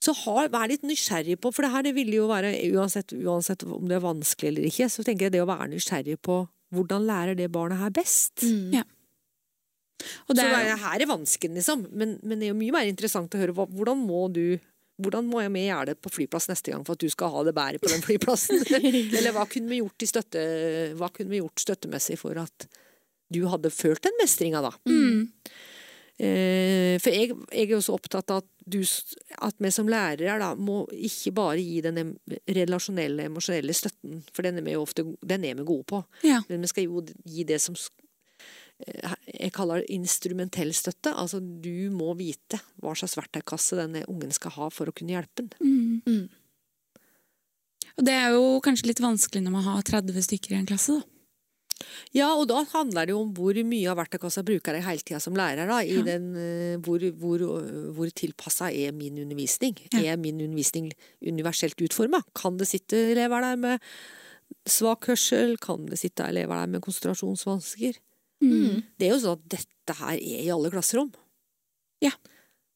Så 0.02 0.16
har, 0.24 0.50
vær 0.50 0.70
litt 0.72 0.86
nysgjerrig 0.88 1.38
på, 1.42 1.52
for 1.54 1.66
det 1.66 1.74
her 1.76 1.86
det 1.86 1.94
ville 1.94 2.16
jo 2.18 2.30
være, 2.32 2.56
uansett, 2.74 3.14
uansett 3.14 3.68
om 3.68 3.86
det 3.90 4.00
er 4.00 4.04
vanskelig 4.04 4.50
eller 4.50 4.66
ikke, 4.72 4.90
så 4.90 5.06
tenker 5.06 5.28
jeg 5.28 5.36
det 5.36 5.44
å 5.44 5.50
være 5.50 5.70
nysgjerrig 5.76 6.18
på 6.26 6.42
hvordan 6.74 7.06
lærer 7.06 7.38
det 7.38 7.52
barnet 7.54 7.82
her 7.82 7.94
best. 7.94 8.42
Mm. 8.42 8.80
Ja. 8.80 8.84
Og 10.26 10.34
det 10.34 10.42
så 10.42 10.50
er, 10.50 10.66
det 10.66 10.74
er, 10.74 10.82
her 10.82 11.04
er 11.04 11.10
vansken, 11.12 11.56
liksom. 11.60 11.86
Men, 11.94 12.16
men 12.24 12.42
det 12.42 12.48
er 12.48 12.54
jo 12.54 12.58
mye 12.58 12.74
mer 12.74 12.90
interessant 12.90 13.36
å 13.36 13.42
høre 13.42 13.54
hva, 13.54 13.68
hvordan 13.70 14.02
må 14.02 14.26
du 14.34 14.46
hvordan 15.02 15.26
må 15.26 15.42
jeg 15.42 15.50
med 15.54 15.66
gjøre 15.66 15.92
det 15.92 15.98
på 16.04 16.12
flyplass 16.14 16.46
neste 16.52 16.74
gang 16.74 16.84
for 16.86 16.94
at 16.94 17.02
du 17.02 17.10
skal 17.10 17.32
ha 17.34 17.44
det 17.48 17.56
bedre 17.58 17.82
på 17.82 17.90
den 17.90 18.04
flyplassen? 18.06 18.62
Eller 19.18 19.34
hva 19.36 19.48
kunne 19.50 19.72
vi 19.72 19.80
gjort, 19.82 20.04
i 20.04 20.10
støtte, 20.10 20.44
hva 21.00 21.10
kunne 21.14 21.34
vi 21.34 21.40
gjort 21.42 21.64
støttemessig 21.64 22.20
for 22.22 22.38
at 22.42 22.68
du 23.32 23.46
hadde 23.50 23.72
følt 23.74 24.04
den 24.04 24.18
mestringa, 24.20 24.62
da? 24.66 24.74
mm. 24.86 25.22
Eh, 26.22 27.00
for 27.02 27.10
jeg, 27.10 27.34
jeg 27.50 27.66
er 27.66 27.72
jo 27.74 27.82
så 27.82 27.96
opptatt 27.98 28.30
av 28.30 28.44
at, 28.44 28.50
du, 28.70 28.82
at 29.42 29.56
vi 29.58 29.72
som 29.74 29.88
lærere 29.90 30.36
da, 30.38 30.52
må 30.54 30.84
ikke 30.94 31.34
bare 31.40 31.64
gi 31.64 31.80
den 31.82 32.14
relasjonelle, 32.46 33.26
emosjonelle 33.32 33.74
støtten, 33.74 34.20
for 34.30 34.46
den 34.46 34.60
er 34.62 34.68
vi 34.68 34.76
jo 34.76 34.84
ofte 34.86 35.08
den 35.26 35.48
er 35.50 35.58
vi 35.58 35.66
gode 35.66 35.88
på. 35.90 36.04
Ja. 36.28 36.44
Men 36.52 36.62
vi 36.62 36.70
skal 36.70 36.86
jo 36.86 37.02
gi 37.26 37.46
det 37.50 37.58
som 37.64 37.78
eh, 38.86 39.16
jeg 39.32 39.56
kaller 39.56 39.88
instrumentell 39.90 40.76
støtte. 40.78 41.16
Altså 41.16 41.42
du 41.42 41.90
må 41.96 42.14
vite 42.20 42.62
hva 42.84 42.94
slags 42.94 43.18
verktøykasse 43.18 43.80
denne 43.80 44.06
ungen 44.12 44.36
skal 44.36 44.54
ha 44.60 44.70
for 44.70 44.92
å 44.92 44.94
kunne 44.94 45.18
hjelpe 45.18 45.48
den. 45.48 45.58
Mm. 45.58 46.06
Mm. 46.06 46.30
Og 47.98 48.06
det 48.06 48.14
er 48.14 48.36
jo 48.36 48.46
kanskje 48.64 48.92
litt 48.92 49.02
vanskelig 49.02 49.42
når 49.42 49.58
man 49.58 49.66
har 49.66 49.82
30 49.90 50.30
stykker 50.30 50.54
i 50.54 50.62
en 50.62 50.70
klasse, 50.70 51.02
da. 51.02 51.21
Ja, 52.14 52.30
og 52.36 52.48
da 52.52 52.64
handler 52.74 53.06
det 53.08 53.14
jo 53.16 53.22
om 53.24 53.34
hvor 53.34 53.54
mye 53.66 53.90
av 53.92 53.98
verktøykassa 54.02 54.44
bruker 54.48 54.78
jeg 54.78 54.84
hele 54.86 55.06
tida 55.08 55.20
som 55.24 55.34
lærer. 55.38 55.68
da, 55.68 55.80
i 55.84 55.96
Ja. 55.98 56.02
den, 56.04 56.36
eh, 56.36 56.78
Hvor, 56.78 57.00
hvor, 57.20 57.40
hvor 57.94 58.10
tilpassa 58.16 58.72
er 58.72 58.92
min 58.92 59.18
undervisning? 59.18 59.78
Ja. 59.94 60.14
Er 60.14 60.18
min 60.18 60.42
undervisning 60.42 60.92
universelt 61.22 61.76
utforma? 61.82 62.24
Kan 62.36 62.58
det 62.58 62.68
sitte 62.68 62.96
elever 63.12 63.42
der 63.42 63.56
med 63.58 63.80
svak 64.68 65.06
hørsel? 65.08 65.58
Kan 65.60 65.86
det 65.88 66.00
sitte 66.00 66.24
elever 66.28 66.56
der 66.56 66.68
med 66.68 66.82
konsentrasjonsvansker? 66.82 67.98
Mm. 68.42 68.84
Det 68.98 69.08
er 69.08 69.14
jo 69.16 69.20
sånn 69.22 69.38
at 69.38 69.50
dette 69.50 69.98
her 70.00 70.14
er 70.18 70.44
i 70.46 70.50
alle 70.50 70.72
klasserom. 70.72 71.12
Ja. 72.02 72.12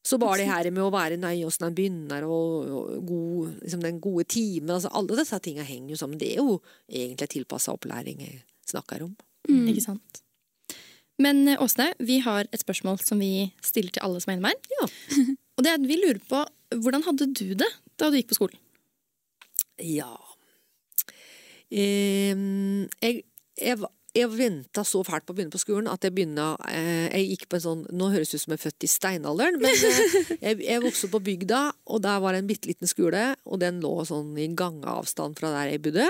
Så 0.06 0.20
bare 0.22 0.36
det 0.38 0.46
her 0.46 0.70
med 0.70 0.84
å 0.84 0.92
være 0.94 1.16
nøye 1.18 1.44
åssen 1.48 1.66
en 1.66 1.74
begynner, 1.74 2.22
og, 2.30 2.68
og 2.70 3.06
god, 3.08 3.56
liksom 3.64 3.80
den 3.82 3.96
gode 4.00 4.22
timen 4.30 4.70
altså 4.70 4.92
Alle 4.94 5.16
disse 5.18 5.40
tinga 5.42 5.64
henger 5.66 5.90
jo 5.90 5.96
sammen. 5.98 6.18
Det 6.20 6.28
er 6.30 6.36
jo 6.44 6.60
egentlig 6.88 7.28
tilpassa 7.32 7.74
opplæring 7.74 8.20
jeg 8.22 8.44
snakker 8.68 9.06
om. 9.06 9.16
Mm. 9.48 9.64
Ikke 9.72 9.84
sant? 9.84 10.22
Men 11.22 11.46
eh, 11.48 11.62
Åsne, 11.62 11.92
vi 12.02 12.20
har 12.24 12.48
et 12.50 12.62
spørsmål 12.62 13.00
som 13.04 13.22
vi 13.22 13.48
stiller 13.64 13.94
til 13.94 14.04
alle 14.04 14.20
som 14.22 14.32
er 14.32 14.38
innom 14.38 14.50
her. 14.52 14.78
Ja. 14.80 14.88
Og 15.56 15.64
det 15.64 15.72
er 15.72 15.80
at 15.80 15.88
vi 15.88 15.96
lurer 16.02 16.20
på, 16.28 16.44
hvordan 16.76 17.06
hadde 17.06 17.30
du 17.32 17.48
det 17.56 17.72
da 17.96 18.10
du 18.10 18.18
gikk 18.18 18.32
på 18.34 18.40
skolen? 18.42 18.60
Ja 19.80 20.12
Ehm, 21.74 22.86
Jeg, 23.02 23.24
jeg, 23.58 23.78
jeg 24.14 24.30
venta 24.30 24.84
så 24.86 25.02
fælt 25.06 25.26
på 25.26 25.34
å 25.34 25.36
begynne 25.36 25.54
på 25.54 25.60
skolen 25.60 25.90
at 25.90 26.04
jeg 26.06 26.14
begynna 26.14 26.52
eh, 26.70 27.08
Jeg 27.10 27.32
gikk 27.32 27.48
på 27.50 27.58
en 27.58 27.64
sånn 27.64 27.82
Nå 27.90 28.10
høres 28.14 28.30
det 28.30 28.38
ut 28.38 28.44
som 28.44 28.54
jeg 28.54 28.60
er 28.60 28.64
født 28.66 28.86
i 28.86 28.92
steinalderen, 28.92 29.58
men 29.62 29.74
eh, 29.74 30.14
jeg, 30.46 30.60
jeg 30.62 30.84
vokste 30.84 31.08
opp 31.08 31.16
på 31.18 31.24
bygda, 31.30 31.62
og 31.90 32.04
der 32.06 32.22
var 32.22 32.36
det 32.36 32.44
en 32.44 32.52
bitte 32.52 32.70
liten 32.70 32.90
skole, 32.90 33.24
og 33.44 33.60
den 33.62 33.82
lå 33.82 33.96
sånn 34.08 34.36
i 34.38 34.48
gangeavstand 34.56 35.38
fra 35.40 35.52
der 35.56 35.74
jeg 35.74 35.82
bodde. 35.88 36.06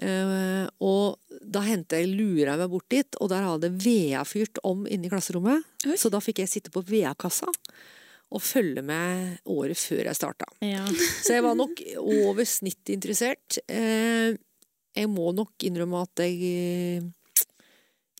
Eh, 0.00 0.66
og 0.80 1.18
da 1.44 1.60
hendte 1.66 1.98
jeg 2.00 2.12
lura 2.16 2.54
meg 2.56 2.70
bort 2.72 2.88
dit, 2.92 3.18
og 3.20 3.28
der 3.32 3.44
hadde 3.44 3.68
det 3.68 3.82
vedfyrt 3.84 4.60
om 4.64 4.86
inne 4.86 5.06
i 5.08 5.12
klasserommet. 5.12 5.66
Oi. 5.86 5.96
Så 6.00 6.08
da 6.12 6.20
fikk 6.24 6.40
jeg 6.42 6.48
sitte 6.52 6.72
på 6.72 6.82
vedkassa 6.88 7.50
og 8.32 8.40
følge 8.40 8.80
med 8.80 9.42
året 9.52 9.76
før 9.76 10.06
jeg 10.08 10.16
starta. 10.16 10.46
Ja. 10.64 10.86
Så 11.20 11.34
jeg 11.36 11.44
var 11.44 11.58
nok 11.58 11.82
over 12.00 12.46
snittet 12.48 12.94
interessert. 12.94 13.58
Eh, 13.68 14.32
jeg 14.96 15.08
må 15.12 15.32
nok 15.36 15.52
innrømme 15.68 16.00
at 16.06 16.22
jeg 16.24 16.38
eh, 16.48 17.10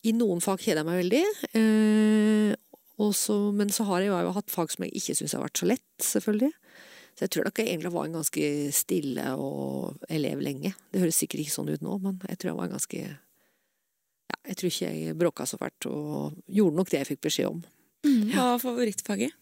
i 0.05 0.13
noen 0.17 0.43
fag 0.45 0.61
kjeder 0.61 0.85
meg 0.85 1.01
veldig. 1.05 1.25
Eh, 1.57 2.55
så- 3.13 3.53
men 3.57 3.69
så 3.73 3.85
har 3.89 4.01
jeg 4.01 4.11
jo 4.13 4.33
hatt 4.37 4.51
fag 4.53 4.71
som 4.71 4.85
jeg 4.85 4.93
ikke 4.95 5.17
syns 5.17 5.33
har 5.33 5.43
vært 5.43 5.59
så 5.59 5.67
lett, 5.67 5.89
selvfølgelig. 5.99 6.53
Så 7.13 7.27
jeg 7.27 7.35
tror 7.35 7.49
nok 7.49 7.61
jeg 7.61 7.69
egentlig 7.69 7.93
var 7.93 8.09
en 8.09 8.17
ganske 8.17 8.47
stille 8.73 9.27
og 9.37 10.07
elev 10.09 10.41
lenge. 10.45 10.73
Det 10.93 11.03
høres 11.03 11.21
sikkert 11.21 11.45
ikke 11.45 11.55
sånn 11.55 11.71
ut 11.73 11.85
nå, 11.85 11.99
men 12.03 12.19
jeg 12.29 12.41
tror 12.41 12.53
jeg 12.53 12.59
var 12.59 12.71
en 12.71 12.79
ganske 12.79 13.03
ja, 13.03 14.39
Jeg 14.49 14.59
tror 14.59 14.71
ikke 14.71 14.89
jeg 14.89 15.19
bråka 15.21 15.47
så 15.47 15.61
fælt, 15.61 15.87
og 15.91 16.41
gjorde 16.49 16.79
nok 16.81 16.91
det 16.91 17.03
jeg 17.03 17.11
fikk 17.13 17.25
beskjed 17.29 17.53
om. 17.53 17.63
Hva 18.33 18.53
var 18.55 18.63
favorittfaget? 18.63 19.39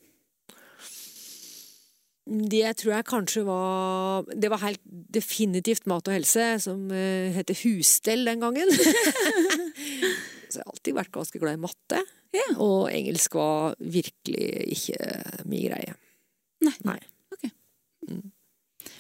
Det 2.30 2.66
tror 2.78 2.92
jeg 2.92 3.06
kanskje 3.08 3.42
var 3.42 4.28
Det 4.38 4.50
var 4.52 4.60
helt 4.62 4.82
definitivt 4.84 5.88
mat 5.90 6.06
og 6.06 6.14
helse, 6.14 6.44
som 6.62 6.84
uh, 6.92 7.30
heter 7.34 7.58
husstell 7.64 8.26
den 8.28 8.44
gangen. 8.44 8.70
Så 10.50 10.58
jeg 10.58 10.66
har 10.66 10.72
alltid 10.74 10.96
vært 10.98 11.14
ganske 11.14 11.38
glad 11.42 11.58
i 11.58 11.62
matte. 11.62 12.02
Ja. 12.34 12.46
Og 12.62 12.90
engelsk 12.90 13.34
var 13.38 13.74
virkelig 13.78 14.50
ikke 14.74 14.98
min 15.46 15.66
greie. 15.68 15.94
Nei. 16.66 16.74
Nei. 16.86 16.98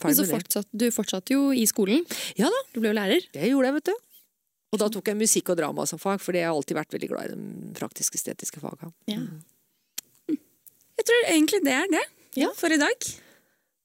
Mm. 0.00 0.08
Men 0.10 0.18
så 0.18 0.26
fortsatt, 0.30 0.68
du 0.72 0.86
fortsatte 0.94 1.34
jo 1.36 1.50
i 1.52 1.66
skolen. 1.68 2.04
Ja 2.40 2.48
da. 2.52 2.62
Du 2.74 2.80
ble 2.80 2.92
jo 2.92 2.96
lærer. 2.96 3.26
Det 3.34 3.50
gjorde 3.50 3.70
jeg, 3.70 3.76
vet 3.80 3.90
du. 3.90 3.94
Og 4.70 4.78
da 4.78 4.86
tok 4.94 5.08
jeg 5.10 5.18
musikk 5.18 5.50
og 5.50 5.58
drama 5.58 5.86
som 5.90 5.98
fag, 5.98 6.20
for 6.22 6.36
jeg 6.36 6.46
har 6.46 6.54
alltid 6.54 6.78
vært 6.78 6.94
veldig 6.94 7.08
glad 7.10 7.30
i 7.32 7.34
de 7.34 7.72
praktisk-estetiske 7.78 8.62
fagene. 8.62 8.92
Ja. 9.10 9.18
Jeg 10.30 11.06
tror 11.08 11.28
egentlig 11.32 11.62
det 11.64 11.74
er 11.74 11.88
det 11.90 12.04
Ja. 12.38 12.50
for 12.54 12.70
i 12.70 12.78
dag. 12.78 13.06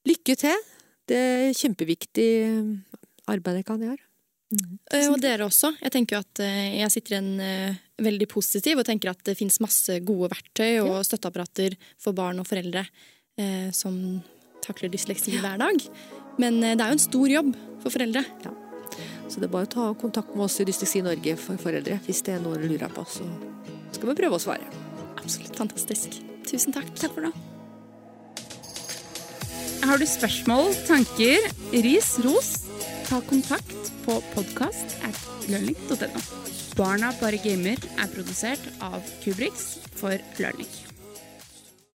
Lykke 0.05 0.35
til! 0.37 0.65
Det 1.09 1.17
er 1.17 1.53
kjempeviktig 1.57 2.29
arbeid 3.29 3.61
jeg 3.61 3.65
kan 3.65 3.81
gjøre. 3.81 4.01
Mm. 4.53 4.77
Og 5.09 5.17
dere 5.21 5.45
også. 5.47 5.71
Jeg 5.81 5.91
tenker 5.93 6.21
at 6.21 6.41
eh, 6.43 6.77
jeg 6.79 6.93
sitter 6.93 7.15
igjen 7.15 7.41
eh, 7.41 7.77
veldig 8.05 8.27
positiv 8.29 8.77
og 8.81 8.85
tenker 8.85 9.09
at 9.09 9.23
det 9.25 9.35
finnes 9.39 9.57
masse 9.63 9.97
gode 10.05 10.29
verktøy 10.35 10.83
og 10.83 11.01
støtteapparater 11.05 11.75
for 11.97 12.13
barn 12.17 12.39
og 12.41 12.47
foreldre 12.49 12.85
eh, 13.41 13.71
som 13.73 13.97
takler 14.65 14.91
dysleksi 14.93 15.37
hver 15.39 15.59
dag. 15.61 15.89
Men 16.41 16.61
eh, 16.63 16.75
det 16.75 16.83
er 16.83 16.93
jo 16.93 16.99
en 16.99 17.07
stor 17.07 17.31
jobb 17.31 17.55
for 17.83 17.95
foreldre. 17.95 18.25
Så 19.29 19.41
det 19.41 19.47
er 19.47 19.53
bare 19.55 19.67
å 19.67 19.71
ta 19.71 19.87
kontakt 19.99 20.35
med 20.35 20.45
oss 20.45 20.59
i 20.61 20.67
Dysleksi 20.67 21.01
Norge 21.05 21.33
for 21.41 21.59
foreldre 21.59 21.97
hvis 22.05 22.21
det 22.27 22.35
er 22.35 22.43
noe 22.43 22.59
du 22.61 22.67
lurer 22.69 22.91
på. 22.93 23.03
Så 23.09 23.25
skal 23.95 24.11
vi 24.11 24.17
prøve 24.21 24.37
å 24.37 24.43
svare. 24.43 24.69
Absolutt 25.17 25.57
fantastisk. 25.57 26.19
Tusen 26.45 26.75
takk. 26.75 26.91
Takk 26.99 27.15
for 27.15 27.25
det. 27.25 27.33
Har 29.85 30.01
du 30.01 30.05
spørsmål, 30.09 30.71
tanker, 30.87 31.45
ris, 31.85 32.15
ros, 32.25 32.51
ta 33.05 33.19
kontakt 33.29 33.91
på 34.05 34.17
podkast 34.33 34.97
at 35.05 35.21
learning.no. 35.49 36.25
Barna 36.75 37.13
bare 37.21 37.37
gamer 37.39 37.79
er 38.01 38.11
produsert 38.11 38.65
av 38.83 39.05
Kubriks 39.21 39.75
for 39.95 40.17
Learning. 40.41 40.94